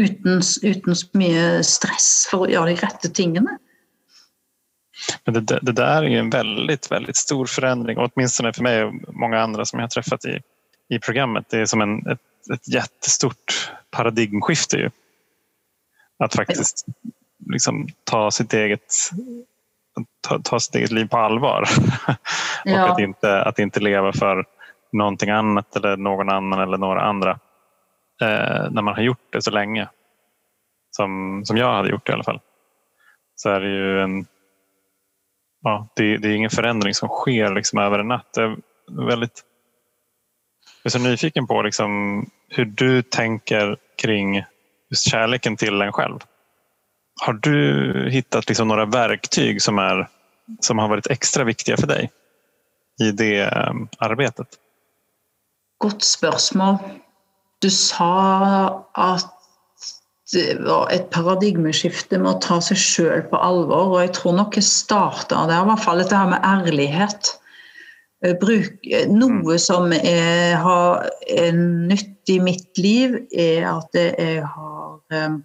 uten, 0.00 0.40
uten 0.62 0.96
så 0.96 1.06
mye 1.18 1.44
stress 1.66 2.08
for 2.30 2.46
å 2.46 2.50
gjøre 2.50 2.72
de 2.72 2.80
rette 2.82 3.10
tingene. 3.14 3.58
Men 5.24 5.34
det, 5.34 5.58
det 5.62 5.74
der 5.74 6.04
er 6.04 6.08
jo 6.08 6.22
en 6.22 6.32
veldig, 6.32 6.78
veldig 6.90 7.14
stor 7.16 7.50
forandring, 7.50 7.98
åtminstone 7.98 8.52
for 8.54 8.66
meg 8.66 8.84
og 8.86 9.14
mange 9.18 9.40
andre 9.40 9.66
som 9.66 9.80
jeg 9.80 9.88
har 9.88 9.94
truffet 9.96 10.28
i, 10.30 10.36
i 10.94 11.00
programmet. 11.02 11.48
Det 11.50 11.64
er 11.64 11.70
som 11.70 11.82
en, 11.82 11.98
et, 12.12 12.22
ett 12.52 12.68
jättestort 12.70 13.56
paradigmskifte. 13.90 14.90
At 16.22 16.36
faktisk 16.36 16.60
faktiskt 16.60 16.86
liksom, 17.50 17.88
ta, 18.04 18.30
sitt 18.30 18.54
eget, 18.54 18.94
ta, 20.28 20.38
ta 20.38 20.60
sitt 20.60 20.74
eget 20.78 20.92
liv 20.92 21.08
på 21.10 21.18
allvar. 21.18 21.66
og 22.06 22.16
Ja. 22.64 22.92
at, 22.92 23.00
ikke, 23.00 23.42
att 23.42 23.58
inte 23.58 23.80
leva 23.80 24.12
för 24.12 24.44
någonting 24.92 25.30
annat 25.30 25.76
eller 25.76 25.96
noen 25.96 26.28
annen 26.28 26.60
eller 26.60 26.78
noen 26.78 26.98
andra. 26.98 27.38
Eh, 28.22 28.70
när 28.70 28.82
man 28.82 28.94
har 28.94 29.02
gjort 29.02 29.32
det 29.32 29.42
så 29.42 29.50
länge. 29.50 29.88
Som, 30.90 31.42
som 31.44 31.56
jag 31.56 31.74
hade 31.74 31.90
gjort 31.90 32.08
i 32.08 32.12
alla 32.12 32.24
fall. 32.24 32.40
Så 33.34 33.50
är 33.50 33.60
det 33.60 33.68
ju 33.68 34.00
en 34.00 34.26
ja, 35.62 35.88
det, 35.96 36.16
det 36.18 36.28
är 36.28 36.36
ingen 36.36 36.50
förändring 36.50 36.94
som 36.94 37.08
sker 37.08 37.54
liksom 37.54 37.78
över 37.78 37.98
en 37.98 38.08
natt. 38.08 38.28
Jag 38.36 38.44
är, 38.44 38.56
väldigt, 39.06 39.42
jag 40.82 40.90
är 40.90 40.90
så 40.90 40.98
nyfiken 40.98 41.46
på 41.46 41.62
liksom 41.62 41.90
hur 42.48 42.64
du 42.64 43.02
tänker 43.02 43.76
kring 43.96 44.44
just 44.90 45.10
kärleken 45.10 45.56
till 45.56 45.82
en 45.82 45.92
själv. 45.92 46.18
Har 47.20 47.32
du 47.32 48.10
hittat 48.10 48.48
liksom 48.48 48.68
några 48.68 48.84
verktyg 48.84 49.62
som, 49.62 49.78
är, 49.78 50.08
som 50.60 50.78
har 50.78 50.88
varit 50.88 51.06
extra 51.06 51.44
viktiga 51.44 51.76
för 51.76 51.86
dig 51.86 52.10
i 53.02 53.12
det 53.12 53.50
um, 53.50 53.88
arbetet? 53.98 54.48
Godt 55.78 56.02
spørsmål. 56.02 56.78
Du 57.62 57.70
sa 57.70 58.14
at 58.98 59.30
det 60.32 60.56
var 60.64 60.88
et 60.92 61.10
paradigmeskifte 61.12 62.18
med 62.20 62.30
å 62.30 62.40
ta 62.40 62.58
seg 62.64 62.78
sjøl 62.80 63.24
på 63.28 63.40
alvor. 63.44 63.92
Og 63.92 64.00
jeg 64.00 64.14
tror 64.16 64.36
nok 64.38 64.56
jeg 64.56 64.66
starta 64.66 65.44
der, 65.50 65.60
i 65.60 65.68
hvert 65.68 65.84
fall 65.84 66.00
dette 66.00 66.16
her 66.16 66.30
med 66.30 66.46
ærlighet. 66.46 67.34
Eh, 68.24 68.34
bruk, 68.40 68.78
eh, 68.88 69.08
noe 69.10 69.58
som 69.60 69.92
er, 69.92 70.56
har, 70.62 71.10
er 71.28 71.52
nytt 71.52 72.32
i 72.32 72.38
mitt 72.40 72.80
liv, 72.80 73.18
er 73.34 73.68
at 73.74 73.98
jeg 73.98 74.44
har 74.46 74.98
eh, 75.12 75.40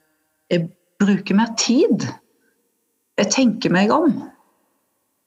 Jeg 0.47 0.69
bruker 1.01 1.35
mer 1.35 1.49
tid. 1.59 2.05
Jeg 3.19 3.31
tenker 3.33 3.73
meg 3.73 3.91
om. 3.91 4.13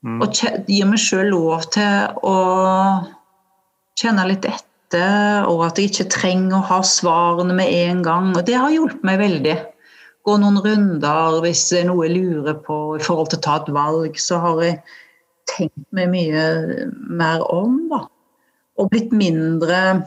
Mm. 0.01 0.23
Og 0.25 0.33
gir 0.33 0.89
meg 0.89 1.03
sjøl 1.03 1.29
lov 1.35 1.67
til 1.75 2.15
å 2.25 2.37
kjenne 4.01 4.25
litt 4.31 4.49
etter 4.49 4.70
og 4.99 5.61
at 5.67 5.79
jeg 5.79 5.91
ikke 5.91 6.09
trenger 6.11 6.59
å 6.59 6.67
ha 6.67 6.81
svarene 6.87 7.55
med 7.55 7.71
en 7.71 8.03
gang. 8.03 8.33
Og 8.35 8.43
det 8.47 8.57
har 8.59 8.73
hjulpet 8.75 9.05
meg 9.07 9.21
veldig. 9.21 9.57
Gå 10.27 10.37
noen 10.41 10.59
runder 10.65 11.39
hvis 11.45 11.63
det 11.71 11.83
er 11.83 11.87
noe 11.89 12.09
jeg 12.09 12.17
lurer 12.19 12.59
på 12.67 12.79
i 12.99 13.05
forhold 13.05 13.31
til 13.31 13.41
å 13.41 13.45
ta 13.47 13.59
et 13.61 13.71
valg. 13.77 14.19
Så 14.21 14.41
har 14.43 14.63
jeg 14.65 14.81
tenkt 15.51 15.87
meg 15.97 16.11
mye 16.13 16.47
mer 16.91 17.45
om, 17.53 17.79
da. 17.93 18.05
Og 18.81 18.91
blitt 18.93 19.15
mindre 19.15 20.03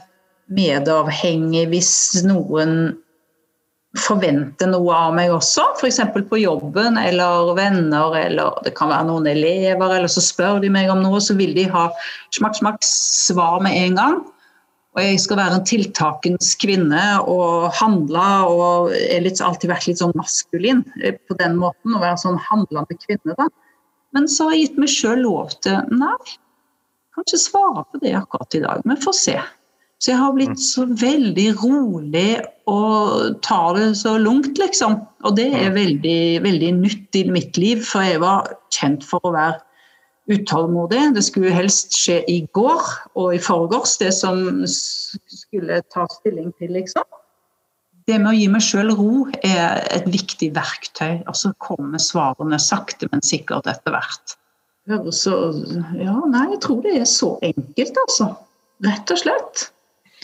medavhengig 0.53 1.67
hvis 1.71 1.93
noen 2.27 2.93
forventer 3.99 4.71
noe 4.71 4.93
av 4.95 5.11
meg 5.13 5.29
også, 5.29 5.67
f.eks. 5.77 5.99
på 6.29 6.39
jobben 6.41 6.97
eller 6.97 7.51
venner, 7.57 8.15
eller 8.17 8.55
det 8.65 8.73
kan 8.77 8.89
være 8.89 9.05
noen 9.05 9.27
elever, 9.29 9.97
eller 9.99 10.09
så 10.09 10.23
spør 10.23 10.63
de 10.63 10.71
meg 10.73 10.89
om 10.89 11.03
noe, 11.05 11.21
så 11.21 11.36
vil 11.38 11.53
de 11.53 11.67
ha 11.69 11.89
smak, 12.34 12.57
smak, 12.57 12.79
svar 12.88 13.61
med 13.61 13.77
en 13.77 13.99
gang. 13.99 14.17
Og 14.94 15.02
jeg 15.02 15.22
skal 15.24 15.39
være 15.39 15.58
en 15.58 15.66
tiltakens 15.66 16.52
kvinne 16.62 17.02
og 17.26 17.72
handle 17.80 18.28
og 18.46 18.94
er 18.94 19.24
litt, 19.26 19.41
alltid 19.41 19.72
vært 19.72 19.88
litt 19.89 20.02
sånn 20.04 20.14
maskulin 20.18 20.84
eh, 21.02 21.18
på 21.18 21.38
den 21.39 21.58
måten. 21.58 21.96
Å 21.98 22.04
være 22.04 22.22
sånn 22.22 22.38
handlende 22.50 22.98
kvinne, 23.02 23.34
da. 23.39 23.50
Men 24.14 24.30
så 24.30 24.48
har 24.48 24.56
jeg 24.56 24.68
gitt 24.68 24.80
meg 24.84 24.94
sjøl 24.94 25.24
lov 25.26 25.56
til 25.66 25.80
Nei, 25.98 26.38
kan 27.14 27.26
ikke 27.26 27.41
svare 27.41 27.84
på 27.89 28.02
det 28.04 28.14
akkurat 28.18 28.58
i 28.58 28.62
dag, 28.62 28.86
men 28.86 29.02
får 29.02 29.18
se. 29.18 29.36
Så 30.04 30.12
jeg 30.12 30.20
har 30.20 30.34
blitt 30.36 30.60
så 30.60 30.84
veldig 30.86 31.46
rolig 31.62 32.41
og 32.70 33.38
tar 33.46 33.78
det 33.78 33.94
så 34.02 34.18
lungt, 34.20 34.58
liksom. 34.60 34.98
Og 35.24 35.38
det 35.38 35.48
er 35.56 35.74
veldig, 35.74 36.44
veldig 36.44 36.72
nytt 36.82 37.18
i 37.18 37.24
mitt 37.32 37.58
liv, 37.62 37.86
for 37.88 38.04
jeg 38.06 38.20
var 38.22 38.52
kjent 38.76 39.06
for 39.08 39.24
å 39.24 39.34
være 39.34 39.62
utålmodig. 40.32 41.01
Det 41.15 41.24
skulle 41.26 41.53
helst 41.53 41.95
skje 41.97 42.21
i 42.32 42.39
går 42.55 42.84
og 43.19 43.36
i 43.36 43.41
forgårs, 43.43 43.97
det 44.01 44.13
som 44.15 44.63
skulle 44.67 45.82
ta 45.93 46.07
stilling 46.19 46.53
til, 46.59 46.74
liksom. 46.78 47.07
Det 48.07 48.17
med 48.19 48.34
å 48.34 48.36
gi 48.36 48.47
meg 48.51 48.63
sjøl 48.65 48.91
ro 48.97 49.26
er 49.47 49.84
et 49.95 50.07
viktig 50.11 50.51
verktøy, 50.55 51.21
og 51.24 51.36
så 51.39 51.53
kommer 51.63 52.01
svarene 52.03 52.59
sakte, 52.59 53.07
men 53.11 53.24
sikkert 53.24 53.69
etter 53.71 53.95
hvert. 53.95 54.36
Så, 55.15 55.38
ja, 55.95 56.17
nei, 56.28 56.49
jeg 56.51 56.63
tror 56.65 56.82
det 56.84 56.97
er 56.99 57.07
så 57.07 57.38
enkelt, 57.39 58.01
altså. 58.03 58.34
Rett 58.84 59.13
og 59.13 59.21
slett 59.21 59.69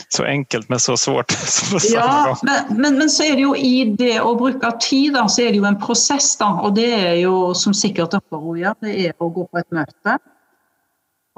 så 0.07 0.23
enkelt, 0.25 0.69
men 0.69 0.79
så 0.79 0.97
svårt. 0.97 1.33
ja, 1.93 2.37
men, 2.43 2.81
men, 2.81 2.97
men, 2.97 3.09
så 3.09 3.23
er 3.23 3.35
det 3.35 3.45
jo 3.45 3.55
i 3.55 3.83
det 3.99 4.15
å 4.21 4.35
bruke 4.39 4.71
tid, 4.81 5.13
da, 5.17 5.27
så 5.27 5.43
er 5.45 5.53
det 5.53 5.61
jo 5.61 5.67
en 5.69 5.79
prosess. 5.81 6.31
da, 6.39 6.51
Og 6.63 6.75
det 6.77 6.89
er 6.95 7.15
jo, 7.21 7.53
som 7.57 7.75
sikkert 7.75 8.15
dere 8.15 8.59
gjør, 8.61 8.77
det 8.85 8.95
er 9.09 9.17
å 9.17 9.31
gå 9.33 9.45
på 9.49 9.61
et 9.61 9.69
møte. 9.75 10.19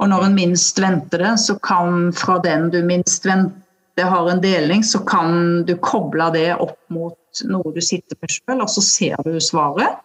Og 0.01 0.09
når 0.09 0.27
en 0.27 0.37
minst 0.37 0.79
venter 0.81 1.21
det, 1.21 1.33
så 1.43 1.57
kan 1.61 2.09
fra 2.17 2.39
den 2.41 2.69
du 2.73 2.79
minst 2.85 3.25
venter 3.27 4.07
har 4.07 4.29
en 4.31 4.41
deling, 4.41 4.83
så 4.83 5.03
kan 5.05 5.61
du 5.67 5.75
koble 5.83 6.31
det 6.33 6.53
opp 6.55 6.79
mot 6.89 7.43
noe 7.47 7.73
du 7.75 7.81
sitter 7.83 8.17
med 8.21 8.33
sjøl, 8.33 8.63
og 8.63 8.71
så 8.71 8.83
ser 8.85 9.21
du 9.27 9.37
svaret. 9.43 9.99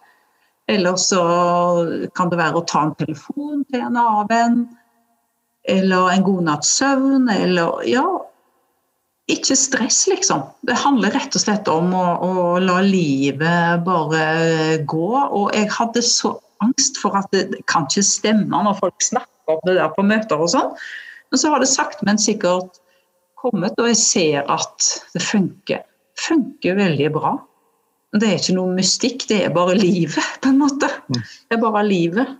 Eller 0.67 0.97
så 0.99 1.21
kan 2.15 2.29
det 2.29 2.39
være 2.41 2.59
å 2.59 2.65
ta 2.67 2.83
en 2.85 2.97
telefon 2.99 3.63
til 3.71 3.81
en 3.81 3.97
annen 3.97 4.27
venn. 4.29 4.59
Eller 5.67 6.11
en 6.11 6.23
god 6.23 6.43
natts 6.47 6.73
søvn, 6.79 7.29
eller 7.31 7.81
ja, 7.87 8.05
ikke 9.31 9.57
stress, 9.59 10.05
liksom. 10.07 10.45
Det 10.67 10.77
handler 10.79 11.11
rett 11.15 11.35
og 11.35 11.43
slett 11.43 11.67
om 11.71 11.91
å, 11.95 12.05
å, 12.23 12.33
la 12.63 12.79
livet 12.85 13.83
bare 13.83 14.21
gå. 14.87 15.09
Og 15.11 15.51
jeg 15.55 15.67
hadde 15.75 16.03
så 16.05 16.37
angst 16.63 16.99
for 17.01 17.17
at 17.19 17.27
det, 17.35 17.49
det 17.51 17.65
kan 17.69 17.87
ikke 17.89 18.05
stemme 18.07 18.63
når 18.63 18.79
folk 18.79 19.03
snakker 19.03 19.57
om 19.57 19.59
det 19.67 19.75
der 19.79 19.91
på 19.95 20.05
møter 20.07 20.39
og 20.39 20.51
sånn. 20.53 20.71
Men 21.27 21.41
så 21.41 21.51
har 21.51 21.63
det 21.63 21.69
sakte, 21.71 22.07
men 22.07 22.21
sikkert 22.21 22.79
kommet, 23.37 23.75
og 23.77 23.91
jeg 23.91 23.99
ser 23.99 24.47
at 24.49 24.89
det 25.13 25.23
funker. 25.23 25.83
Funker 26.23 26.79
veldig 26.79 27.11
bra. 27.13 27.35
Det 28.17 28.29
er 28.29 28.39
ikke 28.39 28.55
noe 28.55 28.73
mystikk, 28.77 29.27
det 29.29 29.43
er 29.45 29.53
bare 29.53 29.75
livet, 29.77 30.23
på 30.41 30.53
en 30.53 30.61
måte. 30.63 30.89
Mm. 31.11 31.19
Det 31.19 31.57
er 31.57 31.61
bare 31.61 31.83
livet. 31.85 32.37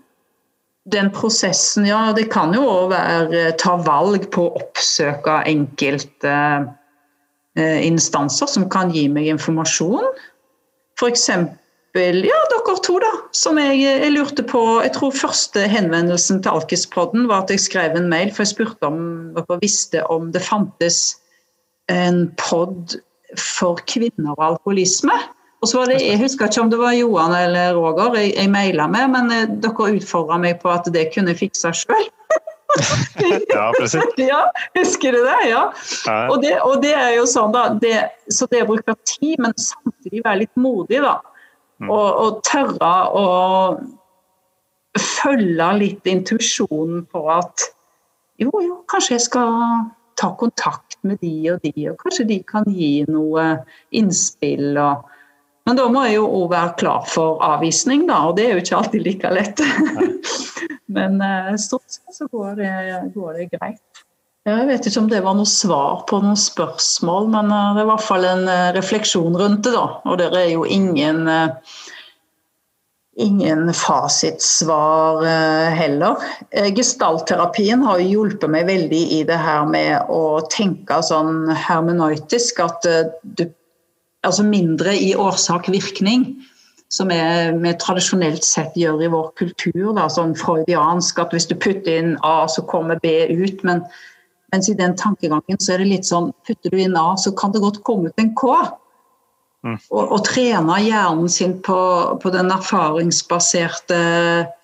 Den 0.88 1.12
prosessen, 1.12 1.86
ja, 1.90 2.14
det 2.16 2.30
kan 2.32 2.54
jo 2.56 2.64
òg 2.64 2.92
være 2.94 3.52
ta 3.60 3.76
valg 3.84 4.30
på 4.32 4.46
å 4.48 4.60
oppsøke 4.62 5.42
enkelte 5.50 6.36
Eh, 7.58 7.88
instanser 7.88 8.46
som 8.46 8.68
kan 8.70 8.92
gi 8.94 9.08
meg 9.10 9.32
informasjon. 9.32 10.04
F.eks. 11.00 11.24
ja, 11.34 12.42
dere 12.52 12.76
to, 12.86 12.98
da. 13.02 13.10
Som 13.34 13.58
jeg, 13.58 13.80
jeg, 13.82 14.12
lurte 14.14 14.46
på 14.46 14.62
Jeg 14.86 14.94
tror 14.94 15.16
første 15.16 15.64
henvendelsen 15.66 16.44
til 16.46 16.60
Alkispodden 16.60 17.26
var 17.32 17.46
at 17.46 17.54
jeg 17.56 17.64
skrev 17.66 17.98
en 17.98 18.12
mail, 18.12 18.30
for 18.30 18.46
jeg 18.46 18.54
spurte 18.54 18.92
om 18.92 19.00
dere 19.34 19.58
visste 19.64 20.04
om 20.14 20.30
det 20.36 20.44
fantes 20.46 21.18
en 21.90 22.28
pod 22.38 23.00
for 23.42 23.82
kvinner 23.90 24.36
og 24.36 24.46
alkoholisme. 24.52 25.18
Og 25.68 25.72
så 25.72 25.80
var 25.82 25.90
det, 25.92 26.00
Jeg 26.00 26.20
husker 26.22 26.48
ikke 26.48 26.62
om 26.64 26.70
det 26.72 26.78
var 26.80 26.94
Johan 26.96 27.34
eller 27.36 27.74
Roger 27.76 28.14
jeg, 28.16 28.30
jeg 28.38 28.48
maila 28.48 28.86
med, 28.88 29.10
men 29.12 29.32
eh, 29.36 29.50
dere 29.60 29.88
utfordra 29.98 30.38
meg 30.40 30.62
på 30.62 30.70
at 30.72 30.86
det 30.96 31.10
kunne 31.12 31.34
jeg 31.34 31.42
fikse 31.42 31.72
sjøl. 31.76 32.06
ja, 33.52 33.66
precis. 33.76 34.14
ja, 34.32 34.46
husker 34.78 35.12
du 35.12 35.26
det? 35.26 35.42
Ja. 35.50 35.66
Og, 36.32 36.38
det, 36.46 36.54
og 36.64 36.80
det 36.86 36.94
er 36.96 37.18
jo 37.18 37.26
sånn, 37.28 37.52
da. 37.52 37.66
Det, 37.84 37.98
så 38.32 38.48
det 38.48 38.62
å 38.64 38.70
bruke 38.70 38.96
tid, 39.12 39.42
men 39.44 39.52
samtidig 39.60 40.24
være 40.24 40.46
litt 40.46 40.56
modig, 40.56 41.02
da. 41.04 41.18
Mm. 41.84 41.92
Og, 41.92 42.08
og 42.24 42.40
tørre 42.48 42.94
å 43.12 43.26
følge 45.04 45.68
litt 45.82 46.08
intuisjonen 46.08 47.04
på 47.12 47.26
at 47.36 47.68
jo, 48.40 48.54
jo, 48.64 48.80
kanskje 48.88 49.18
jeg 49.18 49.28
skal 49.28 49.52
ta 50.16 50.32
kontakt 50.40 50.96
med 51.04 51.20
de 51.20 51.36
og 51.52 51.60
de, 51.68 51.76
og 51.92 52.00
kanskje 52.08 52.30
de 52.32 52.40
kan 52.48 52.72
gi 52.72 53.04
noe 53.12 53.50
innspill. 53.92 54.72
og 54.80 55.17
men 55.68 55.76
da 55.76 55.86
må 55.92 56.06
jeg 56.08 56.16
jo 56.16 56.28
òg 56.32 56.52
være 56.54 56.76
klar 56.80 57.08
for 57.12 57.42
avvisning, 57.44 58.06
da, 58.08 58.22
og 58.30 58.38
det 58.38 58.46
er 58.48 58.54
jo 58.56 58.62
ikke 58.64 58.78
alltid 58.78 59.04
like 59.04 59.32
lett. 59.36 59.64
Men 60.88 61.20
eh, 61.22 61.56
stort 61.60 61.84
sett 61.92 62.16
så 62.16 62.28
går 62.32 62.56
det, 62.56 62.72
går 63.16 63.34
det, 63.34 63.50
greit. 63.58 64.04
Jeg 64.48 64.68
vet 64.70 64.88
ikke 64.88 65.02
om 65.04 65.10
det 65.12 65.20
var 65.26 65.36
noe 65.36 65.50
svar 65.50 66.06
på 66.08 66.22
noen 66.24 66.40
spørsmål, 66.40 67.28
men 67.34 67.52
eh, 67.52 67.74
det 67.76 67.84
er 67.84 67.90
i 67.90 67.92
hvert 67.92 68.08
fall 68.08 68.28
en 68.30 68.48
eh, 68.48 68.70
refleksjon 68.78 69.36
rundt 69.36 69.66
det. 69.68 69.76
da, 69.76 69.86
Og 70.08 70.18
det 70.22 70.32
er 70.32 70.54
jo 70.54 70.64
ingen 70.64 71.28
ingen 73.18 73.72
fasitsvar 73.74 75.24
heller. 75.74 76.22
Gestaltterapien 76.78 77.82
har 77.82 77.98
jo 77.98 78.12
hjulpet 78.12 78.52
meg 78.54 78.68
veldig 78.70 79.00
i 79.16 79.24
det 79.26 79.40
her 79.42 79.66
med 79.66 80.12
å 80.14 80.38
tenke 80.54 81.00
sånn 81.02 81.50
hermenøytisk. 81.50 82.62
At 82.62 82.86
du 82.86 83.48
altså 84.26 84.46
mindre 84.46 84.96
i 84.98 85.14
årsak-virkning, 85.16 86.28
som 86.90 87.12
vi 87.12 87.74
tradisjonelt 87.82 88.46
sett 88.48 88.76
gjør 88.80 89.04
i 89.04 89.12
vår 89.12 89.32
kultur. 89.40 89.92
Da, 89.98 90.08
sånn 90.12 90.36
freudiansk 90.40 91.20
at 91.20 91.36
hvis 91.36 91.50
du 91.50 91.56
putter 91.60 92.00
inn 92.00 92.16
A, 92.26 92.48
så 92.50 92.64
kommer 92.70 93.00
B 93.04 93.12
ut. 93.28 93.64
Men, 93.68 93.84
mens 94.54 94.70
i 94.72 94.78
den 94.80 94.96
tankegangen 95.00 95.60
så 95.60 95.76
er 95.76 95.84
det 95.84 95.92
litt 95.92 96.08
sånn 96.08 96.32
putter 96.48 96.74
du 96.74 96.82
inn 96.82 96.98
A, 97.00 97.12
så 97.20 97.34
kan 97.36 97.54
det 97.54 97.64
godt 97.66 97.82
komme 97.88 98.12
ut 98.12 98.24
en 98.24 98.34
K. 98.40 98.54
Mm. 99.66 99.76
Og, 99.90 100.04
og 100.16 100.22
trene 100.24 100.78
hjernen 100.86 101.32
sin 101.34 101.58
på, 101.66 101.80
på, 102.22 102.32
den 102.32 102.54
erfaringsbaserte 102.54 103.98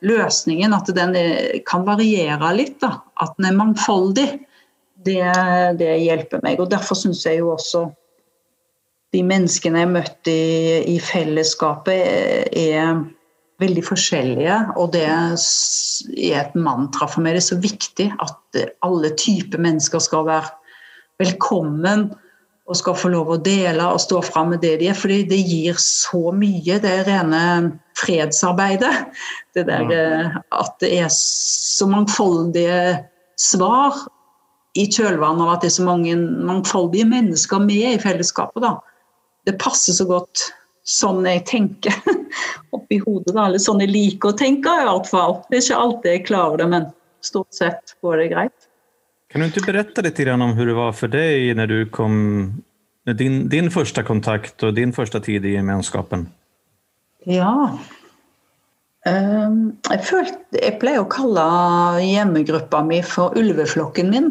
løsningen, 0.05 0.75
at 0.77 0.91
den 0.95 1.17
er, 1.19 1.59
kan 1.67 1.83
variere 1.87 2.53
litt. 2.55 2.79
Da. 2.83 3.01
At 3.23 3.35
den 3.37 3.51
er 3.51 3.59
mangfoldig. 3.59 4.29
Det, 5.03 5.19
det 5.75 5.97
hjelper 5.99 6.39
meg. 6.45 6.61
og 6.63 6.69
Derfor 6.71 6.95
syns 6.95 7.25
jeg 7.27 7.41
jo 7.41 7.51
også 7.57 7.89
de 9.13 9.21
menneskene 9.25 9.83
jeg 9.83 9.91
møtte 9.93 10.33
i, 10.33 10.95
i 10.95 10.97
fellesskapet, 11.01 12.49
er 12.57 13.03
veldig 13.61 13.83
forskjellige. 13.85 14.57
Og 14.79 14.91
det 14.95 15.05
er 15.05 16.41
et 16.41 16.57
mantra 16.57 17.07
for 17.09 17.23
meg. 17.23 17.37
Det 17.37 17.43
er 17.43 17.49
så 17.51 17.61
viktig 17.61 18.09
at 18.23 18.61
alle 18.85 19.13
typer 19.19 19.61
mennesker 19.61 20.03
skal 20.03 20.27
være 20.27 20.51
velkommen 21.21 22.09
og 22.63 22.77
skal 22.79 22.95
få 22.95 23.11
lov 23.11 23.31
å 23.33 23.41
dele 23.43 23.85
og 23.91 23.99
stå 23.99 24.21
fram 24.23 24.53
med 24.53 24.61
det 24.63 24.77
de 24.79 24.87
er. 24.87 24.95
fordi 24.97 25.23
det 25.27 25.41
gir 25.43 25.79
så 25.81 26.31
mye, 26.31 26.79
det 26.79 26.93
rene 27.09 27.43
fredsarbeidet. 27.99 28.93
Det 29.53 29.65
der 29.67 29.91
eh, 29.91 30.37
at 30.55 30.77
det 30.81 30.93
er 31.01 31.09
så 31.11 31.89
mangfoldige 31.91 33.03
svar 33.39 33.99
i 34.79 34.87
kjølvannet 34.87 35.43
av 35.43 35.51
at 35.53 35.65
det 35.65 35.69
er 35.69 35.75
så 35.75 35.85
mange 35.85 36.15
mangfoldige 36.17 37.05
mennesker 37.05 37.61
med 37.61 37.97
i 37.97 38.01
fellesskapet. 38.01 38.63
da. 38.63 38.77
Det 39.47 39.57
passer 39.61 39.95
så 39.97 40.07
godt 40.09 40.49
sånn 40.87 41.23
jeg 41.27 41.45
tenker 41.47 41.95
oppi 42.75 42.99
hodet. 43.03 43.33
da, 43.33 43.47
Eller 43.47 43.63
sånn 43.63 43.81
jeg 43.83 43.93
liker 43.93 44.33
å 44.33 44.37
tenke, 44.39 44.73
i 44.81 44.85
hvert 44.89 45.09
fall. 45.09 45.39
Det 45.49 45.59
er 45.59 45.65
ikke 45.65 45.81
alltid 45.85 46.11
jeg 46.11 46.27
klarer 46.27 46.61
det, 46.63 46.69
men 46.75 46.91
stort 47.23 47.55
sett 47.55 47.95
går 48.03 48.23
det 48.23 48.29
greit. 48.35 48.69
Kan 49.33 49.41
du 49.41 49.49
ikke 49.49 49.65
berette 49.71 50.03
litt 50.05 50.19
om 50.29 50.43
hvordan 50.53 50.69
det 50.69 50.77
var 50.77 50.93
for 50.93 51.09
deg 51.09 51.55
når 51.57 51.71
du 51.71 51.77
kom 51.89 52.15
din, 53.17 53.47
din 53.49 53.71
første 53.73 54.03
kontakt 54.05 54.63
og 54.63 54.75
din 54.77 54.93
første 54.93 55.19
tid 55.23 55.45
i 55.47 55.55
gemenskapen? 55.55 56.27
Ja. 57.25 57.53
Um, 59.03 59.73
jeg, 59.89 60.03
følte, 60.07 60.37
jeg 60.59 60.77
pleier 60.79 61.01
å 61.01 61.09
kalle 61.11 61.43
hjemmegruppa 62.05 62.83
mi 62.85 63.01
for 63.03 63.35
ulveflokken 63.39 64.13
min. 64.13 64.29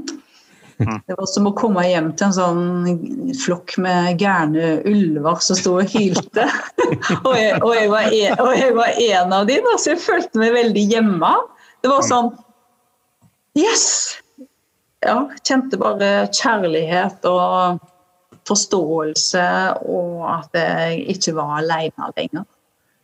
Mm. 0.82 1.00
Det 1.06 1.16
var 1.18 1.28
som 1.30 1.48
å 1.48 1.54
komme 1.58 1.84
hjem 1.86 2.10
til 2.18 2.28
en 2.28 2.36
sånn 2.36 3.34
flokk 3.38 3.76
med 3.82 4.20
gærne 4.22 4.74
ulver 4.88 5.42
som 5.44 5.58
sto 5.58 5.76
og 5.80 5.92
hylte. 5.94 6.46
og, 7.26 7.34
jeg, 7.38 7.60
og, 7.60 7.74
jeg 7.76 7.90
en, 7.92 8.40
og, 8.42 8.52
jeg, 8.58 8.74
var 8.78 9.04
en, 9.08 9.36
av 9.38 9.46
dem, 9.50 9.68
så 9.76 9.94
jeg 9.94 10.02
følte 10.02 10.42
meg 10.42 10.56
veldig 10.56 10.88
hjemme. 10.94 11.36
Det 11.82 11.92
var 11.92 12.04
sånn 12.06 12.34
Yes! 13.58 14.22
ja, 15.02 15.30
kjente 15.44 15.78
bare 15.80 16.10
kjærlighet 16.30 17.26
og 17.28 17.82
forståelse, 18.48 19.46
og 19.86 20.22
at 20.30 20.58
jeg 20.58 21.02
ikke 21.16 21.34
var 21.36 21.56
alene 21.60 22.10
lenger. 22.16 22.46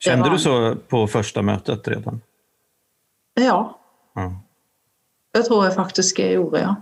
Kjente 0.02 0.30
du 0.30 0.38
så 0.38 0.54
på 0.90 1.04
første 1.10 1.42
møtet 1.42 1.86
Redan? 1.90 2.20
Ja. 3.38 3.58
ja. 4.18 4.28
Det 5.34 5.44
tror 5.46 5.66
jeg 5.66 5.74
faktisk 5.74 6.20
jeg 6.22 6.38
gjorde, 6.38 6.62
ja. 6.62 6.74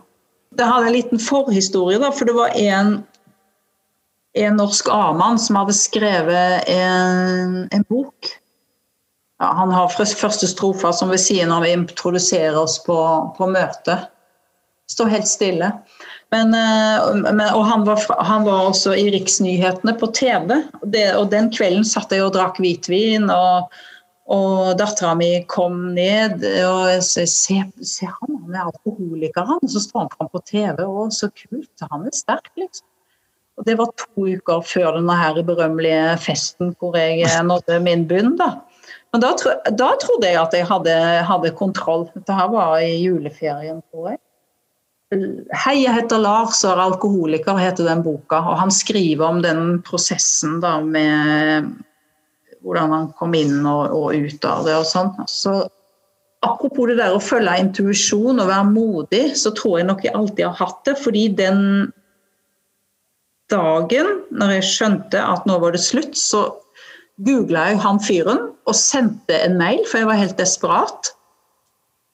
Det 0.57 0.65
hadde 0.65 0.89
en 0.89 0.97
liten 0.97 1.21
forhistorie, 1.21 1.99
da, 2.01 2.11
for 2.15 2.29
det 2.29 2.35
var 2.37 2.57
en, 2.57 2.99
en 4.39 4.59
norsk 4.59 4.89
A-mann 4.93 5.39
som 5.41 5.59
hadde 5.61 5.77
skrevet 5.77 6.69
en, 6.73 7.63
en 7.73 7.87
bok. 7.89 8.31
Ja, 9.41 9.53
han 9.59 9.73
har 9.75 9.93
første 9.93 10.49
strofa 10.49 10.95
som 10.97 11.13
ved 11.13 11.21
siden 11.21 11.53
av 11.53 11.67
introduserer 11.69 12.57
oss 12.57 12.79
på, 12.85 12.97
på 13.37 13.49
møtet. 13.53 14.09
Står 14.89 15.11
helt 15.13 15.29
stille. 15.29 15.73
Men, 16.33 16.55
eh, 16.55 17.11
men, 17.27 17.45
og 17.55 17.67
han 17.69 17.85
var, 17.87 18.01
han 18.25 18.47
var, 18.47 18.71
også 18.71 18.95
i 18.97 19.11
Riksnyhetene 19.15 19.95
på 19.99 20.09
TV. 20.17 20.63
Det, 20.83 21.11
og 21.19 21.31
den 21.35 21.51
kvelden 21.55 21.85
satt 21.87 22.15
jeg 22.15 22.25
og 22.25 22.33
drakk 22.39 22.61
hvitvin. 22.63 23.29
og 23.31 23.69
og 24.27 24.75
dattera 24.79 25.13
mi 25.15 25.31
kom 25.47 25.95
ned 25.95 26.43
og 26.67 26.89
jeg 26.91 27.03
sa 27.07 27.25
se, 27.31 27.61
se 27.87 28.09
han, 28.11 28.39
han 28.43 28.57
er 28.57 28.65
alkoholiker, 28.67 29.47
han. 29.47 29.63
Så 29.71 29.85
står 29.85 30.03
han 30.03 30.13
fram 30.17 30.31
på 30.33 30.43
TV, 30.49 30.83
og 30.83 31.15
så 31.15 31.31
kult. 31.31 31.87
Han 31.93 32.09
er 32.09 32.15
sterk, 32.17 32.51
liksom. 32.59 32.87
Og 33.57 33.65
Det 33.65 33.77
var 33.79 33.93
to 33.97 34.27
uker 34.27 34.65
før 34.69 34.99
denne 34.99 35.15
her 35.17 35.39
berømmelige 35.47 36.19
festen 36.21 36.75
hvor 36.77 36.99
jeg 36.99 37.25
nådde 37.47 37.79
min 37.81 38.05
bunn. 38.09 38.35
da. 38.37 38.51
Men 39.15 39.23
da, 39.23 39.33
da 39.71 39.95
trodde 40.03 40.29
jeg 40.29 40.43
at 40.43 40.55
jeg 40.59 40.67
hadde, 40.69 40.97
hadde 41.31 41.55
kontroll. 41.57 42.05
Dette 42.13 42.37
var 42.53 42.77
i 42.83 42.99
juleferien, 43.01 43.81
tror 43.93 44.11
jeg. 44.13 44.21
Hei, 45.63 45.77
jeg 45.85 45.95
heter 45.95 46.19
Lars 46.19 46.65
og 46.67 46.73
er 46.75 46.83
alkoholiker, 46.83 47.57
heter 47.63 47.87
den 47.87 48.03
boka. 48.05 48.43
Og 48.43 48.59
han 48.61 48.75
skriver 48.75 49.25
om 49.25 49.39
den 49.45 49.79
prosessen 49.87 50.59
da 50.61 50.81
med 50.83 51.71
hvordan 52.67 52.93
han 52.95 53.09
kom 53.19 53.35
inn 53.39 53.61
og, 53.63 53.95
og 53.95 54.27
ut 54.27 54.47
av 54.49 54.67
det 54.67 54.75
og 54.75 54.87
sånn. 54.89 55.13
Så 55.31 55.55
apropos 56.47 56.91
det 56.91 56.99
der 56.99 57.15
å 57.15 57.23
følge 57.23 57.55
intuisjon 57.63 58.43
og 58.43 58.51
være 58.51 58.69
modig, 58.73 59.25
så 59.39 59.55
tror 59.57 59.81
jeg 59.81 59.89
nok 59.91 60.05
jeg 60.05 60.17
alltid 60.19 60.45
har 60.49 60.59
hatt 60.59 60.83
det. 60.89 60.97
Fordi 61.03 61.25
den 61.39 61.63
dagen 63.53 64.13
når 64.35 64.57
jeg 64.57 64.71
skjønte 64.73 65.23
at 65.23 65.47
nå 65.47 65.61
var 65.63 65.77
det 65.77 65.83
slutt, 65.85 66.19
så 66.19 66.49
googla 67.27 67.71
jeg 67.71 67.83
han 67.85 68.03
fyren 68.03 68.49
og 68.67 68.77
sendte 68.77 69.39
en 69.47 69.57
mail, 69.61 69.85
for 69.87 70.03
jeg 70.03 70.11
var 70.11 70.21
helt 70.21 70.41
desperat. 70.41 71.13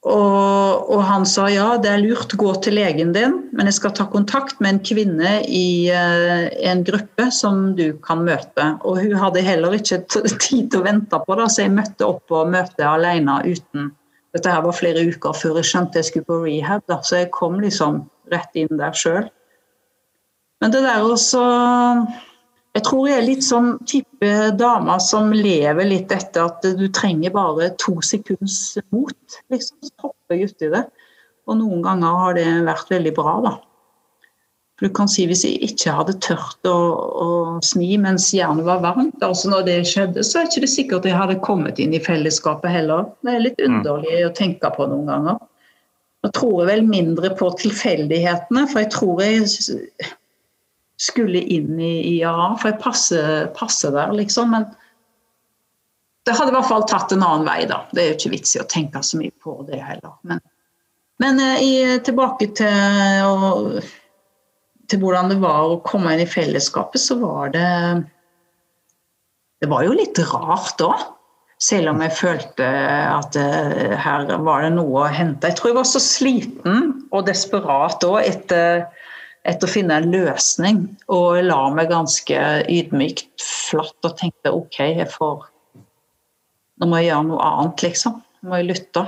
Og, 0.03 0.89
og, 0.91 0.99
han 1.07 1.23
sa 1.23 1.45
ja, 1.47 1.77
det 1.79 1.87
er 1.87 2.01
lurt, 2.01 2.33
gå 2.35 2.49
til 2.63 2.75
legen 2.75 3.13
din, 3.15 3.37
men 3.55 3.69
jeg 3.69 3.77
skal 3.77 3.93
ta 3.95 4.03
kontakt 4.11 4.59
med 4.59 4.73
en 4.73 4.81
kvinne 4.83 5.37
i 5.47 5.87
uh, 5.95 6.49
en 6.59 6.83
gruppe 6.83 7.29
som 7.31 7.69
du 7.77 7.85
kan 8.03 8.25
møte. 8.27 8.65
Og 8.83 8.99
hun 8.99 9.15
hadde 9.21 9.45
heller 9.45 9.77
ikke 9.77 10.01
tid 10.09 10.67
til 10.73 10.81
å 10.81 10.83
vente 10.83 11.21
på 11.23 11.37
det, 11.39 11.47
så 11.53 11.63
jeg 11.63 11.75
møtte 11.77 12.09
opp 12.09 12.25
på 12.31 12.43
møtet 12.51 12.87
alene 12.89 13.39
uten 13.47 13.93
Dette 14.33 14.49
her 14.49 14.63
var 14.65 14.73
flere 14.73 15.03
uker 15.05 15.35
før 15.37 15.59
jeg 15.59 15.67
skjønte 15.69 15.99
jeg 15.99 16.07
skulle 16.07 16.25
på 16.25 16.39
rehab, 16.41 16.81
da, 16.89 16.95
så 17.05 17.19
jeg 17.19 17.27
kom 17.35 17.59
liksom 17.61 17.99
rett 18.33 18.57
inn 18.57 18.79
der 18.79 18.95
sjøl. 18.97 19.27
Men 20.57 20.73
det 20.73 20.81
der 20.81 21.05
også 21.05 21.43
jeg 22.73 22.85
tror 22.87 23.05
jeg 23.05 23.19
er 23.19 23.27
litt 23.27 23.45
sånn 23.45 23.75
type 23.85 24.29
dame 24.57 24.95
som 25.03 25.29
lever 25.35 25.85
litt 25.85 26.13
etter 26.13 26.47
at 26.47 26.65
du 26.77 26.87
trenger 26.89 27.33
bare 27.35 27.69
to 27.81 27.99
sekunds 28.01 28.79
mot. 28.89 29.37
liksom, 29.53 29.77
Så 29.85 30.07
hopper 30.07 30.39
jeg 30.39 30.49
uti 30.49 30.71
det. 30.73 30.87
Og 31.45 31.59
noen 31.59 31.83
ganger 31.85 32.17
har 32.23 32.33
det 32.39 32.47
vært 32.65 32.89
veldig 32.89 33.13
bra, 33.13 33.35
da. 33.45 33.53
For 34.79 34.89
du 34.89 34.93
kan 34.97 35.11
si 35.11 35.27
Hvis 35.29 35.43
jeg 35.45 35.59
ikke 35.67 35.93
hadde 35.93 36.15
tørt 36.23 36.65
å, 36.65 36.73
å 36.73 37.27
smi 37.61 37.91
mens 38.01 38.31
jernet 38.33 38.65
var 38.65 38.81
varmt, 38.81 39.21
altså 39.21 39.51
når 39.51 39.67
det 39.67 39.77
skjedde, 39.91 40.25
så 40.25 40.41
er 40.41 40.49
det 40.49 40.57
ikke 40.63 40.73
sikkert 40.73 41.05
jeg 41.05 41.19
hadde 41.19 41.37
kommet 41.45 41.77
inn 41.77 41.93
i 41.93 42.01
fellesskapet 42.01 42.73
heller. 42.73 43.05
Det 43.21 43.35
er 43.35 43.45
litt 43.45 43.61
mm. 43.61 43.67
underlig 43.69 44.23
å 44.25 44.33
tenke 44.33 44.73
på 44.73 44.89
noen 44.89 45.05
ganger. 45.11 45.37
Nå 46.23 46.33
tror 46.33 46.63
jeg 46.63 46.71
vel 46.71 46.85
mindre 46.89 47.33
på 47.37 47.53
tilfeldighetene, 47.61 48.65
for 48.71 48.81
jeg 48.81 48.93
tror 48.95 49.21
jeg 49.21 49.45
skulle 50.99 51.41
inn 51.41 51.79
i 51.79 52.19
IAA, 52.19 52.53
for 52.59 52.71
jeg 52.71 52.81
passer, 52.81 53.47
passer, 53.57 53.93
der, 53.95 54.13
liksom. 54.15 54.53
Men 54.53 54.67
det 56.23 56.35
hadde 56.37 56.53
i 56.53 56.55
hvert 56.55 56.69
fall 56.69 56.85
tatt 56.87 57.15
en 57.15 57.25
annen 57.25 57.47
vei, 57.47 57.63
da. 57.69 57.83
Det 57.91 58.03
er 58.03 58.11
jo 58.11 58.19
ikke 58.19 58.33
vits 58.35 58.55
i 58.55 58.61
å 58.61 58.69
tenke 58.69 59.03
så 59.03 59.19
mye 59.19 59.33
på 59.43 59.57
det 59.67 59.81
heller. 59.83 60.15
Men, 60.29 60.43
men 61.23 61.41
eh, 61.43 61.65
i, 61.65 61.73
tilbake 62.05 62.51
til, 62.59 63.27
og, 63.27 63.81
til, 64.87 65.01
hvordan 65.01 65.33
det 65.33 65.41
var 65.43 65.67
å 65.67 65.81
komme 65.85 66.13
inn 66.13 66.23
i 66.23 66.29
fellesskapet, 66.29 67.01
så 67.01 67.19
var 67.21 67.53
det 67.55 67.69
Det 69.63 69.69
var 69.71 69.85
jo 69.85 69.93
litt 69.95 70.19
rart 70.27 70.77
da. 70.79 70.93
Selv 71.63 71.93
om 71.93 72.01
jeg 72.03 72.11
følte 72.17 72.65
at 72.67 73.37
uh, 73.39 73.93
her 73.95 74.25
var 74.43 74.65
det 74.65 74.73
noe 74.75 75.05
å 75.05 75.11
hente. 75.15 75.47
Jeg 75.47 75.55
tror 75.55 75.69
jeg 75.69 75.77
var 75.77 75.87
så 75.87 76.01
sliten 76.03 76.89
og 77.15 77.29
desperat 77.29 78.01
da 78.03 78.17
etter 78.19 78.83
etter 79.47 79.67
å 79.67 79.71
finne 79.71 79.97
en 79.99 80.11
løsning. 80.13 80.83
Og 81.11 81.39
jeg 81.39 81.47
la 81.49 81.61
meg 81.75 81.91
ganske 81.91 82.43
ydmykt 82.71 83.43
flatt 83.43 84.07
og 84.07 84.15
tenkte 84.19 84.55
OK, 84.55 84.79
jeg 84.93 85.09
får 85.13 85.49
Nå 86.81 86.87
må 86.89 86.99
jeg 86.99 87.11
gjøre 87.11 87.25
noe 87.27 87.43
annet, 87.45 87.83
liksom. 87.85 88.15
Nå 88.41 88.49
må 88.49 88.57
jeg 88.59 88.71
lytte. 88.71 89.03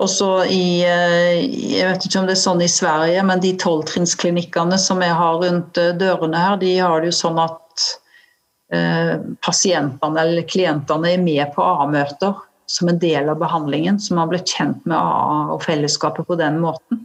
Og 0.00 0.08
så 0.08 0.28
i 0.48 0.84
eh, 0.86 1.42
Jeg 1.42 1.88
vet 1.88 2.06
ikke 2.06 2.20
om 2.20 2.28
det 2.28 2.36
er 2.36 2.42
sånn 2.44 2.62
i 2.64 2.70
Sverige, 2.70 3.24
men 3.26 3.42
de 3.42 3.50
tolvtrinnsklinikkene 3.60 4.78
som 4.80 5.02
jeg 5.04 5.16
har 5.18 5.40
rundt 5.42 5.80
eh, 5.82 5.90
dørene 5.98 6.44
her, 6.44 6.56
de 6.62 6.72
har 6.78 7.02
det 7.02 7.10
jo 7.10 7.18
sånn 7.18 7.42
at 7.42 7.86
eh, 8.72 9.18
pasientene 9.44 10.24
eller 10.24 10.48
klientene 10.48 11.12
er 11.12 11.22
med 11.22 11.44
på 11.56 11.66
AA-møter 11.66 12.38
som 12.70 12.88
en 12.88 13.02
del 13.02 13.28
av 13.28 13.42
behandlingen. 13.42 14.00
Så 14.00 14.16
man 14.16 14.30
blir 14.30 14.46
kjent 14.46 14.86
med 14.86 14.96
AA 14.96 15.56
og 15.56 15.66
fellesskapet 15.66 16.30
på 16.30 16.38
den 16.40 16.62
måten. 16.62 17.04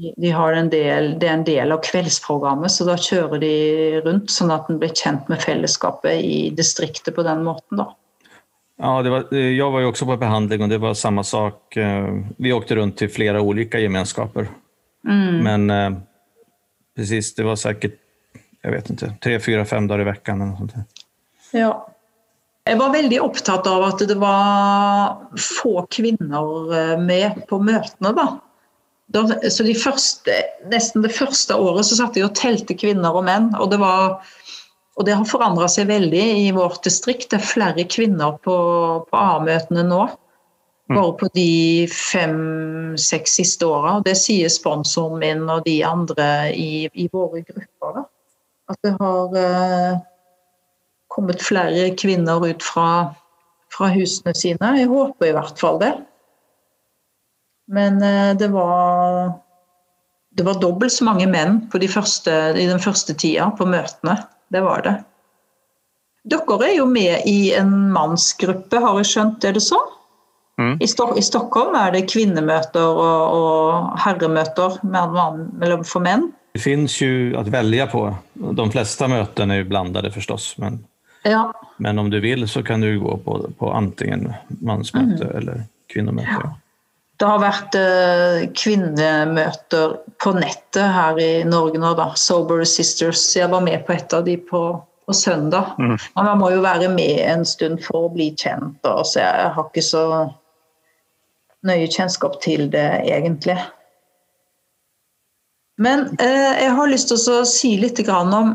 De 0.00 0.30
har 0.32 0.56
en 0.56 0.70
del, 0.72 1.12
det 1.20 1.28
er 1.28 1.38
en 1.38 1.46
del 1.46 1.74
av 1.74 1.82
kveldsprogrammet, 1.84 2.72
så 2.72 2.86
da 2.88 2.96
kjører 3.00 3.42
de 3.42 3.54
rundt 4.04 4.32
sånn 4.32 4.52
at 4.54 4.70
en 4.70 4.78
blir 4.80 4.94
kjent 4.96 5.28
med 5.28 5.42
fellesskapet 5.42 6.24
i 6.24 6.38
distriktet 6.56 7.16
på 7.16 7.24
den 7.26 7.44
måten. 7.46 7.82
da. 7.82 7.90
Ja, 8.80 8.94
det 9.04 9.12
var, 9.12 9.26
jeg 9.36 9.72
var 9.74 9.84
jo 9.84 9.90
også 9.90 10.08
på 10.08 10.16
behandling, 10.22 10.64
og 10.64 10.72
det 10.72 10.80
var 10.80 10.96
samme 10.96 11.24
sak. 11.28 11.76
Vi 12.40 12.52
åkte 12.56 12.78
rundt 12.78 12.96
til 12.96 13.12
flere 13.12 13.42
ulike 13.44 13.82
gemenskaper. 13.82 14.48
Mm. 15.04 15.36
Men 15.44 15.70
eh, 15.74 15.90
precis, 16.96 17.34
det 17.36 17.44
var 17.44 17.60
sikkert 17.60 18.00
jeg 18.60 18.74
vet 18.74 18.90
ikke, 18.92 19.14
tre, 19.24 19.38
fire, 19.40 19.64
fem 19.68 19.86
dager 19.88 20.10
i 20.10 20.12
uka. 20.12 20.84
Ja. 21.56 21.70
Jeg 22.68 22.76
var 22.76 22.92
veldig 22.92 23.20
opptatt 23.24 23.66
av 23.66 23.86
at 23.86 24.02
det 24.06 24.18
var 24.20 25.16
få 25.40 25.86
kvinner 25.90 26.74
eh, 26.76 26.98
med 27.00 27.40
på 27.48 27.58
møtene. 27.58 28.12
da. 28.14 28.26
Da, 29.10 29.24
så 29.50 29.66
de 29.66 29.74
første, 29.74 30.34
nesten 30.70 31.02
det 31.02 31.10
første 31.16 31.56
året 31.58 31.88
så 31.88 31.98
satt 31.98 32.18
jeg 32.18 32.28
og 32.28 32.36
telte 32.38 32.76
kvinner 32.78 33.16
og 33.16 33.26
menn. 33.26 33.48
Og 33.58 33.72
det, 33.72 33.80
var, 33.82 34.20
og 34.94 35.06
det 35.08 35.16
har 35.18 35.26
forandra 35.26 35.66
seg 35.70 35.90
veldig 35.90 36.26
i 36.46 36.50
vårt 36.54 36.84
distrikt. 36.86 37.30
Det 37.32 37.40
er 37.40 37.48
flere 37.48 37.86
kvinner 37.90 38.38
på, 38.44 38.56
på 39.10 39.22
A-møtene 39.22 39.86
nå. 39.88 40.04
Mm. 40.90 40.96
Bare 40.96 41.16
på 41.18 41.28
de 41.34 41.86
fem-seks 41.94 43.36
siste 43.38 43.66
åra. 43.66 43.98
Det 44.06 44.16
sier 44.18 44.50
sponsoren 44.50 45.20
min 45.22 45.44
og 45.50 45.62
de 45.66 45.80
andre 45.86 46.50
i, 46.54 46.86
i 46.90 47.06
våre 47.12 47.44
grupper. 47.46 47.98
Da. 47.98 48.06
At 48.70 48.78
det 48.86 48.94
har 48.98 49.36
eh, 49.38 50.00
kommet 51.10 51.42
flere 51.42 51.90
kvinner 51.98 52.42
ut 52.46 52.62
fra, 52.62 52.88
fra, 53.74 53.90
husene 53.94 54.34
sine. 54.34 54.72
Jeg 54.78 54.90
håper 54.90 55.30
i 55.30 55.34
hvert 55.34 55.62
fall 55.62 55.78
det. 55.82 55.92
Men 57.70 58.02
uh, 58.02 58.32
det 58.38 58.50
var 58.54 59.30
det 60.30 60.46
var 60.46 60.60
dobbelt 60.60 60.92
så 60.92 61.04
mange 61.04 61.26
menn 61.28 61.64
de 61.82 61.88
første, 61.90 62.32
i 62.56 62.66
den 62.70 62.80
første 62.80 63.14
tida 63.18 63.50
på 63.58 63.66
møtene. 63.68 64.16
Det 64.50 64.62
var 64.64 64.84
det. 64.86 64.94
Dere 66.30 66.58
er 66.68 66.76
jo 66.76 66.86
med 66.86 67.26
i 67.26 67.52
en 67.56 67.90
mannsgruppe, 67.94 68.78
har 68.80 68.98
jeg 69.00 69.08
skjønt, 69.10 69.44
er 69.44 69.56
det 69.56 69.64
så? 69.64 69.78
Mm. 70.60 70.76
I, 70.80 70.88
Stok 70.88 71.16
I, 71.16 71.22
Stockholm 71.24 71.76
er 71.78 71.94
det 71.94 72.04
kvinnemøter 72.12 72.84
og, 72.84 73.36
og 73.36 74.00
herremøter 74.04 74.76
for 75.88 76.04
menn. 76.04 76.28
Det 76.52 76.60
finnes 76.60 76.96
jo 77.00 77.10
å 77.38 77.44
velge 77.48 77.86
på. 77.92 78.04
De 78.58 78.66
fleste 78.74 79.08
møtene 79.08 79.56
er 79.56 79.62
jo 79.62 79.70
blandede, 79.70 80.12
forstås. 80.12 80.52
Men, 80.60 80.82
ja. 81.24 81.46
men 81.78 82.02
om 82.02 82.10
du 82.12 82.18
vil, 82.20 82.44
så 82.50 82.62
kan 82.66 82.84
du 82.84 82.92
gå 83.00 83.16
på, 83.24 83.38
på 83.56 83.72
enten 83.72 84.28
mannsmøte 84.60 85.24
mm. 85.24 85.36
eller 85.40 85.64
kvinnemøte. 85.90 86.42
Ja. 86.42 86.52
Det 87.20 87.28
har 87.28 87.40
vært 87.42 87.76
uh, 87.76 88.46
kvinnemøter 88.56 89.98
på 90.22 90.32
nettet 90.38 90.94
her 90.94 91.18
i 91.20 91.32
Norge 91.44 91.80
nå, 91.82 91.92
da. 91.98 92.14
Sober 92.16 92.64
Sisters. 92.64 93.26
Jeg 93.36 93.52
var 93.52 93.60
med 93.64 93.84
på 93.84 93.92
et 93.92 94.16
av 94.16 94.24
de 94.24 94.38
på 94.40 94.62
på 95.10 95.14
søndag. 95.14 95.64
Mm. 95.78 95.96
Men 96.14 96.24
man 96.24 96.38
må 96.38 96.50
jo 96.54 96.62
være 96.62 96.88
med 96.88 97.18
en 97.26 97.42
stund 97.46 97.82
for 97.82 98.06
å 98.06 98.12
bli 98.14 98.30
kjent, 98.38 98.76
da, 98.86 99.00
så 99.02 99.18
jeg 99.18 99.48
har 99.56 99.66
ikke 99.66 99.82
så 99.82 100.02
nøye 101.66 101.88
kjennskap 101.90 102.38
til 102.44 102.68
det 102.70 102.86
egentlig. 103.10 103.58
Men 105.82 106.06
eh, 106.22 106.62
jeg 106.62 106.76
har 106.78 106.92
lyst 106.92 107.10
til 107.10 107.18
å 107.34 107.42
si 107.48 107.72
litt 107.80 107.98
om, 108.06 108.54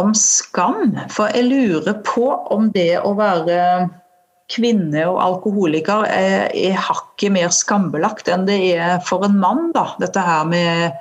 om 0.00 0.14
skam. 0.16 0.96
For 1.12 1.28
jeg 1.36 1.50
lurer 1.50 2.00
på 2.06 2.30
om 2.54 2.70
det 2.72 3.02
å 3.04 3.12
være 3.18 3.60
kvinne 4.50 5.04
og 5.08 5.20
alkoholiker 5.22 6.06
er, 6.10 6.50
er 6.54 6.82
hakket 6.88 7.34
mer 7.34 7.52
skambelagt 7.54 8.30
enn 8.32 8.48
det 8.48 8.58
er 8.74 8.98
for 9.06 9.24
en 9.26 9.38
mann. 9.40 9.70
da. 9.76 9.90
Dette 10.02 10.24
her 10.26 10.44
med 10.48 10.98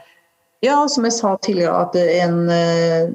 Ja, 0.59 0.81
som 0.91 1.05
jeg 1.07 1.15
sa 1.15 1.37
tidligere, 1.39 1.85
at 1.85 1.93
det, 1.95 2.07
en 2.19 2.49
eh, 2.51 3.11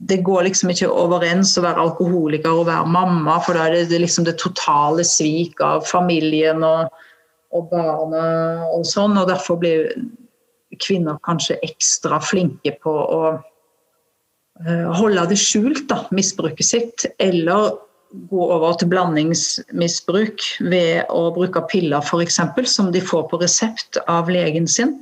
det 0.00 0.22
går 0.24 0.46
liksom 0.46 0.70
ikke 0.72 0.88
overens 0.88 1.52
å 1.60 1.64
være 1.66 1.82
alkoholiker 1.82 2.62
og 2.62 2.70
være 2.70 2.88
mamma, 2.88 3.36
for 3.44 3.56
da 3.56 3.66
er 3.66 3.74
det, 3.74 3.82
det, 3.90 4.00
liksom 4.00 4.24
det 4.24 4.38
totale 4.40 5.04
svik 5.04 5.60
av 5.60 5.84
familien 5.84 6.64
og, 6.64 6.88
og 7.52 7.68
barna 7.68 8.24
og 8.72 8.86
sånn. 8.88 9.18
Og 9.20 9.28
derfor 9.28 9.60
blir 9.60 9.90
kvinner 10.80 11.20
kanskje 11.26 11.58
ekstra 11.66 12.20
flinke 12.24 12.72
på 12.80 12.94
å 12.96 13.20
uh, 13.36 14.88
holde 14.96 15.26
det 15.34 15.38
skjult, 15.42 15.84
da, 15.92 16.00
misbruket 16.16 16.70
sitt. 16.70 17.04
Eller 17.20 17.74
gå 18.10 18.46
over 18.50 18.74
til 18.78 18.90
blandingsmisbruk 18.90 20.46
ved 20.72 21.10
å 21.14 21.28
bruke 21.34 21.62
piller 21.70 22.02
f.eks., 22.02 22.40
som 22.72 22.90
de 22.94 23.02
får 23.04 23.28
på 23.30 23.40
resept 23.42 24.00
av 24.10 24.30
legen 24.32 24.66
sin. 24.70 24.96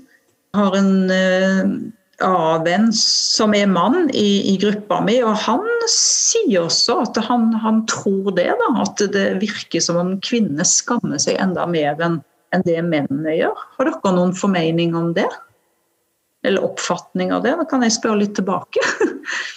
Har 0.57 0.77
en 0.77 0.93
uh, 1.13 1.65
av 2.25 2.67
en 2.69 2.89
som 2.93 3.55
er 3.55 3.69
mann 3.71 4.09
i, 4.11 4.53
i, 4.53 4.57
gruppa 4.59 5.01
mi, 5.05 5.19
og 5.23 5.37
han 5.45 5.65
sier 5.91 6.65
også 6.65 6.99
at 7.05 7.21
han, 7.29 7.53
han 7.63 7.85
tror 7.91 8.33
det. 8.37 8.49
Da, 8.59 8.71
at 8.83 9.05
det 9.15 9.27
virker 9.43 9.83
som 9.85 10.01
om 10.01 10.17
kvinner 10.25 10.67
skammer 10.67 11.21
seg 11.23 11.39
enda 11.43 11.67
mer 11.71 12.01
enn 12.03 12.21
en 12.57 12.65
det 12.65 12.81
mennene 12.81 13.37
gjør. 13.37 13.61
Har 13.77 13.91
dere 13.91 14.15
noen 14.17 14.35
formening 14.37 14.97
om 14.97 15.13
det? 15.17 15.29
Eller 16.47 16.65
oppfatning 16.65 17.33
av 17.35 17.45
det? 17.45 17.55
Da 17.61 17.67
kan 17.69 17.85
jeg 17.85 17.97
spørre 17.99 18.23
litt 18.23 18.35
tilbake. 18.39 18.83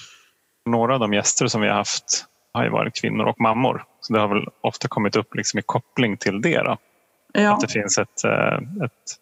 Noen 0.71 0.93
av 0.93 1.01
de 1.01 1.15
gjester 1.15 1.49
som 1.49 1.63
vi 1.63 1.69
har 1.71 1.85
hatt, 1.85 2.25
har 2.53 2.67
jo 2.67 2.75
vært 2.75 2.97
kvinner 2.99 3.31
og 3.31 3.39
mammor. 3.43 3.83
Så 4.01 4.13
det 4.13 4.21
har 4.21 4.31
vel 4.31 4.45
ofte 4.67 4.89
kommet 4.91 5.17
opp 5.19 5.35
liksom 5.37 5.61
i 5.61 5.67
kobling 5.67 6.17
til 6.21 6.41
det. 6.43 6.57
Da. 6.67 6.75
Ja. 7.33 7.53
At 7.53 7.63
det 7.63 7.71
finnes 7.71 7.97
et, 8.01 8.25
eh, 8.27 8.85
et 8.87 9.15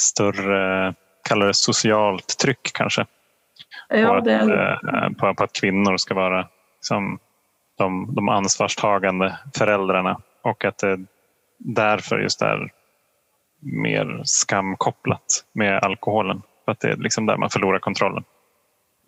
større 0.00 0.94
kaller 1.28 1.52
det 1.52 1.58
sosialt 1.60 2.36
trykk, 2.40 2.72
kanskje. 2.74 3.06
Ja, 3.88 4.08
på, 4.08 4.14
at, 4.16 4.26
eh, 4.26 5.10
på, 5.18 5.34
på, 5.34 5.44
att 5.44 5.52
kvinnor 5.52 5.96
ska 5.96 6.14
vara 6.14 6.48
liksom, 6.78 7.18
de, 7.78 8.14
de 8.14 8.28
ansvarstagande 8.28 9.38
föräldrarna 9.54 10.20
och 10.42 10.64
att 10.64 10.78
det 10.78 10.98
därför 11.58 12.18
just 12.18 12.42
är 12.42 12.72
mer 13.60 14.20
skamkopplat 14.24 15.44
med 15.52 15.82
alkoholen. 15.82 16.42
För 16.64 16.72
att 16.72 16.80
det 16.80 16.88
är 16.88 16.96
liksom 16.96 17.26
där 17.26 17.36
man 17.36 17.50
förlorar 17.50 17.78
kontrollen 17.78 18.24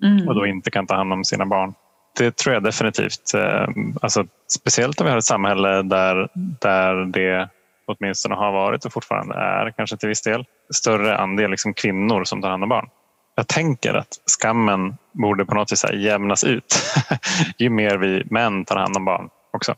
mm. 0.03 0.29
och 0.29 0.35
då 0.35 0.47
inte 0.47 0.71
kan 0.71 0.87
ta 0.87 0.95
hand 0.95 1.13
om 1.13 1.25
sina 1.25 1.47
barn. 1.47 1.75
Det 2.19 2.37
tror 2.37 2.55
jag 2.55 2.63
definitivt. 2.63 3.35
Eh, 3.35 3.67
alltså, 4.01 4.25
speciellt 4.49 5.01
om 5.01 5.05
vi 5.05 5.11
har 5.11 5.19
ett 5.19 5.25
samhälle 5.25 5.83
där, 5.83 6.29
där 6.35 6.95
det 6.95 7.49
åtminstone 7.87 8.35
har 8.35 8.53
varit 8.53 8.85
och 8.85 8.93
fortfarande 8.93 9.35
är 9.35 9.71
kanske 9.71 9.97
till 9.97 10.09
viss 10.09 10.23
del 10.23 10.45
större 10.75 11.17
andel 11.17 11.51
liksom 11.51 11.75
kvinnor 11.75 12.25
som 12.25 12.43
tar 12.43 12.51
hand 12.51 12.63
om 12.63 12.69
barn. 12.69 12.89
Jag 13.35 13.49
tänker 13.49 13.95
att 13.95 14.21
skammen 14.27 14.97
borde 15.13 15.45
på 15.45 15.55
något 15.55 15.73
vis 15.73 15.85
jämnas 15.93 16.45
ut 16.45 16.75
ju 17.59 17.71
mer 17.71 17.97
vi 17.97 18.25
män 18.31 18.65
tar 18.65 18.77
hand 18.77 18.97
om 18.97 19.05
barn 19.05 19.29
också. 19.53 19.75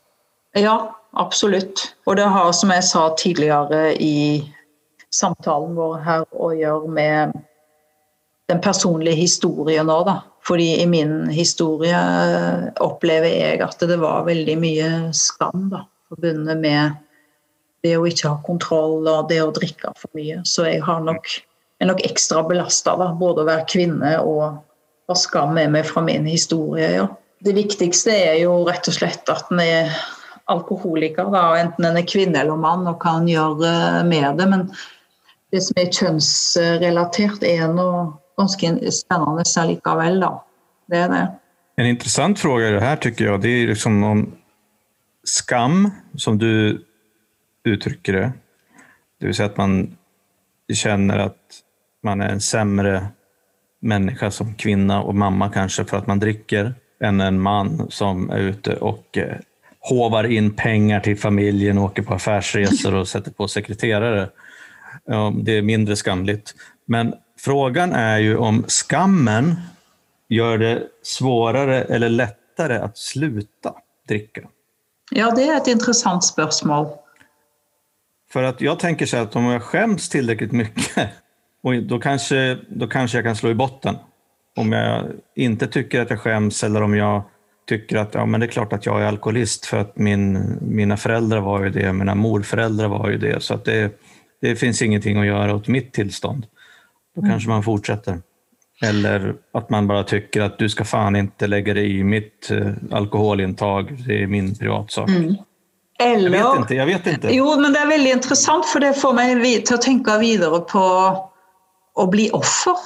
Ja, 0.53 1.01
absolutt. 1.13 1.97
Og 2.07 2.17
det 2.17 2.23
har, 2.23 2.53
som 2.53 2.71
jeg 2.71 2.85
sa 2.85 3.17
tidligere 3.19 3.95
i 3.95 4.53
samtalen 5.11 5.75
vår 5.75 5.99
her, 6.07 6.27
å 6.31 6.53
gjøre 6.55 6.91
med 6.91 7.33
den 8.49 8.61
personlige 8.61 9.17
historien 9.19 9.91
òg, 9.91 10.07
da. 10.07 10.21
Fordi 10.45 10.83
i 10.83 10.87
min 10.87 11.25
historie 11.33 11.97
opplever 12.85 13.33
jeg 13.33 13.63
at 13.65 13.81
det 13.81 13.97
var 14.03 14.27
veldig 14.27 14.57
mye 14.61 14.91
skam 15.17 15.71
da, 15.73 15.85
forbundet 16.13 16.61
med 16.61 17.01
det 17.85 17.97
å 17.97 18.05
ikke 18.09 18.31
ha 18.33 18.41
kontroll 18.45 19.09
og 19.09 19.29
det 19.31 19.41
å 19.45 19.53
drikke 19.57 19.93
for 19.97 20.13
mye. 20.17 20.43
Så 20.49 20.67
jeg 20.69 20.83
nok, 20.85 21.29
er 21.81 21.91
nok 21.91 22.03
ekstra 22.05 22.43
belasta, 22.49 22.97
både 22.97 23.45
å 23.45 23.49
være 23.49 23.69
kvinne 23.73 24.17
og 24.25 24.61
ha 25.09 25.17
skam 25.19 25.55
med 25.57 25.73
meg 25.75 25.89
fra 25.89 26.05
min 26.05 26.29
historie. 26.29 26.91
Ja. 26.97 27.09
Det 27.45 27.57
viktigste 27.57 28.13
er 28.13 28.39
jo 28.41 28.63
rett 28.69 28.89
og 28.89 28.97
slett 28.97 29.29
at 29.33 29.51
en 29.53 29.61
er 29.61 29.93
alkoholiker, 30.53 31.29
da, 31.33 31.45
enten 31.61 31.89
en 31.89 31.97
er 32.01 32.09
kvinne 32.09 32.41
eller 32.41 32.61
mann 32.61 32.89
og 32.89 33.01
kan 33.05 33.29
gjøre 33.29 34.05
med 34.09 34.41
det. 34.41 34.49
Men 34.49 34.67
det 35.53 35.63
som 35.65 35.81
er 35.81 35.93
kjønnsrelatert, 35.93 37.45
er 37.49 37.69
noe 37.73 38.07
ganske 38.37 38.93
spennende 38.93 39.67
likevel. 39.69 40.21
Da. 40.21 40.33
Det 40.91 41.03
er 41.05 41.13
det. 41.13 41.25
En 41.77 41.91
interessant 41.91 42.39
spørsmål 42.39 42.63
i 42.63 42.73
det 42.77 42.85
her, 42.85 42.99
syns 43.03 43.21
jeg, 43.21 43.43
det 43.43 43.53
er 43.53 43.71
liksom 43.73 44.01
noen 44.01 44.25
skam, 45.27 45.89
som 46.17 46.39
du 46.39 46.81
uttrykker 47.65 48.19
det. 48.19 48.27
Det 49.19 49.31
vil 49.31 49.37
si 49.37 49.45
at 49.45 49.59
man 49.59 49.79
kjenner 50.71 51.27
at 51.31 51.61
man 52.05 52.21
er 52.21 52.35
en 52.35 52.41
sämre 52.41 53.07
människa 53.81 54.31
som 54.31 54.55
kvinna 54.55 55.03
og 55.03 55.15
mamma 55.15 55.49
kanskje 55.53 55.85
for 55.89 55.99
at 55.99 56.07
man 56.09 56.21
dricker 56.21 56.75
enn 57.05 57.21
en 57.21 57.41
man 57.41 57.87
som 57.93 58.29
er 58.33 58.53
ute 58.53 58.77
og 58.85 59.19
eh, 59.21 59.41
inn 60.33 60.55
pengar 60.57 61.01
til 61.05 61.17
familjen, 61.17 61.79
åker 61.79 62.03
på 62.03 62.15
affärsresor 62.15 62.95
og 62.95 63.09
setter 63.09 63.33
på 63.33 63.49
sekreterare. 63.49 64.31
Det 65.45 65.59
er 65.59 65.63
mindre 65.63 65.97
skamligt. 65.97 66.55
Men 66.89 67.13
frågan 67.45 67.93
är 67.93 68.19
ju 68.19 68.37
om 68.37 68.65
skammen 68.69 69.57
gör 70.29 70.59
det 70.59 70.83
svårare 71.03 71.83
eller 71.83 72.09
lättare 72.09 72.77
att 72.77 72.99
sluta 72.99 73.75
dricka. 74.09 74.41
Ja, 75.11 75.35
det 75.37 75.43
är 75.43 75.57
ett 75.57 75.67
intressant 75.67 76.25
spörsmål. 76.25 76.87
För 78.33 78.43
att 78.43 78.61
jag 78.61 78.79
tänker 78.79 79.07
så 79.07 79.17
att 79.17 79.37
om 79.37 79.45
jag 79.45 79.63
skäms 79.63 80.09
tillräckligt 80.09 80.53
mycket, 80.53 81.09
och 81.63 81.83
då 81.83 81.99
kanske, 81.99 82.59
då 82.69 82.87
kanske 82.87 83.19
jag 83.19 83.25
kan 83.25 83.37
slå 83.37 83.51
i 83.51 83.55
botten. 83.55 83.97
Om 84.57 84.73
jag 84.73 85.07
inte 85.37 85.67
tycker 85.67 86.01
att 86.01 86.11
jag 86.11 86.21
skäms 86.21 86.65
eller 86.65 86.83
om 86.83 86.97
jag 86.97 87.23
tycker 87.69 87.97
att 87.97 88.15
ja, 88.15 88.27
men 88.27 88.41
det 88.41 88.47
är 88.47 88.51
klart 88.51 88.73
att 88.73 88.87
jag 88.87 89.03
är 89.03 89.07
alkoholist 89.07 89.67
för 89.67 89.79
att 89.79 89.99
min, 89.99 90.59
mina 90.61 90.97
föräldrar 90.97 91.41
var 91.41 91.65
ju 91.65 91.71
det, 91.71 91.93
mina 91.93 92.15
morföräldrar 92.15 92.89
var 92.89 93.11
ju 93.11 93.19
det. 93.19 93.43
Så 93.43 93.55
att 93.55 93.65
det, 93.65 94.01
det 94.41 94.57
finns 94.57 94.83
ingenting 94.83 95.19
att 95.19 95.27
göra 95.27 95.55
åt 95.55 95.69
mitt 95.69 95.93
tillstånd. 95.93 96.47
Då 97.15 97.23
kanske 97.23 97.49
man 97.49 97.63
fortsätter. 97.63 98.19
Eller 98.83 99.35
att 99.53 99.71
man 99.71 99.87
bara 99.87 100.05
tycker 100.05 100.41
att 100.41 100.59
du 100.59 100.69
ska 100.69 100.85
fan 100.85 101.17
inte 101.17 101.47
lägga 101.47 101.75
dig 101.75 101.99
i 101.99 102.05
mitt 102.05 102.49
uh, 102.51 102.73
alkoholintag, 102.91 104.03
det 104.07 104.23
är 104.23 104.27
min 104.27 104.55
privatsak. 104.55 105.09
Mm. 105.09 105.35
Eller, 105.99 106.39
jeg 106.39 106.45
vet 106.45 106.71
ikke. 106.71 106.75
jeg 106.75 106.87
vet 106.87 107.07
ikke. 107.07 107.33
Jo, 107.37 107.47
men 107.61 107.73
det 107.73 107.81
er 107.81 107.87
veldig 107.87 108.13
interessant, 108.17 108.67
for 108.67 108.83
det 108.83 108.97
får 108.99 109.15
meg 109.15 109.45
til 109.63 109.77
å 109.77 109.83
tenke 109.83 110.19
videre 110.19 110.59
på 110.67 110.85
å 111.95 112.07
bli 112.11 112.29
offer. 112.35 112.81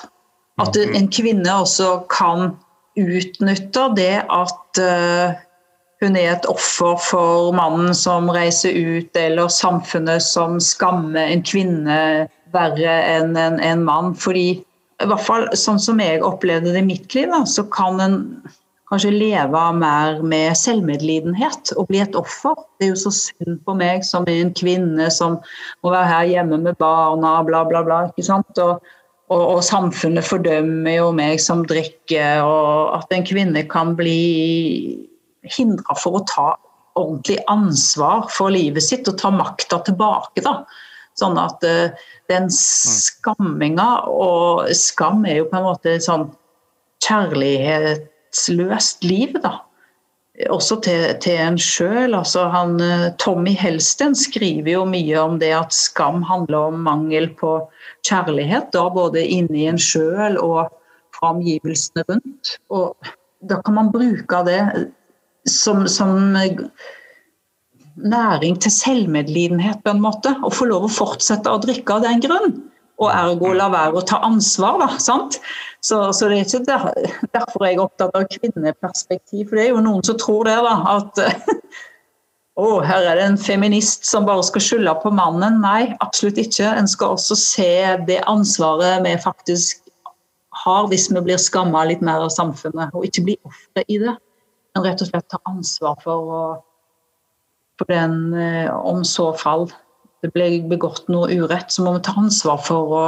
At 0.61 0.77
en 0.77 1.07
kvinne 1.09 1.55
også 1.63 2.03
kan 2.11 2.59
utnytte 2.99 3.85
det 3.97 4.25
at 4.27 4.81
uh, 4.83 5.39
hun 6.03 6.17
er 6.19 6.35
et 6.35 6.49
offer 6.51 6.99
for 7.03 7.55
mannen 7.57 7.95
som 7.97 8.29
reiser 8.31 8.75
ut, 8.75 9.17
eller 9.17 9.49
samfunnet 9.49 10.23
som 10.23 10.59
skammer 10.63 11.33
en 11.33 11.43
kvinne 11.47 12.01
verre 12.55 12.95
enn 13.17 13.37
en, 13.39 13.59
en 13.65 13.85
mann. 13.85 14.15
Fordi 14.19 14.49
i 14.59 15.07
hvert 15.07 15.25
fall 15.25 15.47
sånn 15.57 15.81
som 15.83 16.01
jeg 16.03 16.23
opplevde 16.27 16.73
det 16.75 16.83
i 16.83 16.89
mitt 16.89 17.15
liv, 17.15 17.29
da, 17.31 17.45
så 17.47 17.65
kan 17.75 18.01
en 18.03 18.19
kanskje 18.89 19.13
leve 19.13 19.63
mer 19.77 20.23
med 20.25 20.57
selvmedlidenhet 20.57 21.75
og 21.77 21.91
bli 21.91 22.01
et 22.03 22.17
offer. 22.19 22.57
Det 22.79 22.89
er 22.89 22.95
jo 22.95 23.01
så 23.05 23.13
synd 23.15 23.59
på 23.67 23.75
meg 23.79 24.07
som 24.07 24.27
en 24.31 24.53
kvinne 24.57 25.11
som 25.13 25.37
må 25.85 25.93
være 25.93 26.09
her 26.09 26.31
hjemme 26.33 26.61
med 26.65 26.79
barna, 26.81 27.39
bla, 27.47 27.65
bla, 27.69 27.85
bla. 27.85 28.01
ikke 28.09 28.27
sant? 28.31 28.63
Og, 28.65 28.81
og, 29.29 29.43
og 29.43 29.61
samfunnet 29.67 30.27
fordømmer 30.27 30.99
jo 30.99 31.13
meg 31.17 31.43
som 31.45 31.67
drikker, 31.69 32.41
og 32.47 32.97
at 32.97 33.13
en 33.13 33.29
kvinne 33.29 33.67
kan 33.69 33.93
bli 33.99 35.05
hindra 35.49 35.97
for 36.01 36.19
å 36.19 36.25
ta 36.29 36.49
ordentlig 36.99 37.39
ansvar 37.47 38.27
for 38.33 38.51
livet 38.51 38.83
sitt 38.83 39.09
og 39.11 39.21
ta 39.21 39.31
makta 39.31 39.83
tilbake. 39.87 40.43
da. 40.43 40.63
Sånn 41.19 41.39
at 41.41 41.65
uh, 41.67 42.09
den 42.29 42.51
skamminga 42.53 43.89
Og 44.13 44.69
skam 44.77 45.25
er 45.27 45.43
jo 45.43 45.49
på 45.51 45.59
en 45.59 45.69
måte 45.69 45.97
sånn 46.05 46.29
kjærlighetsløst 47.05 49.05
liv, 49.07 49.33
da. 49.43 49.53
Også 50.55 50.77
til, 50.83 51.17
til 51.23 51.37
en 51.43 51.59
sjøl. 51.59 52.15
Altså, 52.15 52.47
uh, 52.51 53.09
Tommy 53.23 53.55
Helsten 53.59 54.15
skriver 54.19 54.73
jo 54.73 54.85
mye 54.87 55.21
om 55.21 55.39
det 55.43 55.53
at 55.57 55.73
skam 55.75 56.23
handler 56.27 56.59
om 56.71 56.75
mangel 56.87 57.29
på 57.39 57.71
kjærlighet. 58.07 58.67
Da 58.75 58.89
både 58.95 59.27
inni 59.27 59.67
en 59.71 59.79
sjøl 59.83 60.39
og 60.43 60.69
fra 61.15 61.27
omgivelsene 61.35 62.03
rundt. 62.11 62.45
Og 62.71 62.87
da 63.51 63.57
kan 63.65 63.75
man 63.79 63.93
bruke 63.95 64.37
det 64.47 64.63
som, 65.49 65.89
som 65.89 66.37
næring 68.05 68.59
til 68.63 68.73
selvmedlidenhet, 68.73 69.83
på 69.85 69.95
en 69.95 70.03
måte. 70.03 70.35
Og 70.45 70.55
få 70.55 70.69
lov 70.71 70.87
å 70.87 70.93
fortsette 70.93 71.51
å 71.51 71.61
drikke 71.63 71.97
av 71.97 72.07
den 72.07 72.23
grunn. 72.25 72.55
Og 72.99 73.11
ergo 73.15 73.53
la 73.55 73.69
være 73.71 74.01
å 74.01 74.07
ta 74.07 74.19
ansvar, 74.27 74.81
da. 74.83 74.89
sant? 75.03 75.39
Så, 75.85 76.01
så 76.17 76.29
det 76.31 76.41
er 76.41 76.47
ikke 76.49 76.65
der, 76.67 76.87
derfor 77.37 77.67
jeg 77.67 77.77
er 77.77 77.85
opptatt 77.85 78.17
av 78.19 78.27
kvinneperspektiv. 78.33 79.47
For 79.47 79.59
det 79.59 79.69
er 79.69 79.77
jo 79.77 79.85
noen 79.85 80.03
som 80.07 80.19
tror 80.19 80.49
det, 80.49 80.57
da. 80.67 80.75
At 80.97 81.23
å, 82.63 82.81
her 82.83 83.07
er 83.07 83.21
det 83.21 83.27
en 83.29 83.39
feminist 83.39 84.09
som 84.09 84.27
bare 84.27 84.43
skal 84.47 84.65
skylde 84.67 84.97
på 85.05 85.15
mannen. 85.15 85.61
Nei, 85.63 85.93
absolutt 86.03 86.41
ikke. 86.43 86.67
En 86.75 86.91
skal 86.91 87.15
også 87.15 87.39
se 87.39 87.73
det 88.11 88.19
ansvaret 88.27 89.05
vi 89.07 89.15
faktisk 89.23 89.85
har 90.65 90.89
hvis 90.91 91.07
vi 91.13 91.23
blir 91.23 91.39
skamma 91.39 91.85
litt 91.87 92.03
mer 92.05 92.25
av 92.25 92.33
samfunnet, 92.35 92.91
og 92.97 93.07
ikke 93.07 93.29
bli 93.29 93.37
ofre 93.47 93.85
i 93.87 94.01
det. 94.03 94.17
Men 94.75 94.85
rett 94.85 95.03
og 95.05 95.11
slett 95.11 95.29
ta 95.31 95.39
ansvar 95.49 96.01
for 96.03 96.33
å 96.35 96.41
på 97.79 97.87
den 97.89 98.35
eh, 98.35 98.71
om 98.75 99.05
så 99.07 99.33
fall 99.39 99.69
det 100.23 100.33
ble 100.35 100.49
begått 100.67 101.07
noe 101.13 101.31
urett, 101.31 101.71
så 101.71 101.85
må 101.87 101.95
vi 101.97 102.05
ta 102.09 102.17
ansvar 102.19 102.59
for 102.63 102.95
å 102.99 103.05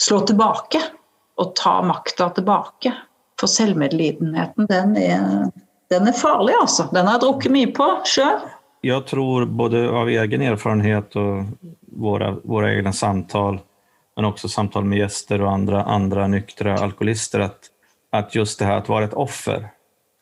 slå 0.00 0.22
tilbake 0.28 0.80
og 1.36 1.52
ta 1.58 1.78
makta 1.84 2.30
tilbake. 2.38 2.94
For 3.36 3.52
selvmedlidenheten, 3.52 4.64
den 4.70 4.96
er, 4.96 5.50
den 5.92 6.08
er 6.08 6.16
farlig, 6.16 6.54
altså. 6.56 6.86
Den 6.88 7.04
har 7.04 7.18
jeg 7.18 7.26
drukket 7.26 7.52
mye 7.52 7.72
på 7.76 7.88
sjøl. 8.08 8.46
Jeg 8.86 9.04
tror 9.10 9.44
både 9.58 9.82
av 9.92 10.08
egen 10.08 10.44
erfarenhet 10.46 11.16
og 11.20 11.58
våre, 12.00 12.32
våre 12.44 12.72
egne 12.72 12.94
samtaler, 12.96 13.60
men 14.16 14.28
også 14.30 14.48
samtaler 14.48 14.88
med 14.88 15.02
gjester 15.02 15.44
og 15.44 15.52
andre, 15.52 15.84
andre 15.84 16.28
nyktre 16.32 16.78
alkoholister, 16.80 17.44
at, 17.50 17.68
at 18.16 18.32
just 18.36 18.60
det 18.60 18.70
her 18.70 18.84
å 18.86 18.94
være 18.94 19.10
et 19.10 19.18
offer 19.20 19.68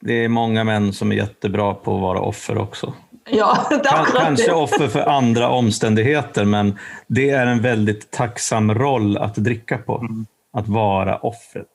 Det 0.05 0.25
er 0.25 0.33
mange 0.33 0.65
menn 0.67 0.91
som 0.93 1.13
er 1.13 1.23
kjempebra 1.23 1.69
på 1.85 1.95
å 1.95 2.03
være 2.03 2.25
offer 2.27 2.59
også. 2.61 2.91
Ja, 3.31 3.69
Kanskje 4.17 4.53
offer 4.53 4.89
for 4.89 5.09
andre 5.09 5.47
omstendigheter, 5.47 6.45
men 6.45 6.75
det 7.09 7.31
er 7.31 7.47
en 7.47 7.63
veldig 7.65 8.11
tacksam 8.13 8.69
roll 8.77 9.17
å 9.17 9.31
drikke 9.37 9.79
på. 9.87 9.97
Mm. 10.03 10.27
være 10.69 11.17
offeret. 11.25 11.71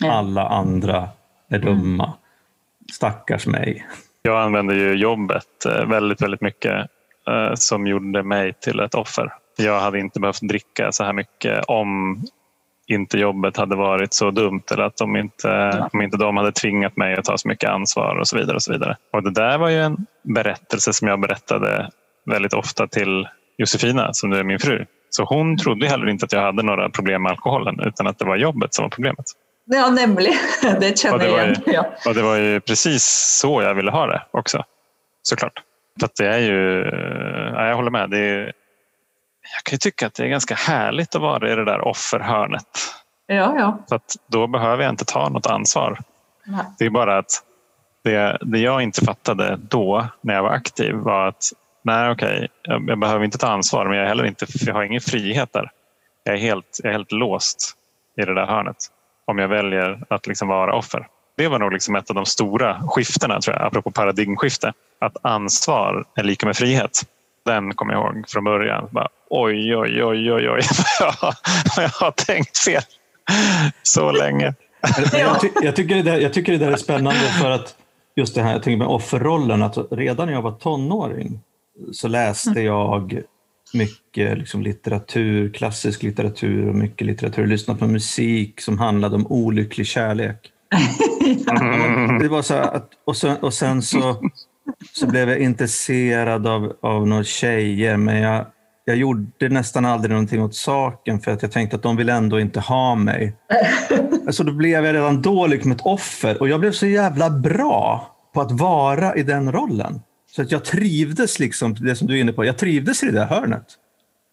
offer. 0.00 0.10
Alle 0.10 0.40
andre 0.40 1.02
er 1.50 1.58
dumme. 1.58 2.06
Stackars 2.92 3.46
meg. 3.50 3.82
Jeg 4.22 4.34
anvender 4.34 4.78
jo 4.78 4.94
jobbet 4.94 5.66
eh, 5.66 5.82
veldig, 5.90 6.16
veldig 6.20 6.38
mye 6.46 6.74
eh, 6.78 7.54
som 7.58 7.86
gjorde 7.86 8.22
meg 8.22 8.54
til 8.62 8.80
et 8.80 8.94
offer. 8.94 9.30
Jeg 9.60 9.74
hadde 9.74 10.00
ikke 10.06 10.22
behøvd 10.22 10.48
drikke 10.48 10.88
så 10.94 11.08
her 11.08 11.18
mye 11.18 11.58
om 11.72 12.22
inte 12.86 13.18
jobbet 13.18 13.56
hade 13.56 13.76
varit 13.76 14.14
så 14.14 14.30
dumt 14.30 14.62
eller 14.70 14.82
att 14.82 14.96
de 14.96 15.16
inte, 15.16 15.88
om 15.92 16.02
inte 16.02 16.16
de 16.16 16.36
hade 16.36 16.52
tvingat 16.52 16.96
mig 16.96 17.16
att 17.16 17.24
ta 17.24 17.38
så 17.38 17.48
mycket 17.48 17.70
ansvar 17.70 18.16
och 18.16 18.28
så 18.28 18.36
vidare. 18.36 18.54
Och 18.54 18.62
så 18.62 18.72
vidare. 18.72 18.96
Och 19.12 19.22
det 19.22 19.30
där 19.30 19.58
var 19.58 19.68
ju 19.68 19.80
en 19.82 20.06
berättelse 20.22 20.92
som 20.92 21.08
jag 21.08 21.20
berättade 21.20 21.90
väldigt 22.26 22.54
ofta 22.54 22.86
till 22.86 23.28
Josefina 23.58 24.12
som 24.12 24.30
nu 24.30 24.38
är 24.38 24.44
min 24.44 24.58
fru. 24.58 24.84
Så 25.10 25.24
hon 25.24 25.58
trodde 25.58 25.88
heller 25.88 26.08
inte 26.08 26.24
att 26.24 26.32
jag 26.32 26.42
hade 26.42 26.62
några 26.62 26.90
problem 26.90 27.22
med 27.22 27.30
alkoholen 27.30 27.80
utan 27.80 28.06
att 28.06 28.18
det 28.18 28.24
var 28.24 28.36
jobbet 28.36 28.74
som 28.74 28.82
var 28.82 28.90
problemet. 28.90 29.24
Ja, 29.64 29.90
nämligen. 29.90 30.38
Det 30.80 30.98
känner 30.98 31.24
jag 31.24 31.44
igen. 31.44 31.56
Ja. 31.66 31.86
Och 32.06 32.14
det 32.14 32.22
var 32.22 32.36
ju 32.36 32.60
precis 32.60 33.04
så 33.40 33.62
jag 33.62 33.74
ville 33.74 33.90
ha 33.90 34.06
det 34.06 34.22
också. 34.30 34.64
Såklart. 35.22 35.62
Så 36.00 36.06
att 36.06 36.16
det 36.16 36.26
är 36.26 36.38
ju, 36.38 36.84
ja, 37.54 37.66
jag 37.66 37.76
håller 37.76 37.90
med. 37.90 38.10
Det 38.10 38.18
är, 38.18 38.52
jag 39.42 39.64
kan 39.64 39.72
jo 39.72 39.78
tycka 39.78 40.06
att 40.06 40.14
det 40.14 40.24
är 40.24 40.28
ganska 40.28 40.54
härligt 40.54 41.14
att 41.14 41.22
vara 41.22 41.52
i 41.52 41.54
det 41.54 41.64
där 41.64 41.80
offerhörnet. 41.80 42.66
Ja, 43.26 43.54
ja. 43.58 43.78
Så 43.86 43.94
att 43.94 44.16
då 44.26 44.46
behöver 44.46 44.82
jag 44.82 44.92
inte 44.92 45.04
ta 45.04 45.28
något 45.28 45.46
ansvar. 45.46 45.98
Nej. 46.44 46.64
Det 46.78 46.84
är 46.84 46.90
bara 46.90 47.18
att 47.18 47.42
det, 48.04 48.38
det 48.40 48.58
jag 48.58 48.82
inte 48.82 49.04
fattade 49.04 49.58
då 49.62 50.06
när 50.20 50.34
jag 50.34 50.42
var 50.42 50.50
aktiv 50.50 50.94
var 50.94 51.28
att 51.28 51.44
nej 51.82 52.10
okej, 52.10 52.48
jag, 52.62 52.88
jag, 52.88 52.98
behöver 52.98 53.24
inte 53.24 53.38
ta 53.38 53.48
ansvar 53.48 53.86
men 53.86 53.98
jag, 53.98 54.06
heller 54.06 54.24
inte, 54.24 54.46
jag 54.66 54.74
har 54.74 54.82
ingen 54.82 55.00
frihet 55.00 55.52
där. 55.52 55.70
Jag 56.24 56.34
är, 56.34 56.38
helt, 56.38 56.80
jag 56.82 56.88
är 56.88 56.92
helt 56.92 57.12
låst 57.12 57.76
i 58.16 58.24
det 58.24 58.34
där 58.34 58.46
hörnet 58.46 58.76
om 59.24 59.38
jag 59.38 59.48
väljer 59.48 60.04
att 60.08 60.26
liksom 60.26 60.48
vara 60.48 60.74
offer. 60.74 61.06
Det 61.36 61.48
var 61.48 61.58
nog 61.58 61.72
liksom 61.72 61.96
ett 61.96 62.10
av 62.10 62.14
de 62.16 62.26
stora 62.26 62.82
skiftena, 62.88 63.40
tror 63.40 63.56
jag, 63.56 63.66
apropå 63.66 63.90
paradigmskifte. 63.90 64.72
Att 64.98 65.16
ansvar 65.22 66.04
är 66.14 66.22
lika 66.22 66.46
med 66.46 66.56
frihet. 66.56 67.02
Den 67.44 67.74
kommer 67.74 67.92
jag 67.92 68.16
ihåg 68.16 68.28
från 68.28 68.44
början. 68.44 68.88
Bara, 68.90 69.08
oj, 69.30 69.76
oj, 69.76 70.04
oj, 70.04 70.32
oj, 70.32 70.50
oj. 70.50 70.60
jag 71.76 71.88
har 71.88 72.10
tänkt 72.10 72.58
fel 72.58 72.82
så 73.82 74.12
länge. 74.12 74.54
jag, 75.12 75.40
ty 75.40 75.48
jag, 75.62 75.76
tycker 75.76 75.94
det 75.94 76.02
där, 76.02 76.18
jag 76.18 76.32
tycker 76.32 76.52
det 76.52 76.58
där 76.58 76.72
är 76.72 76.76
spännande 76.76 77.20
för 77.20 77.50
att 77.50 77.76
just 78.16 78.34
det 78.34 78.42
här 78.42 78.52
jag 78.52 78.62
tänker 78.62 78.78
med 78.78 78.86
offerrollen, 78.86 79.62
att 79.62 79.78
redan 79.90 80.26
när 80.26 80.34
jag 80.34 80.42
var 80.42 80.52
tonåring 80.52 81.40
så 81.92 82.08
läste 82.08 82.50
mm. 82.50 82.64
jag 82.64 83.22
mycket 83.74 84.38
liksom, 84.38 84.62
litteratur, 84.62 85.52
klassisk 85.52 86.02
litteratur 86.02 86.68
och 86.68 86.74
mycket 86.74 87.06
litteratur. 87.06 87.46
Lyssnade 87.46 87.80
på 87.80 87.86
musik 87.86 88.60
som 88.60 88.78
handlade 88.78 89.16
om 89.16 89.26
olycklig 89.26 89.86
kärlek. 89.86 90.52
Det 92.20 92.28
var 92.28 92.42
så 92.42 92.54
att, 92.54 92.90
och, 93.04 93.16
sen, 93.16 93.36
och 93.36 93.54
sen 93.54 93.82
så 93.82 94.30
så 94.92 95.06
blev 95.06 95.28
jag 95.28 95.38
intresserad 95.38 96.46
av, 96.46 96.76
av 96.82 97.06
några 97.06 97.24
tjejer, 97.24 97.96
men 97.96 98.16
jag, 98.16 98.46
jag 98.84 98.96
gjorde 98.96 99.48
nästan 99.48 99.84
aldrig 99.84 100.10
någonting 100.10 100.42
åt 100.42 100.54
saken 100.54 101.20
för 101.20 101.30
att 101.30 101.42
jag 101.42 101.52
tänkte 101.52 101.76
att 101.76 101.82
de 101.82 101.96
vill 101.96 102.08
ändå 102.08 102.40
inte 102.40 102.60
ha 102.60 102.94
mig. 102.94 103.36
Så 104.30 104.42
då 104.42 104.52
blev 104.52 104.84
jag 104.84 104.94
redan 104.94 105.22
då 105.22 105.46
liksom 105.46 105.72
ett 105.72 105.80
offer 105.80 106.40
och 106.40 106.48
jag 106.48 106.60
blev 106.60 106.72
så 106.72 106.86
jävla 106.86 107.30
bra 107.30 108.08
på 108.34 108.40
att 108.40 108.52
vara 108.52 109.16
i 109.16 109.22
den 109.22 109.52
rollen. 109.52 110.00
Så 110.30 110.42
att 110.42 110.52
jag 110.52 110.64
trivdes, 110.64 111.38
liksom, 111.38 111.74
det 111.74 111.96
som 111.96 112.06
du 112.06 112.16
är 112.16 112.20
inne 112.20 112.32
på, 112.32 112.44
jag 112.44 112.58
trivdes 112.58 113.02
i 113.02 113.06
det 113.06 113.12
där 113.12 113.26
hörnet. 113.26 113.66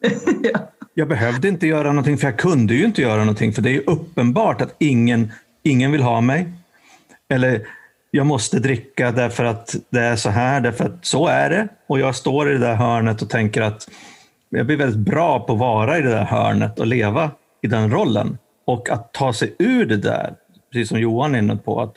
Jag 0.94 1.08
behövde 1.08 1.48
inte 1.48 1.68
göra 1.68 1.88
någonting, 1.88 2.18
för 2.18 2.28
jag 2.28 2.40
kunde 2.40 2.74
ju 2.74 2.86
inte 2.86 3.02
göra 3.02 3.20
någonting, 3.20 3.54
för 3.54 3.62
det 3.62 3.70
är 3.70 3.74
ju 3.74 3.84
uppenbart 3.88 4.62
att 4.62 4.76
ingen, 4.80 5.32
ingen 5.64 5.92
vill 5.92 6.02
ha 6.02 6.22
mig. 6.22 6.50
Eller 7.30 7.68
jag 8.12 8.26
måste 8.26 8.60
dricka 8.60 9.12
därför 9.12 9.44
att 9.44 9.76
det 9.90 10.00
är 10.00 10.16
så 10.16 10.30
här, 10.30 10.62
därför 10.62 10.86
att 10.86 11.06
så 11.06 11.28
är 11.28 11.50
det. 11.50 11.68
Och 11.88 12.00
jag 12.00 12.16
står 12.16 12.50
i 12.50 12.54
det 12.54 12.60
där 12.60 12.76
hörnet 12.76 13.22
och 13.22 13.30
tänker 13.30 13.62
att 13.62 13.90
jag 14.50 14.66
blir 14.66 14.78
väldigt 14.78 15.00
bra 15.00 15.40
på 15.40 15.54
att 15.54 15.60
vara 15.60 15.98
i 15.98 16.02
det 16.02 16.10
där 16.10 16.26
hörnet 16.26 16.80
och 16.80 16.88
leva 16.88 17.32
i 17.62 17.68
den 17.68 17.92
rollen. 17.92 18.38
Och 18.66 18.90
att 18.90 19.14
ta 19.14 19.34
sig 19.34 19.56
ur 19.60 19.86
det 19.86 19.98
där, 19.98 20.34
precis 20.72 20.90
som 20.90 21.00
Johan 21.00 21.36
är 21.36 21.40
inne 21.40 21.56
på, 21.56 21.82
att, 21.82 21.96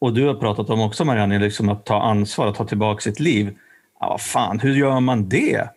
och 0.00 0.14
du 0.14 0.26
har 0.26 0.34
pratat 0.34 0.70
om 0.70 0.80
också 0.80 1.04
Marianne, 1.04 1.38
liksom 1.38 1.68
att 1.68 1.84
ta 1.84 2.02
ansvar 2.02 2.46
och 2.46 2.54
ta 2.54 2.64
tillbaka 2.64 3.00
sitt 3.00 3.20
liv. 3.20 3.56
Ja, 4.00 4.08
vad 4.08 4.20
fan, 4.20 4.60
hur 4.60 4.74
gör 4.74 5.00
man 5.00 5.28
det? 5.28 5.68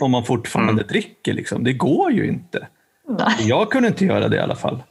Om 0.00 0.10
man 0.10 0.24
fortfarande 0.24 0.72
mm. 0.72 0.86
dricker. 0.86 1.32
Liksom. 1.32 1.64
Det 1.64 1.72
går 1.72 2.12
ju 2.12 2.26
inte. 2.26 2.66
Nej. 3.08 3.48
Jag 3.48 3.70
kunde 3.70 3.88
inte 3.88 4.04
göra 4.04 4.28
det 4.28 4.36
i 4.36 4.40
alla 4.40 4.56
fall. 4.56 4.82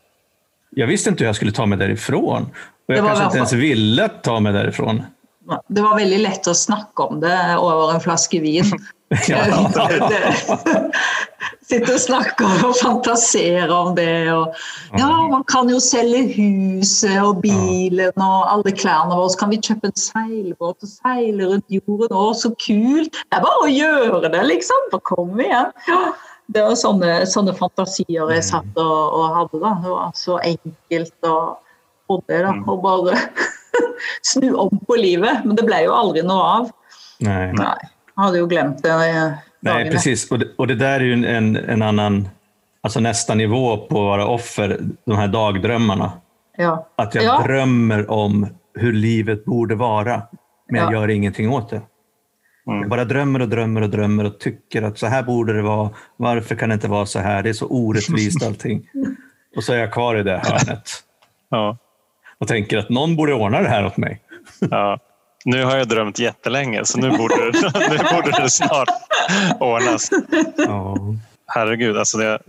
Jag 0.69 0.87
visste 0.87 1.09
inte 1.09 1.23
hur 1.23 1.29
jag 1.29 1.35
skulle 1.35 1.51
ta 1.51 1.65
mig 1.65 1.77
därifrån. 1.77 2.45
Og 2.89 2.95
jeg 2.95 3.05
kanskje 3.05 3.29
ikke 3.29 3.45
ens 3.45 3.57
ville 3.59 4.05
ta 4.25 4.39
meg 4.41 4.55
derifrån. 4.57 5.03
Det 5.69 5.81
var 5.81 5.97
veldig 5.97 6.19
lett 6.21 6.47
å 6.49 6.53
snakke 6.57 7.05
om 7.09 7.19
det 7.21 7.37
over 7.57 7.93
en 7.93 8.01
flaske 8.01 8.41
vin. 8.41 8.69
Sitte 11.69 11.93
og 11.95 12.01
snakke 12.01 12.45
og 12.65 12.75
fantasere 12.77 13.73
om 13.73 13.95
det. 13.97 14.31
Og, 14.33 14.53
ja, 14.97 15.09
man 15.29 15.43
kan 15.49 15.69
jo 15.69 15.79
selge 15.81 16.33
huset 16.35 17.17
og 17.21 17.41
bilen 17.43 18.21
og 18.25 18.49
alle 18.49 18.71
klærne 18.73 19.15
våre. 19.17 19.29
Så 19.33 19.37
kan 19.41 19.51
vi 19.53 19.59
kjøpe 19.61 19.87
en 19.89 20.01
seilbåt 20.01 20.83
og 20.85 20.91
seile 20.91 21.43
rundt 21.51 21.67
jorden. 21.73 22.09
Å, 22.09 22.33
så 22.37 22.49
kult! 22.61 23.13
Det 23.13 23.37
er 23.37 23.45
bare 23.45 23.65
å 23.65 23.73
gjøre 23.73 24.27
det, 24.33 24.43
liksom. 24.49 24.79
Bare 24.93 25.07
kom 25.09 25.31
igjen. 25.41 25.69
Ja. 25.89 26.01
det 26.49 26.61
var 26.65 26.75
sånne, 26.81 27.11
sånne 27.29 27.53
fantasier 27.57 28.25
jeg 28.33 28.43
satt 28.49 28.73
og, 28.81 28.99
og, 29.13 29.25
hadde. 29.37 29.57
da. 29.61 29.71
Det 29.83 29.91
var 29.93 30.09
så 30.17 30.33
enkelt 30.41 31.13
å 32.09 32.19
det 32.27 32.41
da, 32.45 32.53
og 32.67 32.81
bare 32.83 33.17
snu 34.31 34.53
om 34.55 34.79
på 34.87 34.95
livet. 34.99 35.45
Men 35.45 35.55
det 35.55 35.65
ble 35.67 35.83
jo 35.85 35.93
aldri 35.93 36.23
noe 36.25 36.43
av. 36.59 36.71
Nei. 37.25 37.51
Nei, 37.53 37.75
jeg 37.83 38.23
hadde 38.23 38.41
jo 38.41 38.47
glemt 38.51 38.83
det. 38.83 38.97
Nei, 39.67 39.79
precis. 39.91 40.25
Og 40.31 40.39
det, 40.39 40.51
og 40.57 40.67
det 40.71 40.79
der 40.79 40.99
er 41.03 41.07
jo 41.09 41.17
en, 41.27 41.55
en 41.57 41.81
annen 41.83 42.19
alltså 42.81 42.99
nästa 43.03 43.35
nivå 43.35 43.77
på 43.89 43.99
å 43.99 44.07
være 44.13 44.25
offer, 44.25 44.77
de 45.05 45.15
här 45.17 45.27
dagdrömmarna. 45.27 46.11
Ja. 46.57 46.87
Att 46.95 47.15
jag 47.15 47.23
Ja. 47.23 47.41
drömmer 47.43 48.09
om 48.11 48.47
hur 48.73 48.93
livet 48.93 49.45
borde 49.45 49.75
vara, 49.75 50.21
men 50.69 50.81
jeg 50.81 50.91
Ja. 50.93 50.99
gjør 50.99 51.09
ingenting 51.09 51.49
åt 51.53 51.69
det. 51.69 51.81
Mm. 52.67 52.79
Jag 52.81 52.89
bara 52.89 53.05
drømmer 53.05 53.41
og 53.41 53.49
drømmer 53.49 53.81
og 53.81 53.89
drömmer 53.89 54.25
och 54.25 54.39
tycker 54.39 54.81
att 54.83 54.97
så 54.99 55.07
här 55.07 55.23
borde 55.23 55.53
det 55.53 55.61
vara. 55.61 55.89
Varför 56.17 56.55
kan 56.55 56.69
det 56.69 56.75
ikke 56.75 56.87
være 56.91 57.05
så 57.05 57.19
här? 57.19 57.43
Det 57.43 57.49
er 57.49 57.53
så 57.53 57.67
orättvist 57.67 58.43
allting. 58.47 58.87
og 59.57 59.63
så 59.63 59.73
er 59.73 59.77
jeg 59.77 59.91
kvar 59.93 60.15
i 60.15 60.23
det 60.23 60.37
hörnet 60.45 61.03
Ja. 61.51 61.77
Och 62.39 62.47
tänker 62.47 62.77
att 62.77 62.89
någon 62.89 63.15
borde 63.15 63.33
ordna 63.33 63.61
det 63.61 63.69
här 63.69 63.85
åt 63.85 63.97
mig. 63.97 64.21
Ja. 64.59 64.99
Nu 65.45 65.63
har 65.63 65.77
jag 65.77 65.87
drömt 65.87 66.19
jättelänge 66.19 66.85
så 66.85 66.97
nu 66.97 67.09
borde, 67.17 67.35
nu 67.89 67.97
borde 67.97 68.41
det 68.41 68.49
snart 68.49 68.89
ordnas. 69.59 70.09
Ja. 70.57 70.95
Herregud, 71.47 71.97
alltså 71.97 72.17
det, 72.17 72.39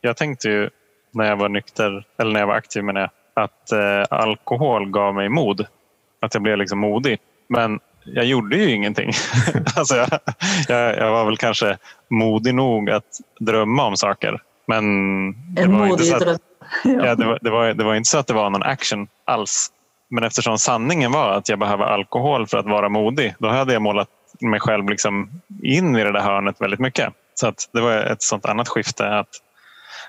jag 0.00 0.16
tänkte 0.16 0.48
ju 0.48 0.70
när 1.12 1.24
jag 1.24 1.36
var 1.36 1.48
nykter, 1.48 2.04
eller 2.18 2.32
när 2.32 2.40
jag 2.40 2.46
var 2.46 2.54
aktiv 2.54 2.84
med 2.84 2.94
det, 2.94 3.10
att 3.34 3.72
eh, 3.72 4.04
alkohol 4.10 4.90
gav 4.90 5.14
mig 5.14 5.28
mod. 5.28 5.66
Att 6.20 6.34
jag 6.34 6.42
blev 6.42 6.58
liksom 6.58 6.78
modig. 6.78 7.18
Men 7.48 7.80
jag 8.04 8.24
gjorde 8.24 8.56
ju 8.56 8.70
ingenting. 8.70 9.10
alltså 9.76 9.96
jag, 9.96 10.08
jag, 10.68 10.96
jag 10.98 11.10
var 11.10 11.24
väl 11.24 11.36
kanske 11.36 11.76
modig 12.08 12.54
nog 12.54 12.90
att 12.90 13.20
drömma 13.40 13.86
om 13.86 13.96
saker. 13.96 14.42
Men 14.66 14.84
det 15.54 15.66
var, 15.66 15.86
inte 15.86 16.04
så 16.04 16.16
att, 16.16 16.22
ja, 16.84 17.14
det, 17.14 17.24
var, 17.24 17.38
det, 17.42 17.50
var, 17.50 17.74
det 17.74 17.84
var 17.84 17.94
inte 17.94 18.08
så 18.08 18.18
att 18.18 18.26
det 18.26 18.34
var 18.34 18.50
någon 18.50 18.62
action 18.62 19.08
alls. 19.26 19.72
Men 20.08 20.24
eftersom 20.24 20.58
sanningen 20.58 21.12
var 21.12 21.30
att 21.30 21.48
jag 21.48 21.58
behöver 21.58 21.84
alkohol 21.84 22.46
för 22.46 22.58
att 22.58 22.66
vara 22.66 22.88
modig, 22.88 23.34
då 23.38 23.48
hade 23.48 23.72
jag 23.72 23.82
målat 23.82 24.08
mig 24.40 24.60
själv 24.60 24.88
liksom 24.88 25.30
in 25.62 25.96
i 25.96 26.04
det 26.04 26.12
där 26.12 26.20
hörnet 26.20 26.60
väldigt 26.60 26.80
mycket. 26.80 27.12
Så 27.34 27.46
att 27.46 27.68
det 27.72 27.80
var 27.80 27.92
ett 27.92 28.22
sånt 28.22 28.46
annat 28.46 28.68
skifte. 28.68 29.18
att 29.18 29.28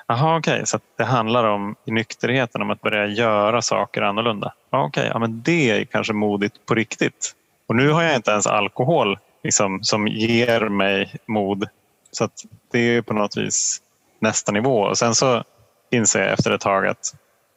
Jaha, 0.08 0.38
okej, 0.38 0.62
så 0.66 0.80
det 0.98 1.04
handlar 1.04 1.44
om 1.44 1.76
nykterheten 1.86 2.62
om 2.62 2.70
att 2.70 2.82
börja 2.82 3.06
göra 3.06 3.62
saker 3.62 4.02
annorlunda. 4.02 4.54
Ja, 4.70 4.86
Okej, 4.86 5.10
ja, 5.14 5.20
men 5.20 5.42
det 5.42 5.70
är 5.70 5.86
kanske 5.86 6.14
modigt 6.14 6.66
på 6.66 6.76
riktigt. 6.76 7.36
Och 7.68 7.76
nu 7.76 7.90
har 7.90 8.04
jag 8.04 8.16
inte 8.16 8.32
ens 8.32 8.48
alkohol 8.48 9.20
liksom, 9.44 9.84
som 9.84 10.08
ger 10.08 10.70
mig 10.70 11.16
mod. 11.26 11.68
Så 12.12 12.30
det 12.72 12.80
är 12.80 13.02
på 13.02 13.14
något 13.14 13.38
vis 13.38 13.82
nästa 14.20 14.52
nivå. 14.52 14.82
Och 14.82 14.98
sen 14.98 15.16
så 15.16 15.44
inser 15.92 16.20
jag 16.20 16.32
efter 16.32 16.52
ett 16.52 16.62
tag 16.62 16.88
att 16.88 17.14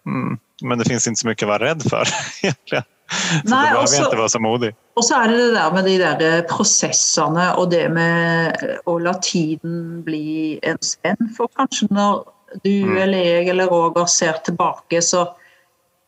mm, 0.07 0.39
men 0.63 0.79
det 0.79 0.89
finns 0.89 1.07
inte 1.07 1.21
så 1.21 1.29
mycket 1.29 1.49
å 1.49 1.53
være 1.53 1.71
redd 1.73 1.87
for 1.89 2.09
egentligen. 2.43 2.89
Så 3.11 3.51
Nei, 3.51 3.85
inte 3.99 4.17
vara 4.17 4.29
så 4.29 4.39
modig. 4.39 4.71
Og 4.95 5.03
så 5.03 5.17
er 5.19 5.33
det 5.33 5.39
det 5.41 5.55
der 5.57 5.73
med 5.75 5.87
de 5.89 5.97
der 5.99 6.21
eh, 6.23 6.43
prosessene 6.47 7.49
og 7.59 7.73
det 7.73 7.89
med 7.91 8.61
å 8.87 8.99
la 9.03 9.17
tiden 9.25 10.05
bli 10.07 10.61
ens 10.63 10.93
venn. 11.03 11.33
For 11.35 11.51
kanskje 11.59 11.89
når 11.91 12.23
du 12.63 12.71
Mm. 12.71 12.97
eller 13.03 13.19
jeg 13.19 13.49
eller 13.49 13.67
Roger 13.67 14.07
ser 14.07 14.39
tilbake, 14.45 15.03
så, 15.03 15.27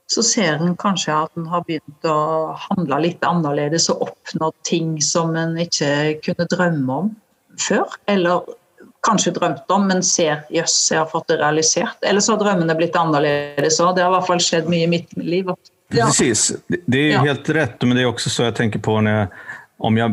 så 0.06 0.22
ser 0.22 0.62
en 0.62 0.76
kanskje 0.76 1.14
at 1.14 1.30
en 1.36 1.46
har 1.46 1.64
begynt 1.66 2.06
å 2.06 2.54
handle 2.68 3.00
litt 3.02 3.22
annerledes 3.22 3.88
og 3.90 4.02
oppnådd 4.08 4.54
ting 4.62 5.00
som 5.02 5.36
en 5.36 5.56
ikke 5.58 6.20
kunne 6.22 6.46
drømme 6.50 6.92
om 6.92 7.12
før. 7.58 7.86
Eller 8.06 8.42
kanskje 9.06 9.32
drømt 9.34 9.70
om, 9.74 9.86
men 9.88 10.02
ser 10.06 10.44
jøss, 10.50 10.76
jeg 10.92 11.00
har 11.00 11.08
fått 11.10 11.28
det 11.32 11.40
realisert. 11.40 11.98
Eller 12.06 12.20
så 12.22 12.36
har 12.36 12.42
drømmene 12.44 12.76
blitt 12.78 12.96
annerledes 12.98 13.80
òg. 13.82 13.96
Det 13.96 14.04
har 14.04 14.12
i 14.12 14.16
hvert 14.16 14.28
fall 14.30 14.42
skjedd 14.42 14.68
mye 14.70 14.86
i 14.86 14.90
mitt 14.92 15.16
liv. 15.18 15.50
Ja. 15.92 16.06
Precis, 16.06 16.52
det- 16.68 16.94
er 16.94 17.10
Ja. 17.12 17.22
helt 17.24 17.48
rett, 17.48 17.82
Men 17.82 17.96
det 17.96 18.04
er 18.04 18.12
også 18.12 18.30
så 18.30 18.44
jeg 18.44 18.54
tenker 18.54 18.78
på 18.80 19.02
når 19.02 19.10
jeg 19.10 19.28
om 19.82 19.96
jeg 19.96 20.10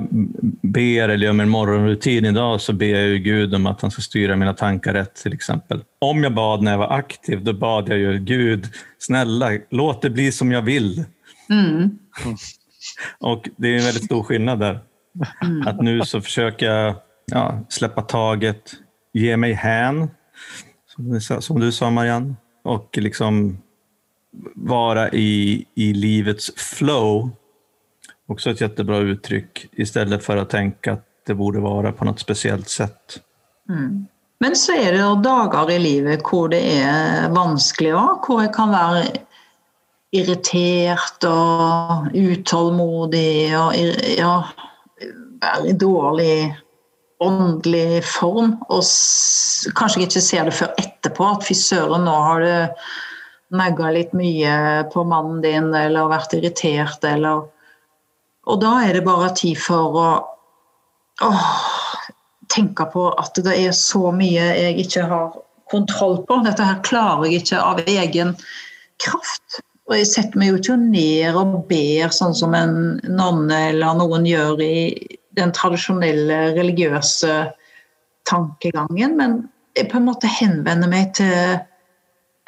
ber 0.63 1.09
eller 1.13 1.27
gjør 1.27 1.35
min 1.35 1.49
morgonrutin 1.49 2.33
dag, 2.33 2.59
så 2.59 2.73
ber 2.75 2.95
jeg 2.95 3.23
Gud 3.23 3.53
om 3.53 3.67
at 3.67 3.81
han 3.81 3.91
skal 3.91 4.03
styre 4.03 4.35
mine 4.35 4.53
tanker 4.57 4.93
rett, 4.93 5.13
f.eks. 5.15 5.33
exempel. 5.35 5.83
Om 6.01 6.23
jeg 6.23 6.33
bad 6.33 6.61
når 6.61 6.71
jeg 6.71 6.79
var 6.79 6.93
aktiv, 6.97 7.43
da 7.43 7.53
bad 7.53 7.89
jeg 7.89 8.01
jo 8.01 8.15
Gud, 8.25 8.69
snälla 8.99 9.59
låt 9.71 10.01
det 10.01 10.13
bli 10.15 10.31
som 10.31 10.49
jeg 10.51 10.65
vil. 10.65 11.05
Mm. 11.51 11.99
Og 13.21 13.49
det 13.59 13.69
er 13.69 13.77
en 13.77 13.87
veldig 13.93 14.03
stor 14.07 14.23
skillnad 14.23 14.59
der. 14.59 14.81
At 15.67 15.77
nå 15.83 15.99
så 16.07 16.21
forsøker 16.23 16.65
jag 16.65 16.95
ja, 17.31 17.59
släppa 17.69 18.01
taget, 18.01 18.73
ge 19.13 19.37
mig 19.37 19.53
hän, 19.53 20.09
som 21.39 21.59
du 21.59 21.71
sa- 21.71 21.89
Marianne, 21.89 22.35
och 22.63 22.97
liksom 22.97 23.57
vara 24.55 25.09
i, 25.09 25.65
i 25.75 25.93
livets 25.93 26.51
flow. 26.55 27.29
Också 28.27 28.49
ett 28.49 28.61
jättebra 28.61 28.97
uttryck, 28.97 29.65
istället 29.71 30.23
för 30.23 30.37
att 30.37 30.49
tänka 30.49 30.93
att 30.93 31.05
det 31.25 31.33
borde 31.33 31.59
vara 31.59 31.91
på 31.91 32.05
något 32.05 32.19
speciellt 32.19 32.69
sätt. 32.69 33.19
Men 34.39 34.55
så 34.55 34.73
er 34.73 34.91
det 34.91 35.23
dager 35.23 35.71
i 35.71 35.79
livet 35.79 36.21
hvor 36.23 36.47
det 36.49 36.61
er 36.61 37.29
vanskelig 37.35 37.91
òg. 37.93 38.21
Hvor 38.23 38.41
jeg 38.41 38.53
kan 38.55 38.71
være 38.71 39.01
irritert 40.15 41.25
og 41.27 42.07
utålmodig 42.15 43.57
og 43.59 43.75
ja, 44.17 44.35
være 45.41 45.67
i 45.69 45.73
dårlig 45.73 46.55
åndelig 47.19 48.03
form. 48.07 48.55
Og 48.71 48.83
kanskje 49.77 50.05
ikke 50.05 50.23
ser 50.23 50.49
det 50.49 50.55
før 50.57 50.73
etterpå 50.81 51.27
at 51.33 51.45
fy 51.47 51.57
søren, 51.57 52.07
nå 52.07 52.15
har 52.25 52.43
du 52.45 53.55
nagga 53.59 53.91
litt 53.93 54.11
mye 54.17 54.85
på 54.93 55.03
mannen 55.09 55.41
din 55.41 55.71
eller 55.73 56.11
vært 56.11 56.35
irritert 56.37 57.05
eller 57.07 57.47
Og 58.49 58.57
da 58.61 58.79
er 58.81 58.95
det 58.95 59.05
bare 59.05 59.29
tid 59.37 59.59
for 59.61 59.97
å 59.99 60.09
åh, 61.21 61.49
tenke 62.49 62.87
på 62.89 63.09
at 63.21 63.37
det 63.45 63.53
er 63.67 63.75
så 63.77 64.09
mye 64.15 64.45
jeg 64.57 64.77
ikke 64.85 65.03
har 65.11 65.35
kontroll 65.69 66.23
på. 66.25 66.39
Dette 66.45 66.65
her 66.65 66.79
klarer 66.81 67.27
jeg 67.27 67.43
ikke 67.43 67.59
av 67.61 67.81
egen 67.85 68.33
kraft. 69.03 69.59
Og 69.89 69.97
jeg 69.97 70.09
setter 70.09 70.39
meg 70.39 70.51
jo 70.51 70.57
ikke 70.59 70.79
ned 70.81 71.37
og 71.37 71.59
ber 71.69 72.13
sånn 72.13 72.33
som 72.37 72.55
en 72.57 72.75
nonne 73.05 73.59
eller 73.69 73.97
noen 73.99 74.25
gjør 74.25 74.61
i 74.65 74.73
den 75.39 75.55
tradisjonelle 75.55 76.39
religiøse 76.57 77.39
tankegangen, 78.29 79.15
men 79.17 79.39
jeg 79.77 79.89
på 79.91 79.99
en 79.99 80.09
måte 80.09 80.29
henvender 80.29 80.89
meg 80.91 81.13
til 81.17 81.59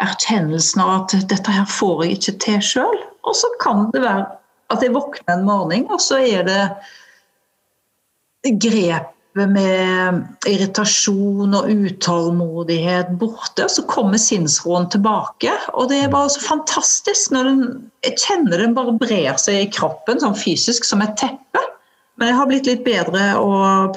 erkjennelsen 0.02 0.82
av 0.84 0.92
at 0.96 1.16
dette 1.30 1.54
her 1.54 1.68
får 1.70 2.06
jeg 2.06 2.18
ikke 2.18 2.38
til 2.46 2.62
sjøl. 2.66 3.00
Og 3.28 3.38
så 3.38 3.50
kan 3.62 3.88
det 3.94 4.04
være 4.04 4.26
at 4.74 4.84
jeg 4.84 4.96
våkner 4.96 5.36
en 5.36 5.48
morgen, 5.48 5.88
og 5.92 6.02
så 6.02 6.22
er 6.24 6.46
det 6.48 6.62
grepet 8.62 9.10
med 9.52 10.48
irritasjon 10.50 11.54
og 11.56 11.70
utålmodighet 11.70 13.14
borte, 13.20 13.64
Og 13.64 13.72
så 13.72 13.86
kommer 13.88 14.20
sinnsroen 14.20 14.90
tilbake. 14.92 15.54
Og 15.74 15.90
det 15.92 16.02
er 16.04 16.12
bare 16.12 16.30
så 16.30 16.42
fantastisk. 16.44 17.32
når 17.32 17.44
den, 17.44 17.92
Jeg 18.04 18.18
kjenner 18.18 18.58
den 18.58 18.74
bare 18.76 18.98
brer 18.98 19.38
seg 19.38 19.56
i 19.56 19.72
kroppen, 19.72 20.20
sånn 20.20 20.36
fysisk 20.36 20.84
som 20.84 21.02
et 21.02 21.16
teppe. 21.16 21.62
Men 22.22 22.30
jeg 22.30 22.38
har 22.38 22.50
blitt 22.52 22.68
litt 22.70 22.82
bedre 22.86 23.22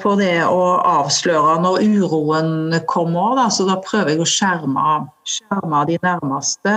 på 0.01 0.11
det 0.17 0.39
å 0.49 0.61
avsløre 0.81 1.59
når 1.61 1.83
uroen 1.85 2.73
kommer. 2.89 3.35
Da. 3.37 3.51
Så 3.53 3.67
da 3.67 3.75
prøver 3.85 4.15
jeg 4.15 4.23
å 4.23 4.25
skjerme, 4.25 4.95
skjerme 5.29 5.83
de 5.85 5.99
nærmeste. 6.01 6.73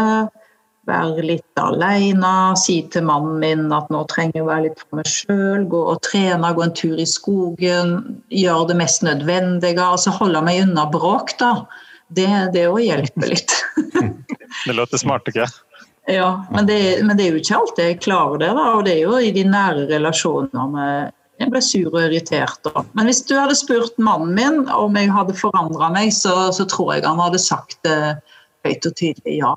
Være 0.88 1.24
litt 1.24 1.62
alene, 1.62 2.34
si 2.61 2.82
til 2.92 3.07
mannen 3.09 3.40
min 3.40 3.72
at 3.72 3.88
nå 3.88 4.05
trenger 4.12 4.36
jeg 4.36 4.44
å 4.44 4.51
være 4.51 4.66
litt 4.66 4.84
for 4.84 5.01
meg 5.01 5.09
sjøl. 5.09 5.64
Gå 5.72 5.82
og 5.94 6.03
trene, 6.05 6.53
gå 6.53 6.66
en 6.66 6.76
tur 6.76 7.01
i 7.01 7.09
skogen. 7.09 7.96
Gjøre 8.28 8.68
det 8.74 8.80
mest 8.84 9.09
nødvendige. 9.09 9.88
Altså 9.88 10.12
holde 10.20 10.44
meg 10.44 10.66
unna 10.66 10.84
bråk, 10.92 11.32
da. 11.40 11.55
Det, 12.12 12.28
det 12.53 12.68
òg 12.68 12.84
hjelper 12.84 13.32
litt. 13.32 13.57
Det 14.66 14.72
låter 14.74 15.01
smart 15.01 15.28
ikke 15.28 15.44
sant? 15.46 15.64
Ja, 16.09 16.44
men 16.51 16.66
det, 16.66 17.05
men 17.05 17.18
det 17.18 17.26
er 17.26 17.34
jo 17.34 17.40
ikke 17.40 17.57
alltid 17.59 17.84
jeg 17.84 17.96
klarer 18.01 18.40
det. 18.40 18.49
da, 18.57 18.68
og 18.78 18.84
Det 18.84 18.94
er 18.94 19.03
jo 19.03 19.18
i 19.20 19.32
de 19.32 19.42
nære 19.44 19.84
relasjonene 19.90 20.86
jeg 21.39 21.53
ble 21.53 21.62
sur 21.62 21.93
og 21.93 22.01
irritert. 22.03 22.59
Da. 22.66 22.82
Men 22.99 23.09
hvis 23.09 23.22
du 23.28 23.36
hadde 23.39 23.57
spurt 23.59 23.99
mannen 24.03 24.34
min 24.34 24.61
om 24.74 24.99
jeg 24.99 25.12
hadde 25.14 25.36
forandra 25.39 25.91
meg, 25.95 26.11
så, 26.14 26.51
så 26.55 26.66
tror 26.70 26.97
jeg 26.97 27.07
han 27.07 27.22
hadde 27.22 27.41
sagt 27.43 27.89
eh, 27.89 28.18
høyt 28.66 28.89
og 28.89 28.97
tydelig 28.99 29.39
ja. 29.41 29.55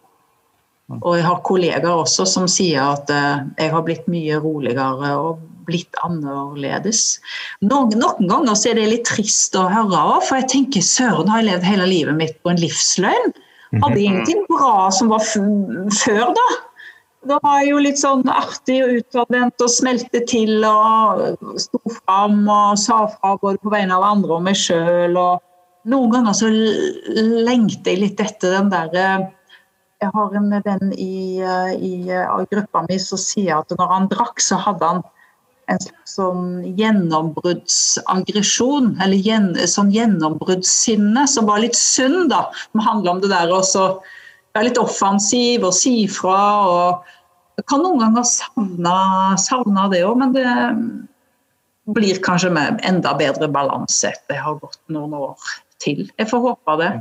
Og 0.99 1.15
jeg 1.15 1.23
har 1.23 1.39
kollegaer 1.47 2.01
også 2.03 2.25
som 2.27 2.49
sier 2.51 2.83
at 2.83 3.11
eh, 3.13 3.45
jeg 3.63 3.73
har 3.73 3.85
blitt 3.87 4.09
mye 4.11 4.41
roligere 4.43 5.13
og 5.17 5.41
blitt 5.69 5.95
annerledes. 6.03 7.21
Noen, 7.63 7.93
noen 8.01 8.27
ganger 8.27 8.57
er 8.69 8.77
det 8.77 8.89
litt 8.91 9.07
trist 9.07 9.55
å 9.55 9.67
høre, 9.71 9.97
av, 9.97 10.25
for 10.27 10.41
jeg 10.41 10.49
tenker 10.51 10.85
søren 10.85 11.29
har 11.31 11.41
jeg 11.41 11.51
levd 11.51 11.69
hele 11.69 11.87
livet 11.89 12.17
mitt 12.17 12.35
på 12.43 12.51
en 12.51 12.61
livsløgn. 12.61 13.33
Hadde 13.79 14.01
ingenting 14.03 14.43
bra 14.49 14.89
som 14.91 15.13
var 15.13 15.23
før, 15.23 16.33
da. 16.35 16.47
Da 17.29 17.37
var 17.43 17.61
jo 17.67 17.77
litt 17.77 17.99
sånn 18.01 18.23
artig 18.33 18.79
og 18.81 18.95
utadvendt 18.97 19.61
og 19.61 19.69
smelte 19.69 20.23
til 20.29 20.63
og 20.65 21.37
sto 21.61 21.79
fram 21.99 22.47
og 22.49 22.79
sa 22.81 23.03
fra 23.13 23.35
både 23.41 23.57
på 23.61 23.69
vegne 23.73 23.95
av 23.97 24.03
andre 24.07 24.31
og 24.39 24.43
meg 24.47 24.57
sjøl. 24.57 25.15
Noen 25.91 26.11
ganger 26.15 26.33
så 26.37 26.47
lengter 26.49 27.91
jeg 27.93 28.01
litt 28.01 28.19
etter 28.21 28.49
den 28.57 28.69
derre 28.73 29.05
Jeg 30.01 30.09
har 30.15 30.29
en 30.37 30.49
venn 30.65 30.93
i, 30.97 31.41
i, 31.77 32.09
i 32.09 32.45
gruppa 32.49 32.79
mi 32.87 32.97
som 33.01 33.17
sier 33.21 33.53
at 33.59 33.69
når 33.77 33.87
han 33.93 34.09
drakk, 34.09 34.37
så 34.41 34.55
hadde 34.57 34.85
han 34.89 35.01
en 35.69 35.79
slags 35.79 36.15
sånn 36.17 36.73
gjennombruddsaggresjon, 36.79 38.97
eller 38.97 39.17
gjen, 39.27 39.53
sånn 39.69 39.93
gjennombruddssinne, 39.93 41.27
som 41.29 41.45
var 41.49 41.59
litt 41.61 41.77
sunn, 41.77 42.29
da. 42.33 42.41
Som 42.71 42.79
handler 42.87 43.11
om 43.13 43.21
det 43.21 43.29
der 43.31 43.49
å 43.53 43.61
være 44.55 44.67
litt 44.69 44.81
offensiv 44.81 45.65
og 45.67 45.75
si 45.75 45.95
fra. 46.11 46.39
og 46.67 47.59
Jeg 47.59 47.67
kan 47.71 47.83
noen 47.83 48.01
ganger 48.01 48.25
savne, 48.27 49.87
det 49.93 50.03
òg, 50.07 50.17
men 50.19 50.35
det 50.35 50.47
blir 51.91 52.21
kanskje 52.23 52.51
med 52.53 52.81
enda 52.87 53.13
bedre 53.19 53.49
balanse 53.51 54.11
etter 54.11 54.35
det 54.35 54.43
har 54.43 54.59
gått 54.61 54.81
noen 54.93 55.15
år 55.17 55.55
til. 55.83 56.05
Jeg 56.19 56.29
får 56.29 56.45
håpe 56.45 56.77
det. 56.81 56.91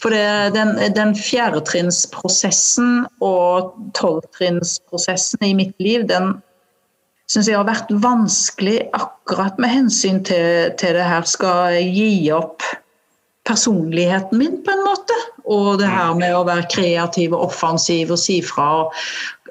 For 0.00 0.10
det, 0.10 0.54
den, 0.56 0.72
den 0.96 1.12
fjerdetrinnsprosessen 1.14 3.04
og 3.22 3.74
tolvtrinnsprosessen 3.94 5.44
i 5.46 5.52
mitt 5.58 5.76
liv, 5.82 6.08
den 6.10 6.40
syns 7.30 7.46
jeg 7.46 7.58
har 7.60 7.68
vært 7.68 7.92
vanskelig 8.02 8.80
akkurat 8.96 9.60
med 9.62 9.70
hensyn 9.70 10.24
til, 10.26 10.72
til 10.80 10.98
det 10.98 11.06
her 11.06 11.28
skal 11.28 11.78
gi 11.78 12.32
opp 12.34 12.66
personligheten 13.48 14.38
min, 14.38 14.58
på 14.64 14.74
en 14.74 14.84
måte. 14.84 15.16
Og 15.50 15.80
det 15.80 15.88
her 15.90 16.14
med 16.18 16.34
å 16.36 16.44
være 16.48 16.68
kreativ 16.72 17.34
og 17.34 17.48
offensiv 17.48 18.12
og 18.14 18.20
si 18.20 18.40
fra. 18.44 18.86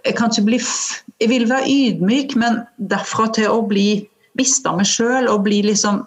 Jeg, 0.06 0.16
kan 0.20 0.32
ikke 0.32 0.48
bli 0.52 0.62
jeg 0.62 1.32
vil 1.32 1.50
være 1.50 1.68
ydmyk, 1.68 2.38
men 2.40 2.62
derfra 2.92 3.28
til 3.36 3.52
å 3.52 3.64
bli 3.68 3.90
mista 4.40 4.72
meg 4.78 4.88
sjøl 4.88 5.28
og 5.28 5.44
bli 5.48 5.64
liksom 5.68 6.06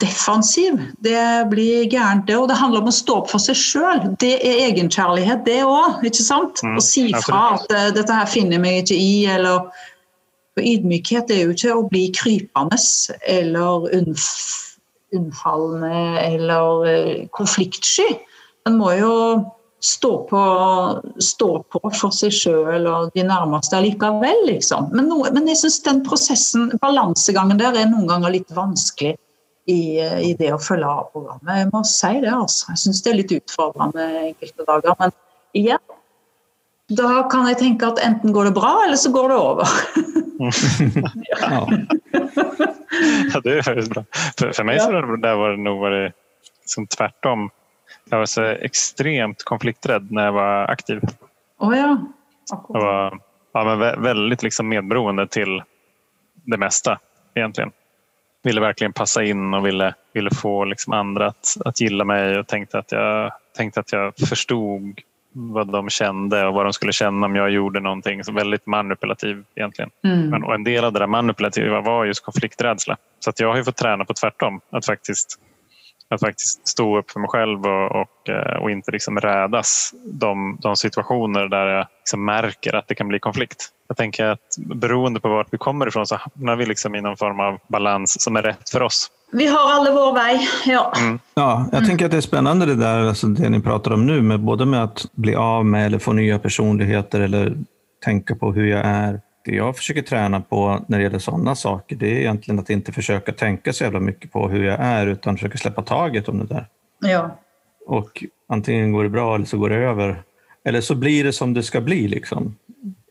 defensiv, 0.00 0.78
det 1.04 1.48
blir 1.50 1.84
gærent, 1.92 2.26
det. 2.26 2.36
Og 2.40 2.48
det 2.48 2.56
handler 2.56 2.82
om 2.82 2.90
å 2.90 2.94
stå 2.96 3.18
opp 3.20 3.30
for 3.32 3.42
seg 3.42 3.58
sjøl. 3.60 4.04
Det 4.20 4.34
er 4.40 4.62
egenkjærlighet, 4.70 5.44
det 5.48 5.60
òg. 5.68 6.00
Ikke 6.08 6.24
sant? 6.24 6.62
Mm, 6.64 6.78
å 6.80 6.84
si 6.84 7.06
fra 7.12 7.42
at 7.58 7.72
uh, 7.72 7.88
'dette 7.92 8.16
her 8.16 8.28
finner 8.30 8.56
jeg 8.56 8.64
meg 8.64 8.80
ikke 8.82 8.96
i', 8.98 9.26
eller 9.36 9.68
for 10.52 10.64
ydmykhet 10.68 11.32
er 11.32 11.44
jo 11.44 11.56
ikke 11.56 11.76
å 11.76 11.86
bli 11.88 12.06
krypende 12.16 12.76
eller 13.28 13.88
unnfallende 15.16 16.20
eller 16.22 16.86
eh, 16.90 17.26
konfliktsky. 17.34 18.08
En 18.68 18.78
må 18.78 18.92
jo 18.98 19.12
stå 19.82 20.12
på, 20.28 20.42
stå 21.18 21.48
på 21.74 21.80
for 21.90 22.14
seg 22.14 22.30
sjøl 22.34 22.86
og 22.86 23.10
de 23.16 23.24
nærmeste 23.26 23.80
likevel, 23.82 24.44
liksom. 24.46 24.92
Men, 24.94 25.08
noe, 25.10 25.32
men 25.34 25.48
jeg 25.50 25.58
syns 25.64 25.80
den 25.86 26.04
prosessen, 26.06 26.70
balansegangen 26.82 27.58
der, 27.58 27.74
er 27.74 27.90
noen 27.90 28.06
ganger 28.10 28.34
litt 28.36 28.52
vanskelig 28.54 29.16
i, 29.66 29.80
i 29.98 30.30
det 30.38 30.52
å 30.54 30.60
følge 30.62 30.86
av 30.86 31.10
programmet. 31.14 31.64
Jeg 31.64 31.70
må 31.72 31.82
si 31.88 32.12
det, 32.22 32.30
altså. 32.30 32.70
Jeg 32.70 32.82
syns 32.84 33.02
det 33.02 33.10
er 33.10 33.18
litt 33.18 33.34
utfordrende 33.40 34.06
enkelte 34.22 34.68
dager. 34.70 34.96
Men 35.02 35.16
igjen, 35.58 35.84
da 36.96 37.22
kan 37.30 37.46
jeg 37.50 37.58
tenke 37.60 37.88
at 37.88 38.00
enten 38.04 38.32
går 38.34 38.50
det 38.50 38.54
bra, 38.56 38.72
eller 38.86 38.98
så 39.00 39.12
går 39.14 39.28
det 39.32 39.36
over. 39.36 39.68
ja. 41.32 41.66
ja, 43.32 43.40
det 43.44 43.58
høres 43.66 43.90
bra. 43.92 44.04
For, 44.38 44.52
for 44.52 44.68
meg 44.68 44.80
så 44.82 44.92
var 44.94 45.10
det, 45.16 45.34
var 45.40 45.58
det 45.58 45.74
varit 45.80 46.16
som 46.66 46.86
tvärtom. 46.86 47.50
Jeg 48.10 48.18
var 48.18 48.26
så 48.30 48.46
ekstremt 48.64 49.44
konfliktredd 49.48 50.10
når 50.10 50.28
jeg 50.28 50.36
var 50.38 50.72
aktiv. 50.72 51.04
Oh 51.62 51.76
ja. 51.76 51.92
Jeg 52.50 52.82
var 52.82 53.20
ja, 53.52 53.64
men 53.64 54.02
väldigt 54.02 54.42
liksom 54.42 54.68
medberoende 54.68 55.26
til 55.26 55.62
det 56.44 56.58
meste, 56.58 56.96
egentlig. 57.36 57.70
Ville 58.42 58.60
virkelig 58.60 58.94
passe 58.98 59.22
inn 59.28 59.52
og 59.54 59.62
ville, 59.64 59.92
ville 60.16 60.30
få 60.34 60.64
liksom 60.64 60.92
andre 60.92 61.26
att, 61.26 61.56
att 61.64 61.80
gilla 61.80 62.04
meg 62.04 62.40
og 62.40 62.46
tenkte 62.50 62.82
at 62.82 62.92
jeg, 62.92 63.30
jeg 63.58 63.72
forstod 63.72 63.92
jag 63.92 64.28
förstod 64.28 65.02
vad 65.32 65.72
de 65.72 65.90
kände 65.90 66.46
och 66.46 66.54
vad 66.54 66.66
de 66.66 66.72
skulle 66.72 66.92
känna 66.92 67.26
om 67.26 67.36
jag 67.36 67.50
gjorde 67.50 67.80
någonting. 67.80 68.24
Så 68.24 68.32
väldigt 68.32 68.66
manipulativ 68.66 69.44
egentligen. 69.54 69.90
Mm. 70.04 70.30
Men, 70.30 70.44
och 70.44 70.54
en 70.54 70.64
del 70.64 70.84
av 70.84 70.92
det 70.92 70.98
där 70.98 71.06
manipulativa 71.06 71.80
var 71.80 72.04
just 72.04 72.24
konflikträdsla. 72.24 72.96
Så 73.20 73.30
att 73.30 73.40
jag 73.40 73.48
har 73.48 73.56
ju 73.56 73.64
fått 73.64 73.76
träna 73.76 74.04
på 74.04 74.14
tvärtom. 74.14 74.60
Att 74.70 74.86
faktiskt, 74.86 75.38
att 76.08 76.20
faktiskt 76.20 76.68
stå 76.68 76.98
upp 76.98 77.10
för 77.10 77.20
mig 77.20 77.28
själv 77.28 77.66
och, 77.66 78.00
och, 78.00 78.28
eh, 78.28 78.62
och 78.62 78.70
inte 78.70 78.90
liksom 78.90 79.20
rädas 79.20 79.94
de, 80.04 80.58
de 80.60 80.76
situationer 80.76 81.48
där 81.48 81.66
jag 81.66 81.86
liksom 81.98 82.24
märker 82.24 82.74
att 82.74 82.88
det 82.88 82.94
kan 82.94 83.08
bli 83.08 83.18
konflikt. 83.18 83.68
Jag 83.88 83.96
tänker 83.96 84.24
att 84.24 84.56
beroende 84.58 85.20
på 85.20 85.28
vart 85.28 85.48
vi 85.50 85.58
kommer 85.58 85.86
ifrån 85.86 86.06
så 86.06 86.16
hamnar 86.16 86.56
vi 86.56 86.66
liksom 86.66 86.94
i 86.94 87.00
någon 87.00 87.16
form 87.16 87.40
av 87.40 87.58
balans 87.68 88.22
som 88.22 88.36
är 88.36 88.42
rätt 88.42 88.70
för 88.70 88.82
oss. 88.82 89.10
Vi 89.34 89.46
har 89.46 89.72
alle 89.72 89.90
vår 89.90 90.14
vei, 90.14 90.48
ja. 90.66 90.92
Mm. 91.00 91.18
Ja, 91.34 91.66
Jeg 91.72 91.86
tenker 91.86 92.06
at 92.06 92.12
det 92.12 92.18
er 92.20 92.24
spennende 92.26 92.66
det 92.68 92.76
der, 92.82 93.06
altså 93.08 93.30
det 93.32 93.48
ni 93.48 93.62
prater 93.64 93.94
om 93.96 94.02
nu, 94.06 94.18
med 94.22 94.42
både 94.44 94.66
med 94.68 94.82
å 94.84 95.08
bli 95.24 95.34
av 95.40 95.64
med 95.64 95.86
eller 95.86 96.02
få 96.04 96.12
nye 96.18 96.36
personligheter 96.38 97.24
eller 97.28 97.54
tenke 98.04 98.36
på 98.36 98.50
hvordan 98.52 98.68
jeg 98.68 98.82
er. 98.82 99.20
Det 99.42 99.56
jeg 99.56 99.78
forsøker 99.78 100.04
å 100.04 100.08
trene 100.10 100.40
på 100.46 100.58
når 100.68 100.92
det 100.92 101.00
gjelder 101.06 101.22
sånne 101.24 101.54
saker, 101.58 101.98
det 101.98 102.10
er 102.10 102.20
egentlig 102.26 102.58
at 102.60 102.74
ikke 102.76 102.94
forsøke 102.98 103.32
å 103.32 103.38
tenke 103.40 103.72
så 103.72 103.86
jævla 103.86 104.02
mye 104.04 104.28
på 104.28 104.44
hvordan 104.44 104.66
jeg 104.68 104.76
er, 104.76 105.08
men 105.08 105.22
utan 105.22 105.40
å 105.40 105.62
slippe 105.64 105.86
taget 105.88 106.28
om 106.28 106.42
det 106.42 106.50
der. 106.52 106.68
Ja. 107.08 107.22
Og 107.88 108.22
antingen 108.52 108.92
går 108.92 109.08
det 109.08 109.14
bra 109.16 109.26
eller 109.34 109.48
så 109.48 109.58
går 109.58 109.74
det 109.74 109.80
over. 109.88 110.14
Eller 110.64 110.80
så 110.80 110.94
blir 110.94 111.24
det 111.24 111.32
som 111.32 111.56
det 111.56 111.64
skal 111.66 111.82
bli. 111.82 112.04
Liksom. 112.08 112.54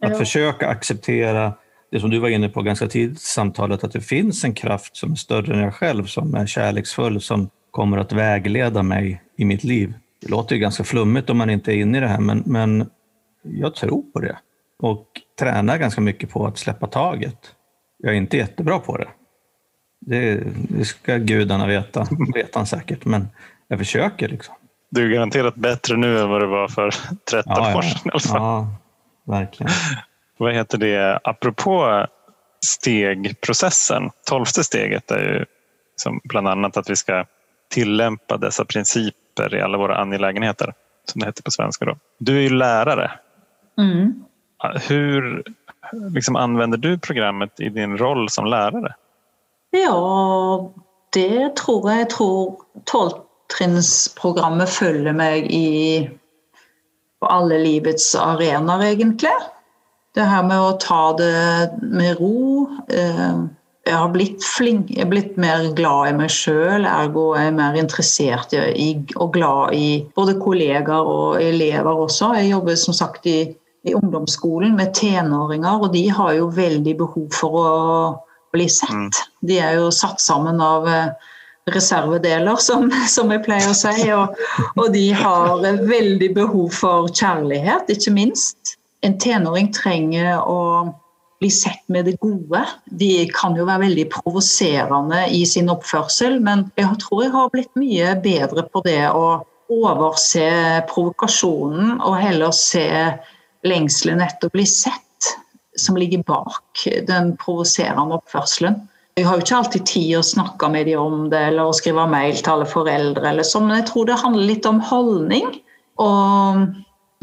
Att 0.02 0.36
ja. 0.36 0.54
å 0.54 0.54
acceptera 0.70 1.54
det 1.92 2.00
som 2.00 2.10
du 2.10 2.20
var 2.20 2.30
inne 2.30 2.50
på 2.50 2.62
ganska 2.62 2.88
tidigt 2.88 3.18
i 3.18 3.22
samtalet, 3.22 3.84
att 3.84 3.92
det 3.92 4.02
finns 4.02 4.44
en 4.44 4.54
kraft 4.54 4.98
som 4.98 5.12
är 5.12 5.16
större 5.16 5.54
än 5.54 5.60
jag 5.60 5.74
själv, 5.74 6.06
som 6.06 6.36
är 6.36 6.46
kärleksfull, 6.46 7.22
som 7.22 7.50
kommer 7.72 7.98
att 7.98 8.14
vägleda 8.14 8.84
mig 8.84 9.24
i 9.38 9.46
mitt 9.46 9.64
liv. 9.64 9.94
Det 10.22 10.30
låter 10.30 10.56
ju 10.56 10.62
ganska 10.62 10.84
flummigt 10.84 11.30
om 11.30 11.38
man 11.38 11.50
inte 11.50 11.74
är 11.74 11.76
inne 11.76 11.98
i 11.98 12.02
det 12.02 12.08
här, 12.08 12.20
men, 12.20 12.44
men 12.46 12.90
jag 13.44 13.76
tror 13.76 14.04
på 14.12 14.20
det 14.20 14.38
och 14.80 15.08
tränar 15.40 15.78
ganska 15.78 16.02
mycket 16.02 16.30
på 16.30 16.46
att 16.46 16.58
släppa 16.58 16.88
taget. 16.88 17.38
Jag 17.98 18.14
är 18.14 18.18
inte 18.18 18.38
jättebra 18.38 18.80
på 18.80 18.98
det. 18.98 19.08
Det, 20.02 20.44
det 20.70 20.86
ska 20.86 21.18
gudarna 21.18 21.68
veta, 21.68 22.08
vet 22.34 22.56
han 22.56 22.66
säkert, 22.66 23.06
men 23.06 23.28
jag 23.68 23.80
försöker. 23.80 24.28
Liksom. 24.28 24.56
Du 24.92 25.06
är 25.06 25.10
garanterat 25.10 25.56
bättre 25.56 25.98
nu 25.98 26.20
än 26.20 26.30
vad 26.30 26.42
du 26.42 26.48
var 26.48 26.68
för 26.68 26.92
13 27.32 27.54
ja, 27.56 27.78
år 27.78 27.82
sedan 27.82 28.02
Ja. 28.14 28.20
Ja, 28.24 28.68
verkligen 29.26 29.72
vad 30.42 30.54
heter 30.54 30.78
det, 30.78 31.20
apropå 31.24 32.06
stegprocessen, 32.66 34.10
tolfte 34.30 34.64
steget 34.64 35.12
är 35.12 35.20
ju 35.20 35.46
som 35.96 36.22
bland 36.24 36.48
annat 36.48 36.78
att 36.78 36.90
vi 36.90 36.96
ska 36.96 37.26
tillämpa 37.70 38.38
dessa 38.38 38.66
principer 38.66 39.56
i 39.56 39.62
alla 39.62 39.78
våra 39.78 39.98
angelägenheter, 39.98 40.74
som 41.06 41.20
det 41.20 41.26
heter 41.26 41.44
på 41.44 41.52
svenska. 41.52 41.86
Då. 41.86 41.98
Du 42.18 42.38
är 42.38 42.42
ju 42.42 42.50
lärare. 42.50 43.12
Mm. 43.78 44.24
Hur 44.88 45.44
liksom, 46.14 46.36
använder 46.36 46.78
du 46.78 47.00
programmet 47.00 47.60
i 47.60 47.70
din 47.70 47.98
roll 47.98 48.30
som 48.30 48.46
lärare? 48.46 48.96
Ja, 49.70 50.74
det 51.14 51.56
tror 51.56 51.92
jag. 51.92 52.02
Jag 52.02 52.10
tror 52.10 52.62
tolvtrinnsprogrammet 52.86 54.70
følger 54.70 55.14
meg 55.14 55.52
i 55.52 56.10
på 57.20 57.28
alle 57.28 57.58
livets 57.58 58.16
arenaer, 58.16 58.86
egentlig. 58.86 59.30
Det 60.16 60.28
her 60.28 60.44
med 60.44 60.60
å 60.60 60.78
ta 60.82 61.14
det 61.16 61.72
med 61.82 62.20
ro. 62.20 62.68
Eh, 62.92 63.44
jeg 63.88 63.98
har 63.98 64.12
blitt 64.14 64.44
flink, 64.46 64.92
jeg 64.94 65.06
har 65.06 65.10
blitt 65.10 65.38
mer 65.42 65.72
glad 65.78 66.12
i 66.12 66.18
meg 66.20 66.30
sjøl, 66.34 66.86
ergo 66.86 67.32
er 67.34 67.48
jeg 67.48 67.56
mer 67.58 67.78
interessert 67.80 68.54
i, 68.54 68.92
og 69.16 69.32
glad 69.34 69.74
i 69.74 69.88
både 70.18 70.36
kollegaer 70.42 71.08
og 71.10 71.42
elever 71.42 72.04
også. 72.06 72.36
Jeg 72.38 72.52
jobber 72.52 72.78
som 72.78 72.98
sagt 72.98 73.26
i, 73.32 73.40
i 73.88 73.96
ungdomsskolen 73.98 74.76
med 74.78 74.94
tenåringer, 75.00 75.82
og 75.82 75.96
de 75.96 76.06
har 76.14 76.36
jo 76.38 76.52
veldig 76.54 76.94
behov 77.00 77.26
for 77.34 77.58
å 77.62 77.72
bli 78.54 78.68
sett. 78.70 78.94
Mm. 78.94 79.10
De 79.50 79.58
er 79.64 79.80
jo 79.80 79.90
satt 79.96 80.22
sammen 80.22 80.62
av 80.62 80.86
eh, 80.92 81.32
reservedeler, 81.74 82.62
som, 82.62 82.92
som, 83.16 83.34
jeg 83.34 83.46
pleier 83.48 83.72
å 83.72 83.78
si. 83.78 84.12
Og, 84.14 84.38
og 84.76 84.94
de 84.94 85.08
har 85.18 85.66
veldig 85.88 86.30
behov 86.38 86.70
for 86.84 87.10
kjærlighet, 87.16 87.90
ikke 87.96 88.14
minst 88.14 88.76
en 89.02 89.18
tenåring 89.22 89.72
trenger 89.74 90.40
å 90.46 90.62
bli 91.42 91.50
sett 91.50 91.82
med 91.90 92.06
det 92.06 92.20
gode. 92.22 92.62
De 92.86 93.26
kan 93.34 93.56
jo 93.58 93.66
være 93.66 93.88
veldig 93.88 94.06
provoserende 94.14 95.24
i 95.34 95.42
sin 95.50 95.72
oppførsel, 95.74 96.38
men 96.44 96.68
jeg 96.78 97.00
tror 97.02 97.24
jeg 97.26 97.34
har 97.34 97.54
blitt 97.54 97.72
mye 97.82 98.14
bedre 98.22 98.68
på 98.70 98.84
det 98.86 99.08
å 99.10 99.42
overse 99.72 100.46
provokasjonen 100.92 101.98
og 102.04 102.20
heller 102.20 102.54
se 102.54 102.86
lengselen 103.66 104.22
etter 104.22 104.50
å 104.50 104.54
bli 104.54 104.68
sett 104.68 105.32
som 105.80 105.98
ligger 105.98 106.22
bak 106.28 106.86
den 107.08 107.34
provoserende 107.42 108.20
oppførselen. 108.20 108.78
Jeg 109.18 109.26
har 109.28 109.38
jo 109.38 109.44
ikke 109.44 109.58
alltid 109.58 109.88
tid 109.88 110.14
å 110.20 110.24
snakke 110.24 110.70
med 110.72 110.88
dem 110.88 111.02
om 111.02 111.26
det 111.32 111.40
eller 111.50 111.68
å 111.68 111.76
skrive 111.76 112.06
mail 112.12 112.38
til 112.38 112.54
alle 112.54 112.70
foreldre, 112.70 113.26
eller 113.28 113.48
så, 113.48 113.60
men 113.64 113.80
jeg 113.80 113.90
tror 113.90 114.08
det 114.08 114.22
handler 114.22 114.48
litt 114.54 114.70
om 114.70 114.80
holdning 114.92 115.50
og 116.02 116.70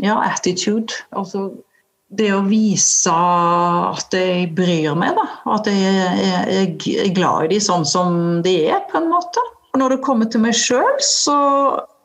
ja, 0.02 0.18
attitude. 0.26 0.98
Altså 1.16 1.48
det 2.08 2.30
å 2.32 2.44
vise 2.48 3.12
at 3.12 4.14
jeg 4.16 4.48
bryr 4.56 4.96
meg, 4.96 5.16
da. 5.18 5.26
At 5.52 5.68
jeg 5.68 6.72
er, 6.72 7.12
glad 7.16 7.48
i 7.48 7.54
de 7.54 7.60
sånn 7.62 7.84
som 7.88 8.40
de 8.44 8.54
er, 8.70 8.80
på 8.88 9.00
en 9.00 9.10
måte. 9.12 9.44
Og 9.74 9.82
når 9.82 9.96
det 9.96 10.04
kommer 10.06 10.30
til 10.32 10.42
meg 10.46 10.56
sjøl, 10.56 10.94
så 11.04 11.38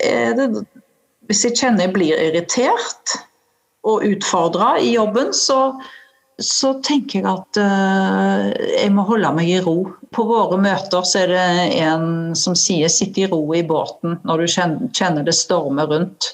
er 0.04 0.36
det 0.38 0.52
Hvis 1.32 1.46
jeg 1.46 1.56
kjenner 1.56 1.86
jeg 1.86 1.94
blir 1.96 2.20
irritert 2.20 3.14
og 3.88 4.04
utfordra 4.04 4.74
i 4.84 4.90
jobben, 4.98 5.30
så, 5.32 5.72
så 6.36 6.74
tenker 6.84 7.22
jeg 7.22 7.30
at 7.32 7.60
uh, 7.64 8.50
jeg 8.52 8.92
må 8.92 9.06
holde 9.08 9.32
meg 9.38 9.48
i 9.54 9.62
ro. 9.64 9.78
På 10.12 10.26
våre 10.28 10.60
møter 10.60 11.08
så 11.08 11.22
er 11.24 11.32
det 11.32 11.46
en 11.80 12.36
som 12.36 12.58
sier 12.60 12.92
'sitt 12.92 13.18
i 13.24 13.30
ro 13.32 13.40
i 13.56 13.64
båten' 13.64 14.20
når 14.28 14.44
du 14.44 14.52
kjenner 15.00 15.24
det 15.24 15.36
stormer 15.40 15.88
rundt. 15.88 16.34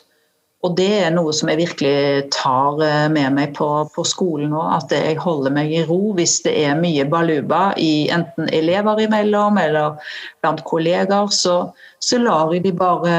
Og 0.67 0.73
det 0.75 0.89
er 1.05 1.11
noe 1.15 1.31
som 1.35 1.47
jeg 1.47 1.61
virkelig 1.61 2.29
tar 2.35 2.81
eh, 2.83 3.05
med 3.11 3.31
meg 3.37 3.53
på, 3.55 3.67
på 3.95 4.03
skolen 4.07 4.51
nå. 4.51 4.63
At 4.75 4.91
jeg 4.91 5.19
holder 5.23 5.53
meg 5.55 5.71
i 5.71 5.85
ro 5.87 6.11
hvis 6.17 6.41
det 6.43 6.55
er 6.65 6.79
mye 6.79 7.05
baluba 7.07 7.69
i 7.79 8.09
enten 8.11 8.51
elever 8.55 9.05
imellom 9.05 9.59
eller 9.61 10.01
blant 10.43 10.65
kollegaer. 10.67 11.31
Så, 11.31 11.61
så 12.03 12.19
lar 12.19 12.51
jeg 12.55 12.65
de 12.67 12.73
bare 12.75 13.13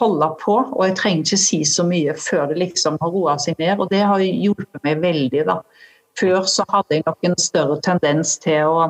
holde 0.00 0.30
på, 0.40 0.56
og 0.72 0.82
jeg 0.86 0.96
trenger 0.96 1.26
ikke 1.28 1.38
si 1.42 1.60
så 1.68 1.84
mye 1.86 2.16
før 2.16 2.48
det 2.50 2.58
liksom 2.62 2.96
har 3.02 3.12
roa 3.14 3.36
seg 3.38 3.58
ned. 3.60 3.78
Og 3.78 3.92
det 3.92 4.02
har 4.02 4.24
hjulpet 4.24 4.82
meg 4.86 5.04
veldig, 5.04 5.46
da. 5.46 5.60
Før 6.18 6.42
så 6.50 6.66
hadde 6.72 6.98
jeg 6.98 7.06
nok 7.06 7.28
en 7.28 7.38
større 7.38 7.78
tendens 7.84 8.34
til 8.42 8.66
å 8.66 8.88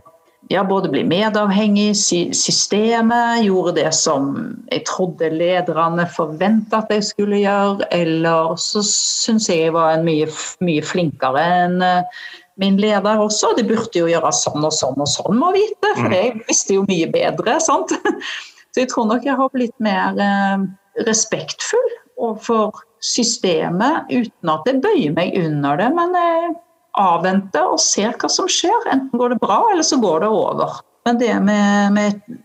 ja, 0.49 0.65
både 0.65 0.89
bli 0.89 1.05
medavhengig, 1.05 1.93
systemet 1.97 3.45
gjorde 3.45 3.77
det 3.77 3.91
som 3.95 4.31
jeg 4.73 4.85
trodde 4.89 5.29
lederne 5.35 6.07
forventa 6.11 6.81
at 6.81 6.93
jeg 6.95 7.07
skulle 7.11 7.43
gjøre, 7.43 7.87
eller 7.95 8.57
så 8.59 8.83
syns 8.87 9.51
jeg 9.51 9.67
jeg 9.67 9.75
var 9.77 9.95
en 9.95 10.07
mye, 10.07 10.27
mye 10.65 10.85
flinkere 10.87 11.45
enn 11.65 11.85
eh, 11.85 12.23
min 12.61 12.77
leder 12.81 13.21
også. 13.23 13.55
De 13.57 13.65
burde 13.65 14.03
jo 14.03 14.09
gjøre 14.11 14.33
sånn 14.37 14.65
og 14.67 14.75
sånn 14.75 14.99
og 15.01 15.09
sånn, 15.09 15.39
må 15.39 15.53
vite, 15.57 15.93
for 15.95 16.09
mm. 16.09 16.17
jeg 16.17 16.33
visste 16.49 16.77
jo 16.77 16.87
mye 16.89 17.09
bedre. 17.13 17.59
sant? 17.63 17.95
Så 18.71 18.85
jeg 18.85 18.91
tror 18.93 19.09
nok 19.11 19.25
jeg 19.27 19.35
har 19.39 19.53
blitt 19.55 19.77
mer 19.83 20.19
eh, 20.21 20.67
respektfull 21.07 21.93
overfor 22.21 22.83
systemet, 23.05 24.11
uten 24.13 24.53
at 24.53 24.69
jeg 24.69 24.83
bøyer 24.85 25.15
meg 25.17 25.39
under 25.41 25.79
det. 25.81 25.89
men 25.97 26.19
jeg 26.19 26.51
avventer 26.99 27.75
og 27.75 27.81
ser 27.83 28.15
hva 28.19 28.31
som 28.33 28.49
skjer. 28.51 28.89
Enten 28.93 29.19
går 29.19 29.35
det 29.35 29.41
bra, 29.43 29.63
eller 29.73 29.87
så 29.87 30.01
går 30.03 30.25
det 30.25 30.31
over. 30.35 30.81
Men 31.07 31.19
det 31.21 31.35
med, 31.43 31.93
med 31.97 32.39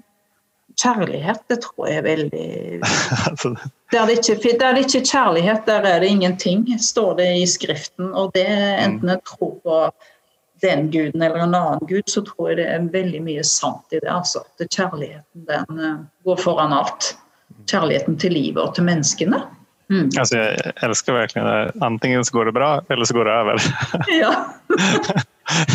kjærlighet, 0.79 1.43
det 1.49 1.61
tror 1.63 1.89
jeg 1.89 2.01
er 2.01 2.05
veldig 2.05 2.47
der 3.93 4.09
det, 4.09 4.17
ikke, 4.17 4.57
der 4.59 4.75
det 4.75 4.85
ikke 4.85 5.01
er 5.01 5.11
kjærlighet, 5.11 5.63
der 5.67 5.87
er 5.87 5.99
det 6.03 6.11
ingenting, 6.11 6.65
står 6.79 7.15
det 7.19 7.29
i 7.39 7.45
Skriften. 7.49 8.11
Og 8.13 8.31
det 8.35 8.47
enten 8.47 9.09
jeg 9.09 9.23
tror 9.27 9.55
på 9.63 9.79
den 10.63 10.89
guden 10.91 11.21
eller 11.21 11.43
en 11.43 11.55
annen 11.55 11.87
gud, 11.87 12.07
så 12.07 12.23
tror 12.25 12.51
jeg 12.51 12.61
det 12.61 12.67
er 12.71 12.87
veldig 12.93 13.21
mye 13.25 13.43
sant 13.43 13.91
i 13.91 13.99
det. 13.99 14.09
altså. 14.11 14.45
At 14.59 14.71
kjærligheten 14.71 15.45
den 15.49 15.83
eh, 15.83 16.01
går 16.25 16.41
foran 16.41 16.73
alt. 16.73 17.13
Kjærligheten 17.69 18.17
til 18.19 18.33
livet 18.33 18.63
og 18.63 18.75
til 18.75 18.87
menneskene. 18.87 19.41
Mm. 19.89 20.09
Alltså 20.19 20.37
jag 20.37 20.55
älskar 20.75 21.13
verkligen 21.13 21.47
det. 21.47 21.71
Antingen 21.81 22.25
så 22.25 22.37
går 22.37 22.45
det 22.45 22.51
bra 22.51 22.81
eller 22.89 23.05
så 23.05 23.13
går 23.13 23.25
det 23.25 23.31
över. 23.31 23.57
Ja. 24.07 24.45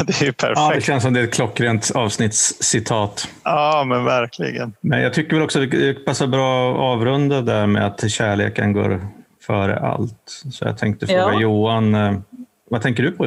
det 0.06 0.20
är 0.20 0.24
ju 0.24 0.32
perfekt. 0.32 0.58
Ja, 0.58 0.72
det 0.74 0.80
känns 0.80 1.02
som 1.02 1.12
det 1.12 1.20
är 1.20 1.24
ett 1.24 1.34
klockrent 1.34 1.90
avsnittscitat. 1.94 3.28
Ja, 3.44 3.84
men 3.86 4.04
verkligen. 4.04 4.72
Men 4.80 5.00
jag 5.00 5.14
tycker 5.14 5.36
väl 5.36 5.42
också 5.44 5.61
det 5.61 6.04
passar 6.04 6.26
bra 6.26 6.72
att 6.72 6.78
avrunda 6.78 7.40
där 7.40 7.66
med 7.66 7.86
att 7.86 8.11
kärleken 8.11 8.72
går 8.72 9.00
före 9.46 9.78
allt. 9.78 10.42
Så 10.50 10.64
jag 10.64 10.78
tänkte 10.78 11.06
fråga 11.06 11.20
ja. 11.20 11.40
Johan, 11.40 11.92
hva 11.92 12.22
vad 12.70 12.82
tänker 12.82 13.02
du 13.02 13.12
på? 13.12 13.26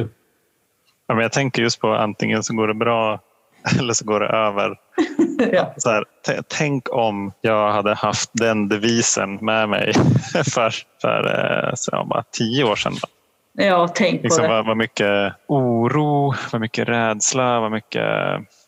Ja, 1.06 1.14
men 1.14 1.22
jag 1.22 1.32
tänker 1.32 1.62
just 1.62 1.80
på 1.80 1.94
antingen 1.94 2.42
så 2.42 2.54
går 2.54 2.68
det 2.68 2.74
bra 2.74 3.20
eller 3.78 3.92
så 3.92 4.04
går 4.04 4.20
det 4.20 4.26
över. 4.26 4.76
Ja. 5.52 5.74
så 5.76 5.90
här, 5.90 6.04
tänk 6.48 6.92
om 6.92 7.32
jag 7.40 7.72
hade 7.72 7.94
haft 7.94 8.30
den 8.32 8.68
devisen 8.68 9.34
med 9.34 9.68
mig 9.68 9.92
för, 10.54 10.74
för 11.00 11.38
eh, 11.38 11.70
så, 11.74 12.04
bara 12.04 12.24
tio 12.32 12.64
år 12.64 12.76
sedan. 12.76 12.94
Ja, 13.58 13.88
tänk 13.94 14.22
liksom, 14.22 14.42
på 14.42 14.42
det. 14.42 14.54
Vad, 14.54 14.66
vad 14.66 14.76
mycket 14.76 15.32
oro, 15.48 16.34
vad 16.52 16.60
mycket 16.60 16.88
rädsla, 16.88 17.60
vad 17.60 17.70
mycket 17.70 18.04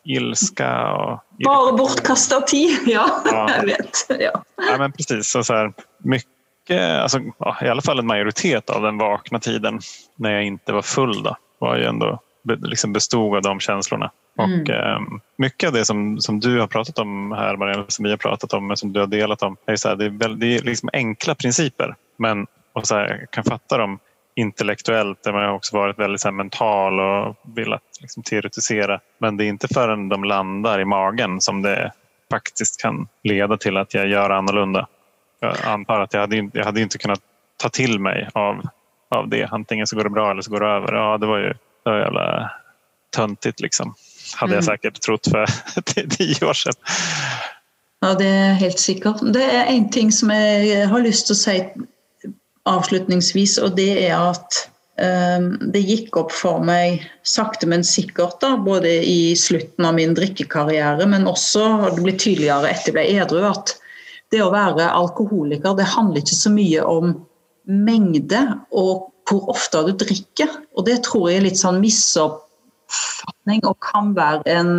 ilska. 0.05 0.91
Och 0.91 1.19
Bara 1.45 1.71
bortkastad 1.71 2.41
tid, 2.41 2.79
ja. 2.85 3.21
ja. 3.25 3.49
jag 3.57 3.65
vet. 3.65 4.05
Ja. 4.09 4.43
ja, 4.69 4.77
men 4.77 4.91
precis. 4.91 5.27
Så, 5.27 5.43
så 5.43 5.53
här, 5.53 5.73
mycket, 5.97 7.01
alltså, 7.01 7.19
ja, 7.37 7.57
I 7.61 7.67
alla 7.67 7.81
fall 7.81 7.99
en 7.99 8.07
majoritet 8.07 8.69
av 8.69 8.81
den 8.81 8.97
vakna 8.97 9.39
tiden 9.39 9.79
när 10.15 10.31
jag 10.31 10.43
inte 10.43 10.73
var 10.73 10.81
full 10.81 11.23
då, 11.23 11.37
var 11.59 11.77
ju 11.77 11.85
ändå 11.85 12.19
liksom 12.55 12.93
bestod 12.93 13.35
av 13.35 13.41
de 13.41 13.59
känslorna. 13.59 14.11
Mm. 14.39 14.61
Och 14.61 14.69
eh, 14.69 14.99
mycket 15.37 15.67
av 15.67 15.73
det 15.73 15.85
som, 15.85 16.21
som 16.21 16.39
du 16.39 16.59
har 16.59 16.67
pratat 16.67 16.99
om 16.99 17.31
här, 17.31 17.55
Marianne, 17.55 17.85
som 17.87 18.03
vi 18.03 18.09
har 18.09 18.17
pratat 18.17 18.53
om, 18.53 18.77
som 18.77 18.93
du 18.93 18.99
har 18.99 19.07
delat 19.07 19.43
om, 19.43 19.57
är 19.65 19.75
så 19.75 19.89
här, 19.89 19.95
det 19.95 20.05
är, 20.05 20.09
väl, 20.09 20.39
det 20.39 20.55
är 20.55 20.61
liksom 20.61 20.89
enkla 20.93 21.35
principer. 21.35 21.95
Men 22.17 22.47
och 22.73 22.87
så 22.87 22.95
här, 22.95 23.17
jag 23.19 23.31
kan 23.31 23.43
fatta 23.43 23.77
dem 23.77 23.99
intellektuellt, 24.35 25.23
där 25.23 25.33
man 25.33 25.43
har 25.43 25.53
också 25.53 25.77
varit 25.77 25.99
väldigt 25.99 26.21
så 26.21 26.27
här, 26.27 26.33
mental 26.33 26.99
och 26.99 27.35
velat 27.55 27.81
liksom, 28.01 28.23
teoretisera. 28.23 28.99
Men 29.17 29.37
det 29.37 29.45
är 29.45 29.47
inte 29.47 29.67
förrän 29.73 30.09
de 30.09 30.23
landar 30.23 30.79
i 30.79 30.85
magen 30.85 31.41
som 31.41 31.61
det 31.61 31.91
faktiskt 32.31 32.81
kan 32.81 33.07
leda 33.23 33.57
till 33.57 33.77
att 33.77 33.93
jag 33.93 34.07
gör 34.07 34.29
annorlunda. 34.29 34.87
Jag 35.39 35.55
antar 35.65 36.01
att 36.01 36.13
jag 36.13 36.21
hade, 36.21 36.49
jag 36.53 36.65
hade 36.65 36.81
inte 36.81 36.97
kunnat 36.97 37.19
ta 37.57 37.69
till 37.69 37.99
mig 37.99 38.29
av, 38.33 38.61
av 39.09 39.29
det. 39.29 39.43
Antingen 39.51 39.87
så 39.87 39.95
går 39.95 40.03
det 40.03 40.09
bra 40.09 40.31
eller 40.31 40.41
så 40.41 40.51
går 40.51 40.59
det 40.59 40.67
över. 40.67 40.93
Ja, 40.93 41.17
det 41.17 41.25
var 41.25 41.37
ju 41.37 41.53
det 41.87 41.95
var 41.95 41.99
jävla 41.99 42.51
töntigt 43.15 43.59
liksom 43.59 43.95
hade 44.35 44.53
jag 44.53 44.63
mm. 44.63 44.75
säkert 44.75 45.01
trott 45.01 45.27
för 45.27 45.45
tio 46.17 46.45
år 46.45 46.53
sedan. 46.53 46.73
Ja, 47.99 48.13
det 48.13 48.25
er 48.25 48.53
helt 48.53 48.79
sikkert. 48.79 49.21
Det 49.33 49.43
er 49.43 49.65
en 49.65 49.89
ting 49.89 50.11
som 50.11 50.29
jeg 50.29 50.87
har 50.87 51.01
lyst 51.01 51.27
til 51.27 51.33
å 51.33 51.39
si 51.39 51.55
avslutningsvis, 52.67 53.57
og 53.63 53.77
det 53.79 53.89
er 54.05 54.19
at 54.19 54.59
um, 55.01 55.47
det 55.73 55.81
gikk 55.87 56.19
opp 56.19 56.33
for 56.35 56.61
meg 56.61 57.07
sakte, 57.25 57.69
men 57.69 57.85
sikkert, 57.87 58.37
da, 58.43 58.53
både 58.61 58.91
i 59.07 59.33
slutten 59.39 59.87
av 59.87 59.97
min 59.97 60.13
drikkekarriere, 60.17 61.07
men 61.09 61.29
også 61.29 61.65
har 61.81 61.95
det 61.95 62.05
ble 62.05 62.13
tydeligere 62.13 62.69
etter 62.69 62.91
jeg 62.91 62.97
ble 62.99 63.07
edru, 63.17 63.41
at 63.49 63.73
det 64.33 64.43
å 64.43 64.51
være 64.53 64.91
alkoholiker 64.91 65.77
det 65.77 65.87
handler 65.95 66.21
ikke 66.21 66.37
så 66.37 66.51
mye 66.51 66.83
om 66.83 67.15
mengde 67.67 68.43
og 68.75 69.07
hvor 69.27 69.49
ofte 69.51 69.83
du 69.87 69.93
drikker. 69.97 70.51
Og 70.77 70.87
det 70.87 71.01
tror 71.07 71.29
jeg 71.29 71.41
er 71.41 71.47
litt 71.49 71.59
sånn 71.59 71.81
misoppfatning 71.83 73.65
og 73.67 73.77
kan 73.83 74.13
være 74.17 74.41
en, 74.53 74.71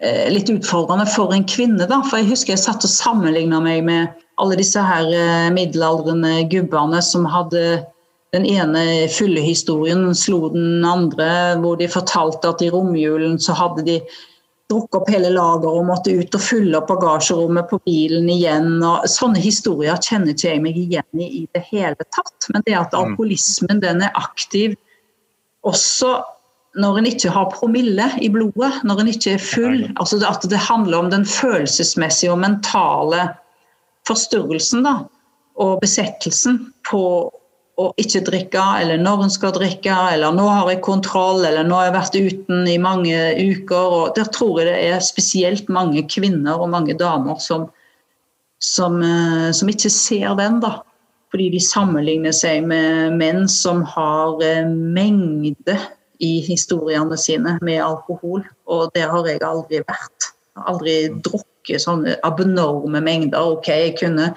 eh, 0.00 0.28
litt 0.32 0.50
utfordrende 0.52 1.06
for 1.08 1.32
en 1.32 1.46
kvinne. 1.48 1.88
Da. 1.88 2.02
For 2.02 2.20
jeg 2.20 2.30
husker 2.30 2.54
jeg 2.54 2.64
satt 2.64 2.84
og 2.84 2.92
sammenligna 2.92 3.60
meg 3.64 3.84
med 3.84 4.14
alle 4.38 4.56
disse 4.60 4.80
her 4.82 5.08
eh, 5.08 5.50
middelaldrende 5.50 6.44
gubbene 6.52 7.02
som 7.02 7.24
hadde 7.24 7.86
den 8.34 8.44
ene 8.44 9.08
fyllehistorien 9.08 10.10
slo 10.14 10.50
den 10.52 10.84
andre, 10.84 11.56
hvor 11.62 11.78
de 11.80 11.88
fortalte 11.88 12.50
at 12.50 12.64
i 12.64 12.70
romjulen 12.72 13.38
så 13.40 13.54
hadde 13.56 13.86
de 13.86 14.00
drukket 14.70 14.98
opp 14.98 15.10
hele 15.10 15.30
lageret 15.30 15.78
og 15.80 15.86
måtte 15.86 16.14
ut 16.18 16.34
og 16.34 16.42
fylle 16.42 16.78
opp 16.78 16.88
bagasjerommet 16.90 17.68
på 17.70 17.78
bilen 17.86 18.30
igjen. 18.32 18.72
Og 18.82 19.06
sånne 19.10 19.42
historier 19.42 19.98
kjenner 20.02 20.34
ikke 20.34 20.50
jeg 20.50 20.62
meg 20.64 20.80
igjen 20.80 21.22
i 21.22 21.28
i 21.40 21.44
det 21.54 21.62
hele 21.70 22.08
tatt. 22.14 22.48
Men 22.52 22.64
det 22.66 22.74
at 22.78 22.94
mm. 22.94 22.98
alkoholismen 23.02 23.82
den 23.84 24.02
er 24.06 24.16
aktiv 24.18 24.74
også 25.66 26.18
når 26.76 26.98
en 27.00 27.08
ikke 27.08 27.32
har 27.32 27.48
promille 27.54 28.04
i 28.20 28.28
blodet, 28.28 28.82
når 28.84 29.00
en 29.00 29.08
ikke 29.08 29.36
er 29.36 29.42
full. 29.42 29.86
altså 29.96 30.20
At 30.28 30.44
det 30.50 30.60
handler 30.60 30.98
om 30.98 31.10
den 31.10 31.24
følelsesmessige 31.24 32.34
og 32.34 32.42
mentale 32.42 33.30
forstyrrelsen 34.06 34.84
da, 34.84 34.98
og 35.56 35.80
besettelsen 35.80 36.66
på 36.86 37.00
å 37.76 37.90
ikke 38.00 38.22
drikke, 38.24 38.62
eller 38.80 39.00
når 39.00 39.26
en 39.26 39.32
skal 39.32 39.52
drikke, 39.52 39.92
eller 40.14 40.32
nå 40.32 40.46
har 40.48 40.70
jeg 40.72 40.84
kontroll, 40.84 41.42
eller 41.44 41.66
nå 41.66 41.76
har 41.76 41.90
jeg 41.90 41.96
vært 41.96 42.16
uten 42.16 42.68
i 42.72 42.78
mange 42.80 43.16
uker. 43.36 43.96
og 43.98 44.14
Der 44.16 44.30
tror 44.32 44.62
jeg 44.62 44.70
det 44.70 44.78
er 44.94 45.04
spesielt 45.04 45.68
mange 45.68 46.06
kvinner 46.08 46.56
og 46.56 46.72
mange 46.72 46.96
damer 46.96 47.36
som, 47.42 47.68
som, 48.62 49.02
eh, 49.04 49.50
som 49.52 49.68
ikke 49.68 49.92
ser 49.92 50.32
den. 50.40 50.60
da. 50.64 50.78
Fordi 51.34 51.50
de 51.52 51.60
sammenligner 51.60 52.32
seg 52.32 52.64
med 52.64 53.18
menn 53.20 53.44
som 53.50 53.84
har 53.84 54.40
eh, 54.40 54.64
mengde 54.64 55.76
i 56.24 56.40
historiene 56.46 57.18
sine 57.20 57.58
med 57.60 57.82
alkohol. 57.84 58.46
Og 58.72 58.88
det 58.96 59.04
har 59.04 59.28
jeg 59.28 59.44
aldri 59.44 59.82
vært. 59.84 60.32
Jeg 60.56 60.62
har 60.62 60.72
aldri 60.72 60.94
drukket 61.28 61.82
sånne 61.84 62.16
abnorme 62.24 63.02
mengder. 63.04 63.58
Ok, 63.58 63.68
jeg 63.68 63.98
kunne 64.00 64.30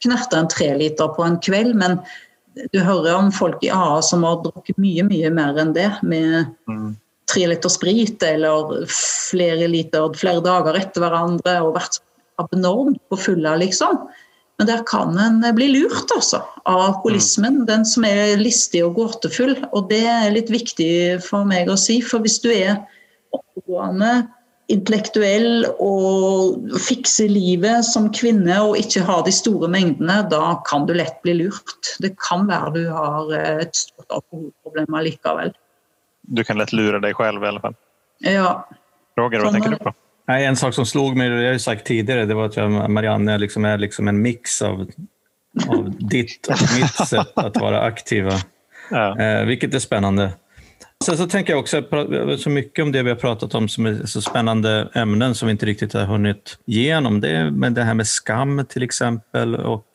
knerta 0.00 0.40
en 0.40 0.48
treliter 0.48 1.12
på 1.12 1.26
en 1.26 1.36
kveld, 1.44 1.76
men 1.76 2.00
du 2.72 2.78
hører 2.80 3.14
om 3.16 3.32
folk 3.34 3.64
i 3.64 3.72
AA 3.72 4.00
som 4.04 4.24
har 4.26 4.40
drukket 4.44 4.78
mye, 4.80 5.04
mye 5.06 5.30
mer 5.34 5.58
enn 5.60 5.74
det. 5.76 5.88
Med 6.06 6.46
mm. 6.70 6.94
tre 7.30 7.46
liter 7.50 7.72
sprit 7.72 8.22
eller 8.24 8.86
flere 8.92 9.68
liter 9.70 10.12
flere 10.16 10.44
dager 10.44 10.78
etter 10.80 11.04
hverandre 11.04 11.58
og 11.64 11.74
vært 11.76 12.00
abnormt 12.40 13.02
på 13.10 13.18
fulla, 13.20 13.56
liksom. 13.60 14.06
Men 14.56 14.70
der 14.70 14.82
kan 14.88 15.18
en 15.20 15.42
bli 15.56 15.68
lurt 15.68 16.12
altså, 16.14 16.40
av 16.64 16.80
alkoholismen, 16.80 17.60
mm. 17.62 17.66
den 17.68 17.84
som 17.88 18.06
er 18.08 18.38
listig 18.40 18.80
og 18.86 18.96
gåtefull. 18.96 19.52
Og 19.76 19.90
det 19.90 20.04
er 20.08 20.32
litt 20.32 20.52
viktig 20.52 21.20
for 21.24 21.44
meg 21.48 21.68
å 21.68 21.76
si. 21.80 21.98
For 22.04 22.24
hvis 22.24 22.38
du 22.44 22.48
er 22.54 22.78
oppegående, 23.36 24.30
intellektuell 24.72 25.66
og 25.78 26.72
fikse 26.82 27.28
livet 27.30 27.86
som 27.86 28.08
kvinne 28.14 28.56
og 28.64 28.78
ikke 28.80 29.04
ha 29.06 29.20
de 29.26 29.34
store 29.34 29.68
mengdene, 29.70 30.18
da 30.30 30.56
kan 30.66 30.88
du 30.88 30.94
lett 30.96 31.20
bli 31.22 31.36
lurt. 31.38 31.92
Det 32.02 32.16
kan 32.18 32.48
være 32.50 32.72
du 32.74 32.82
har 32.90 33.30
et 33.38 33.76
stort 33.78 34.10
alkoholproblem 34.10 34.98
allikevel. 34.98 35.54
Du 36.26 36.42
kan 36.44 36.58
lett 36.58 36.74
lure 36.74 36.98
deg 37.02 37.14
selv 37.18 37.44
i 37.44 37.50
alle 37.52 37.62
fall. 37.62 37.78
Ja. 38.26 38.50
Roger, 39.20 39.44
hva 39.44 39.52
tenker 39.54 39.76
du 39.76 39.84
på? 39.86 39.94
Nei, 40.26 40.40
en 40.42 40.58
sak 40.58 40.74
som 40.74 40.86
slog 40.88 41.14
meg, 41.14 41.30
det 41.30 41.44
har 41.44 41.54
jeg 41.54 41.62
sagt 41.62 41.86
tidligere, 41.86 42.26
det 42.26 42.34
var 42.34 42.50
at 42.50 42.90
Marianne 42.90 43.36
liksom 43.38 43.68
er 43.68 43.78
liksom 43.78 44.10
en 44.10 44.18
mix 44.18 44.58
av, 44.66 44.82
av 45.68 45.84
ditt 46.10 46.50
og 46.50 46.64
mitt 46.74 46.98
sett 47.06 47.38
å 47.38 47.62
være 47.62 47.84
aktiva. 47.86 48.34
Ja. 48.90 49.06
Eh, 49.14 49.44
vilket 49.46 49.74
är 49.74 49.78
spännande. 49.78 50.32
Sen 51.04 51.16
så 51.16 51.26
tänker 51.26 51.52
jag 51.52 51.60
också 51.60 51.82
så 52.38 52.50
mycket 52.50 52.82
om 52.82 52.92
det 52.92 53.02
vi 53.02 53.10
har 53.10 53.16
pratat 53.16 53.54
om 53.54 53.68
som 53.68 53.86
är 53.86 54.06
så 54.06 54.22
spännande 54.22 54.88
ämnen 54.94 55.34
som 55.34 55.46
vi 55.46 55.52
inte 55.52 55.66
riktigt 55.66 55.92
har 55.92 56.04
hunnit 56.04 56.58
igenom. 56.66 57.20
Det 57.20 57.50
med 57.50 57.72
det 57.72 57.82
här 57.82 57.94
med 57.94 58.06
skam 58.06 58.66
till 58.68 58.82
exempel 58.82 59.56
och 59.56 59.86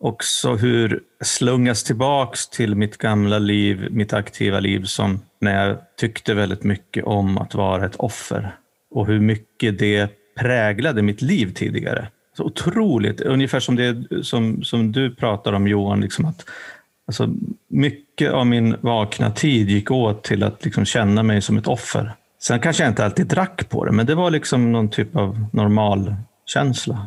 också 0.00 0.54
hur 0.54 1.00
slungas 1.24 1.84
tillbaks 1.84 2.48
till 2.48 2.74
mitt 2.74 2.98
gamla 2.98 3.38
liv, 3.38 3.88
mitt 3.90 4.12
aktiva 4.12 4.60
liv 4.60 4.84
som 4.84 5.20
när 5.40 5.66
jag 5.66 5.76
tyckte 5.96 6.34
väldigt 6.34 6.62
mycket 6.62 7.04
om 7.04 7.38
att 7.38 7.54
vara 7.54 7.86
ett 7.86 7.96
offer 7.96 8.56
och 8.90 9.06
hur 9.06 9.20
mycket 9.20 9.78
det 9.78 10.10
präglade 10.38 11.02
mitt 11.02 11.22
liv 11.22 11.52
tidigare. 11.54 12.08
Så 12.36 12.44
otroligt, 12.44 13.20
ungefär 13.20 13.60
som 13.60 13.76
det 13.76 14.24
som, 14.24 14.62
som 14.62 14.92
du 14.92 15.14
pratar 15.14 15.52
om 15.52 15.68
Johan, 15.68 16.00
liksom 16.00 16.24
att 16.24 16.44
alltså, 17.08 17.28
mycket 17.68 18.32
av 18.32 18.46
min 18.46 18.76
vakna 18.80 19.30
tid 19.30 19.70
gick 19.70 19.90
åt 19.90 20.24
till 20.24 20.42
att 20.42 20.64
liksom 20.64 20.84
känna 20.84 21.22
mig 21.22 21.42
som 21.42 21.56
ett 21.56 21.66
offer. 21.66 22.14
Sen 22.40 22.60
kanske 22.60 22.82
jag 22.82 22.90
inte 22.90 23.04
alltid 23.04 23.26
drack 23.26 23.68
på 23.68 23.84
det, 23.84 23.92
men 23.92 24.06
det 24.06 24.14
var 24.14 24.30
liksom 24.30 24.72
någon 24.72 24.90
typ 24.90 25.16
av 25.16 25.46
normal 25.52 26.14
känsla. 26.46 27.06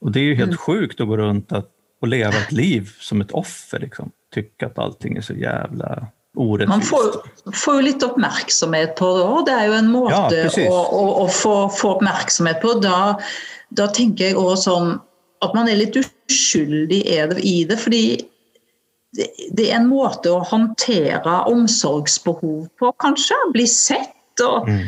Och 0.00 0.12
det 0.12 0.20
är 0.20 0.24
ju 0.24 0.34
helt 0.34 0.48
mm. 0.48 0.56
sjukt 0.56 1.00
att 1.00 1.08
gå 1.08 1.16
runt 1.16 1.52
att, 1.52 1.68
och 2.00 2.08
leva 2.08 2.36
ett 2.36 2.52
liv 2.52 2.90
som 3.00 3.20
ett 3.20 3.30
offer. 3.30 3.78
Liksom. 3.78 4.10
Tycka 4.34 4.66
att 4.66 4.78
allting 4.78 5.16
är 5.16 5.20
så 5.20 5.34
jävla 5.34 6.06
orättvist. 6.36 6.68
Man 6.68 6.82
får, 6.82 7.52
får 7.52 7.74
jo 7.74 7.80
litt 7.80 8.02
oppmerksomhet 8.02 8.96
på 8.96 9.12
det 9.18 9.24
òg. 9.24 9.44
Det 9.46 9.54
er 9.58 9.68
jo 9.68 9.78
en 9.78 9.92
måte 9.92 10.42
ja, 10.42 10.66
å, 10.66 10.80
å, 10.82 11.04
å, 11.22 11.28
få, 11.28 11.54
få 11.68 11.94
oppmerksomhet 11.96 12.62
på. 12.62 12.74
Da, 12.82 12.98
da 13.70 13.88
tenker 13.94 14.30
jeg 14.30 14.40
òg 14.40 14.56
sånn 14.58 14.96
at 15.42 15.54
man 15.54 15.70
er 15.70 15.78
litt 15.78 15.98
uskyldig 15.98 17.02
i 17.38 17.56
det. 17.68 17.78
Fordi 17.78 18.04
det, 19.16 19.64
er 19.66 19.76
en 19.76 19.88
måte 19.90 20.32
å 20.32 20.42
håndtere 20.48 21.38
omsorgsbehov 21.50 22.66
på, 22.80 22.92
kanskje. 23.02 23.36
Bli 23.54 23.66
sett. 23.68 24.40
og 24.40 24.68
mm. 24.68 24.84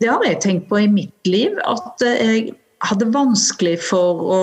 Det 0.00 0.08
har 0.10 0.24
jeg 0.26 0.40
tenkt 0.42 0.68
på 0.70 0.82
i 0.82 0.90
mitt 0.90 1.26
liv. 1.26 1.58
At 1.66 2.02
jeg 2.04 2.54
hadde 2.86 3.12
vanskelig 3.14 3.78
for 3.90 4.24
å 4.26 4.40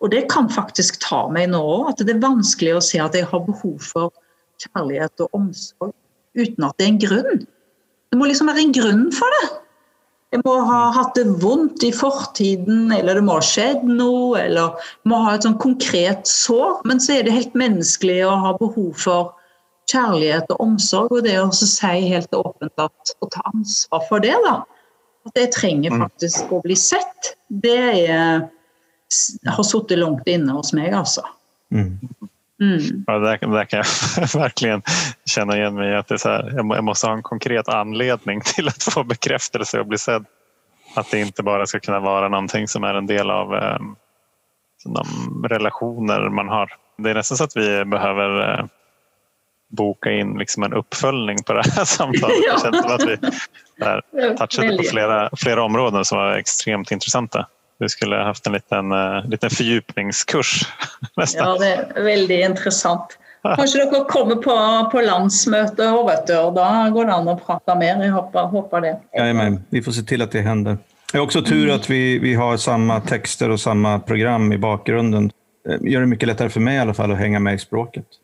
Og 0.00 0.08
det 0.08 0.30
kan 0.32 0.46
faktisk 0.48 0.96
ta 1.04 1.26
meg 1.28 1.50
nå 1.52 1.58
òg. 1.60 1.90
At 1.90 1.98
det 2.00 2.14
er 2.14 2.22
vanskelig 2.22 2.72
å 2.72 2.84
se 2.84 2.96
at 3.04 3.12
jeg 3.12 3.26
har 3.28 3.42
behov 3.44 3.82
for 3.84 4.14
kjærlighet 4.62 5.20
og 5.26 5.36
omsorg 5.36 5.92
uten 6.38 6.64
at 6.64 6.78
det 6.78 6.86
er 6.86 6.92
en 6.94 7.02
grunn. 7.02 7.42
Det 8.08 8.16
må 8.16 8.28
liksom 8.30 8.48
være 8.48 8.62
en 8.64 8.72
grunn 8.72 9.02
for 9.12 9.36
det. 9.36 9.50
Jeg 10.30 10.44
må 10.46 10.52
ha 10.62 10.78
hatt 10.94 11.16
det 11.18 11.24
vondt 11.42 11.82
i 11.82 11.90
fortiden, 11.94 12.92
eller 12.94 13.18
det 13.18 13.24
må 13.26 13.40
ha 13.40 13.42
skjedd 13.42 13.82
noe, 13.88 14.38
eller 14.38 14.92
må 15.10 15.18
ha 15.24 15.34
et 15.34 15.46
sånn 15.46 15.58
konkret 15.58 16.30
sår. 16.30 16.84
Men 16.86 17.02
så 17.02 17.16
er 17.16 17.26
det 17.26 17.34
helt 17.34 17.56
menneskelig 17.58 18.20
å 18.28 18.36
ha 18.44 18.52
behov 18.60 18.92
for 19.02 19.32
kjærlighet 19.90 20.52
og 20.54 20.62
omsorg. 20.62 21.16
Og 21.18 21.26
det 21.26 21.34
å 21.40 21.48
si 21.56 21.90
helt 22.12 22.36
åpent 22.38 22.84
at 22.86 23.14
å 23.18 23.30
ta 23.34 23.42
ansvar 23.50 24.06
for 24.06 24.22
det, 24.22 24.36
da. 24.46 24.60
At 25.26 25.42
jeg 25.42 25.52
trenger 25.56 25.96
mm. 25.96 26.06
faktisk 26.06 26.54
å 26.54 26.62
bli 26.62 26.78
sett. 26.78 27.34
Det 27.50 27.80
er, 28.06 28.46
har 29.50 29.66
sittet 29.66 29.98
langt 29.98 30.30
inne 30.30 30.54
hos 30.54 30.70
meg, 30.78 30.94
altså. 30.94 31.26
Mm. 31.74 31.98
Mm. 32.60 33.04
Det, 33.06 33.20
där, 33.20 33.64
kan 33.64 33.78
jag 33.78 34.40
verkligen 34.40 34.82
känna 35.24 35.56
igen 35.56 35.74
mig. 35.74 35.96
Att 35.96 36.08
det 36.08 36.14
är 36.14 36.18
så 36.18 36.28
här, 36.28 36.52
jag 36.56 36.84
måste 36.84 37.06
ha 37.06 37.14
en 37.14 37.22
konkret 37.22 37.68
anledning 37.68 38.40
till 38.44 38.68
att 38.68 38.82
få 38.82 39.04
bekräftelse 39.04 39.80
och 39.80 39.86
bli 39.86 39.98
sedd. 39.98 40.24
Att 40.94 41.10
det 41.10 41.20
inte 41.20 41.42
bara 41.42 41.66
ska 41.66 41.80
kunna 41.80 42.00
vara 42.00 42.28
någonting 42.28 42.68
som 42.68 42.84
är 42.84 42.94
en 42.94 43.06
del 43.06 43.30
av 43.30 43.54
eh, 43.54 43.78
de 44.84 45.04
relationer 45.48 46.28
man 46.28 46.48
har. 46.48 46.72
Det 46.98 47.10
är 47.10 47.14
nästan 47.14 47.36
så 47.38 47.44
att 47.44 47.56
vi 47.56 47.84
behöver 47.84 48.58
eh, 48.58 48.64
boka 49.70 50.10
in 50.10 50.38
liksom 50.38 50.62
en 50.62 50.72
uppföljning 50.72 51.36
på 51.46 51.52
det 51.52 51.62
här 51.76 51.84
samtalet. 51.84 52.36
ja. 52.46 52.54
Det 52.54 52.60
känns 52.60 52.82
som 52.82 52.94
att 52.94 53.06
vi 53.06 53.16
där, 53.78 54.36
touchade 54.36 54.76
på 54.76 54.82
flera, 54.82 55.30
flera 55.36 55.62
områden 55.62 56.04
som 56.04 56.18
var 56.18 56.36
extremt 56.36 56.90
intressanta. 56.90 57.46
Vi 57.80 57.88
skulle 57.88 58.16
haft 58.20 58.46
en 58.46 58.52
liten, 58.52 58.92
uh, 58.92 59.24
liten 59.30 59.50
fordypningskurs. 59.50 60.52
Ja, 61.36 61.56
det 61.60 61.70
er 61.70 62.04
veldig 62.04 62.40
interessant. 62.52 63.16
Kanskje 63.42 63.86
dere 63.86 64.04
kommer 64.04 64.36
på, 64.44 64.54
på 64.92 65.00
landsmøte 65.00 65.86
og, 65.94 66.04
vet 66.10 66.26
du, 66.28 66.34
og 66.36 66.54
da 66.58 66.68
går 66.92 67.08
det 67.08 67.14
an 67.16 67.30
å 67.32 67.36
prate 67.40 67.76
mer. 67.80 68.02
Jeg 68.04 68.12
håper, 68.12 68.50
håper 68.52 68.84
det. 68.84 68.94
Jajamän, 69.16 69.62
vi 69.72 69.82
får 69.84 69.96
se 69.96 70.04
til 70.12 70.24
at 70.24 70.36
det 70.36 70.44
hender. 70.44 70.76
Det 71.10 71.18
er 71.18 71.24
også 71.24 71.42
tur 71.42 71.72
at 71.74 71.88
vi, 71.90 72.18
vi 72.22 72.34
har 72.38 72.60
samme 72.60 73.00
texter 73.08 73.50
og 73.50 73.58
samme 73.58 73.96
program 74.06 74.52
i 74.52 74.60
bakgrunden. 74.60 75.30
Det 75.64 75.80
gjør 75.88 76.04
det 76.04 76.12
mye 76.12 76.28
lettere 76.28 76.52
for 76.52 76.64
meg 76.64 76.76
i 76.76 76.82
alla 76.84 76.96
fall 76.96 77.14
å 77.14 77.18
henge 77.18 77.40
med 77.42 77.56
i 77.56 77.62
språket. 77.64 78.20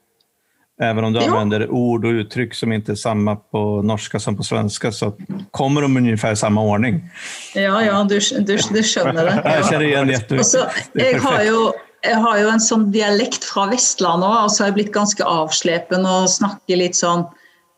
Även 0.83 1.05
om 1.05 1.13
du 1.13 1.21
ja. 1.21 1.27
använder 1.27 1.71
ord 1.71 2.05
och 2.05 2.11
uttryck 2.11 2.55
som 2.55 2.73
inte 2.73 2.93
är 2.93 2.97
samma 2.97 3.37
på 3.37 3.83
norska 3.83 4.21
som 4.21 4.37
på 4.37 4.43
svenska 4.43 4.93
så 4.93 5.13
kommer 5.51 5.83
de 5.83 5.97
ungefär 5.97 6.33
i 6.33 6.37
samme 6.37 6.61
ordning. 6.61 7.11
Ja, 7.55 7.83
ja, 7.83 8.05
du, 8.05 8.21
du, 8.41 8.59
du 8.71 8.83
skjønner 8.83 9.25
det. 9.25 9.39
Ja. 9.45 9.55
Jeg 9.57 9.65
kjenner 9.71 9.87
igjen 9.87 10.13
jeg, 10.93 11.23
har 11.25 11.41
jo, 11.47 11.63
jeg 12.05 12.21
har 12.27 12.43
jo 12.43 12.51
en 12.53 12.61
sånn 12.61 12.85
dialekt 12.93 13.49
fra 13.49 13.71
Vestlandet 13.73 14.29
òg, 14.29 14.43
og 14.45 14.53
så 14.53 14.65
har 14.65 14.71
jeg 14.71 14.79
blitt 14.83 14.93
ganske 14.93 15.25
avslepen 15.25 16.05
og 16.05 16.29
snakker 16.33 16.85
litt 16.85 16.99
sånn 16.99 17.27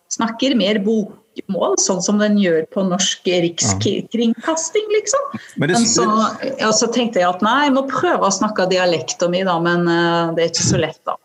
Snakker 0.09 0.55
mer 0.57 0.79
bokmål, 0.81 1.75
sånn 1.77 1.99
som 2.01 2.17
den 2.17 2.39
gjør 2.41 2.63
på 2.73 2.81
norsk 2.89 3.27
rikskringkasting, 3.29 4.87
liksom. 4.95 5.27
Men, 5.61 5.69
det, 5.69 5.75
men 5.75 5.85
så, 5.85 6.07
ja, 6.49 6.71
så, 6.73 6.89
tenkte 6.89 7.21
jeg 7.21 7.29
at 7.29 7.45
nei, 7.45 7.67
jeg 7.67 7.75
må 7.77 7.83
prøve 7.91 8.25
å 8.25 8.33
snakke 8.33 8.71
dialekten 8.73 9.35
min, 9.35 9.45
da, 9.45 9.59
men 9.61 9.85
uh, 9.85 10.33
det 10.33 10.47
er 10.47 10.49
ikke 10.49 10.65
så 10.65 10.81
lett, 10.81 10.97
da. 11.05 11.19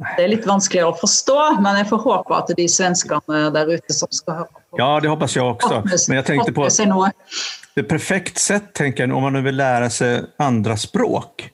Det 0.00 0.24
er 0.24 0.30
litt 0.32 0.46
vanskeligere 0.48 0.94
å 0.94 0.96
forstå, 0.96 1.38
men 1.60 1.76
jeg 1.82 1.90
får 1.90 2.00
håpe 2.06 2.36
at 2.36 2.52
de 2.56 2.64
svenskene 2.72 3.40
der 3.52 3.68
ute 3.68 3.92
som 3.92 4.08
skal 4.14 4.38
høre 4.38 4.48
på 4.48 4.80
Ja, 4.80 4.88
det 5.02 5.10
hoppas 5.12 5.36
jeg 5.36 5.44
også. 5.44 5.82
Men 6.08 6.20
jeg 6.20 6.26
tenkte 6.30 6.54
på 6.56 6.68
det 7.76 7.84
perfekt 7.86 8.40
sett, 8.40 8.72
tenker 8.74 9.04
jeg, 9.04 9.12
om 9.14 9.22
man 9.22 9.38
vil 9.44 9.54
lære 9.56 9.90
seg 9.94 10.32
andre 10.42 10.74
språk, 10.80 11.46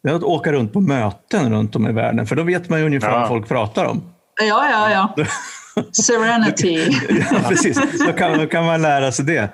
det 0.00 0.10
er 0.10 0.24
å 0.24 0.32
åke 0.34 0.52
rundt 0.56 0.72
på 0.74 0.80
møten 0.82 1.52
rundt 1.52 1.76
om 1.76 1.86
i 1.86 1.92
verden, 1.94 2.24
for 2.26 2.40
da 2.40 2.46
vet 2.48 2.66
man 2.72 2.82
jo 2.82 2.88
hva 2.96 3.12
ja. 3.20 3.26
folk 3.28 3.46
prater 3.48 3.92
om. 3.92 4.00
Ja, 4.40 4.58
ja, 4.70 4.82
ja. 4.90 5.26
Serenity. 5.92 6.74
ja, 7.20 7.44
precis. 7.48 7.78
Då 8.06 8.12
kan, 8.12 8.38
då 8.38 8.46
kan 8.46 8.66
man 8.66 8.82
lære 8.82 9.12
seg 9.12 9.28
det. 9.28 9.44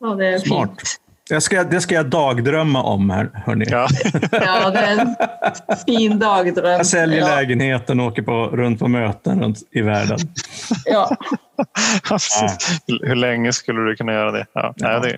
Ja, 0.00 0.14
det 0.14 0.26
är 0.26 0.38
Smart. 0.38 0.80
Fint. 0.80 1.00
Det 1.28 1.40
skal, 1.40 1.70
det 1.70 1.80
skal 1.82 1.96
jeg 1.96 2.06
dagdrømme 2.14 2.78
om 2.86 3.08
her, 3.10 3.30
hörni. 3.46 3.66
Ja. 3.70 3.86
ja, 4.30 4.70
det 4.70 4.82
er 4.82 5.00
en 5.02 5.14
fin 5.86 6.18
dagdrøm. 6.20 6.76
Jeg 6.78 6.86
selger 6.86 7.18
ja. 7.18 7.30
leiligheten 7.34 8.02
og 8.02 8.12
åker 8.12 8.26
på, 8.26 8.36
runt 8.60 8.78
på 8.78 8.90
møter 8.94 9.40
rundt 9.40 9.64
i 9.74 9.82
verden. 9.86 10.22
Ja. 10.86 11.08
ja 12.10 12.18
Hvor 12.86 13.18
lenge 13.18 13.52
skulle 13.56 13.88
du 13.88 13.96
kunne 13.98 14.14
gjøre 14.14 14.36
det? 14.38 14.44
Ja. 14.54 14.68
ja. 14.84 14.92
det, 15.02 15.16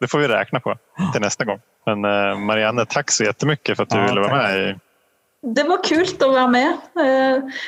det, 0.00 0.08
får 0.08 0.24
vi 0.24 0.30
regne 0.32 0.62
på 0.64 0.76
til 1.00 1.26
neste 1.26 1.48
gang. 1.48 1.60
Men 1.90 2.08
uh, 2.08 2.38
Marianne, 2.40 2.88
takk 2.88 3.12
så 3.12 3.28
jättemycket 3.28 3.76
for 3.76 3.84
at 3.84 3.92
du 3.92 4.00
ville 4.00 4.24
være 4.24 4.40
med. 4.40 4.62
I... 4.64 5.52
Det 5.60 5.66
var 5.68 5.84
kult 5.84 6.24
å 6.24 6.32
være 6.38 6.54
med. 6.56 6.88
Uh, 6.96 7.04
Eh, 7.04 7.60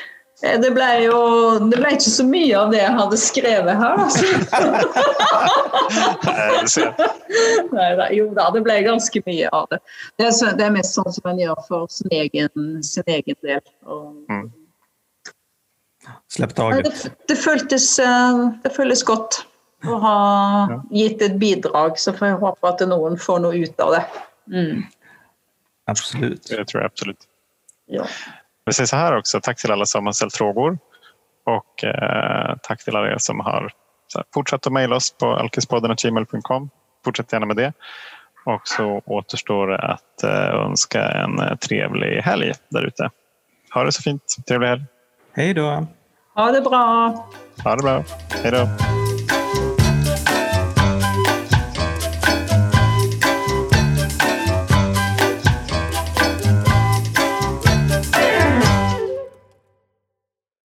det 0.43 0.71
ble 0.75 0.87
jo 1.05 1.19
det 1.71 1.77
ble 1.79 1.91
ikke 1.95 2.11
så 2.11 2.25
mye 2.27 2.55
av 2.59 2.73
det 2.73 2.81
jeg 2.81 2.95
hadde 2.97 3.19
skrevet 3.21 3.77
her, 3.79 4.01
altså. 4.03 4.25
Nei, 7.71 7.87
da, 7.99 8.09
jo 8.11 8.25
da, 8.35 8.49
det 8.51 8.63
ble 8.65 8.75
ganske 8.83 9.23
mye 9.27 9.47
av 9.55 9.69
det. 9.71 9.79
Det 10.19 10.27
er, 10.27 10.57
det 10.59 10.65
er 10.67 10.75
mest 10.75 10.99
sånn 10.99 11.15
som 11.15 11.31
en 11.31 11.39
gjør 11.39 11.63
for 11.69 11.87
sin 11.93 12.11
egen, 12.11 12.51
sin 12.83 13.07
egen 13.07 13.39
del. 13.45 13.63
Mm. 14.27 14.51
Slipp 16.35 16.53
taket. 16.57 16.91
Det, 16.91 17.15
det, 17.31 17.39
føltes, 17.39 17.87
eh, 18.03 18.43
det 18.65 18.73
føles 18.75 19.03
godt 19.07 19.45
å 19.87 19.95
ha 20.03 20.17
gitt 20.91 21.23
et 21.23 21.39
bidrag, 21.39 21.95
så 21.99 22.11
får 22.15 22.33
jeg 22.33 22.41
håpe 22.43 22.69
at 22.69 22.83
noen 22.91 23.15
får 23.19 23.43
noe 23.43 23.63
ut 23.63 23.83
av 23.83 23.95
det. 23.95 24.03
Mm. 24.51 24.83
Absolutt. 25.91 26.43
Det 26.51 26.67
tror 26.67 26.83
jeg 26.83 26.91
absolutt. 26.91 27.27
Ja. 27.91 28.07
Vi 28.65 28.73
säger 28.73 28.87
så 28.87 28.95
här 28.95 29.17
också, 29.17 29.39
tack 29.41 29.61
till 29.61 29.71
alla 29.71 29.85
som 29.85 30.05
har 30.05 30.13
ställt 30.13 30.35
frågor 30.35 30.77
och 31.45 31.83
eh, 31.83 32.55
tack 32.63 32.83
till 32.83 32.95
alla 32.95 33.07
er 33.07 33.17
som 33.17 33.39
har 33.39 33.71
här, 34.15 34.23
fortsatt 34.33 34.67
att 34.67 34.73
mejla 34.73 34.95
oss 34.95 35.17
på 35.17 35.25
alkispodden.gmail.com. 35.25 36.69
Fortsätt 37.05 37.33
gärna 37.33 37.45
med 37.45 37.55
det. 37.55 37.73
Och 38.45 38.61
så 38.63 39.01
återstår 39.05 39.67
det 39.67 39.77
att 39.77 40.23
eh, 40.23 40.65
önska 40.65 41.01
en 41.01 41.39
eh, 41.39 41.55
trevlig 41.55 42.21
helg 42.21 42.53
där 42.69 42.85
ute. 42.85 43.09
Ha 43.73 43.83
det 43.83 43.91
så 43.91 44.01
fint. 44.01 44.35
Trevlig 44.47 44.67
helg. 44.67 44.83
Hej 45.33 45.53
då. 45.53 45.87
Ha 46.35 46.51
det 46.51 46.61
bra. 46.61 47.13
Ha 47.63 47.75
det 47.75 47.83
bra. 47.83 48.03
Hej 48.43 48.51
då. 48.51 48.67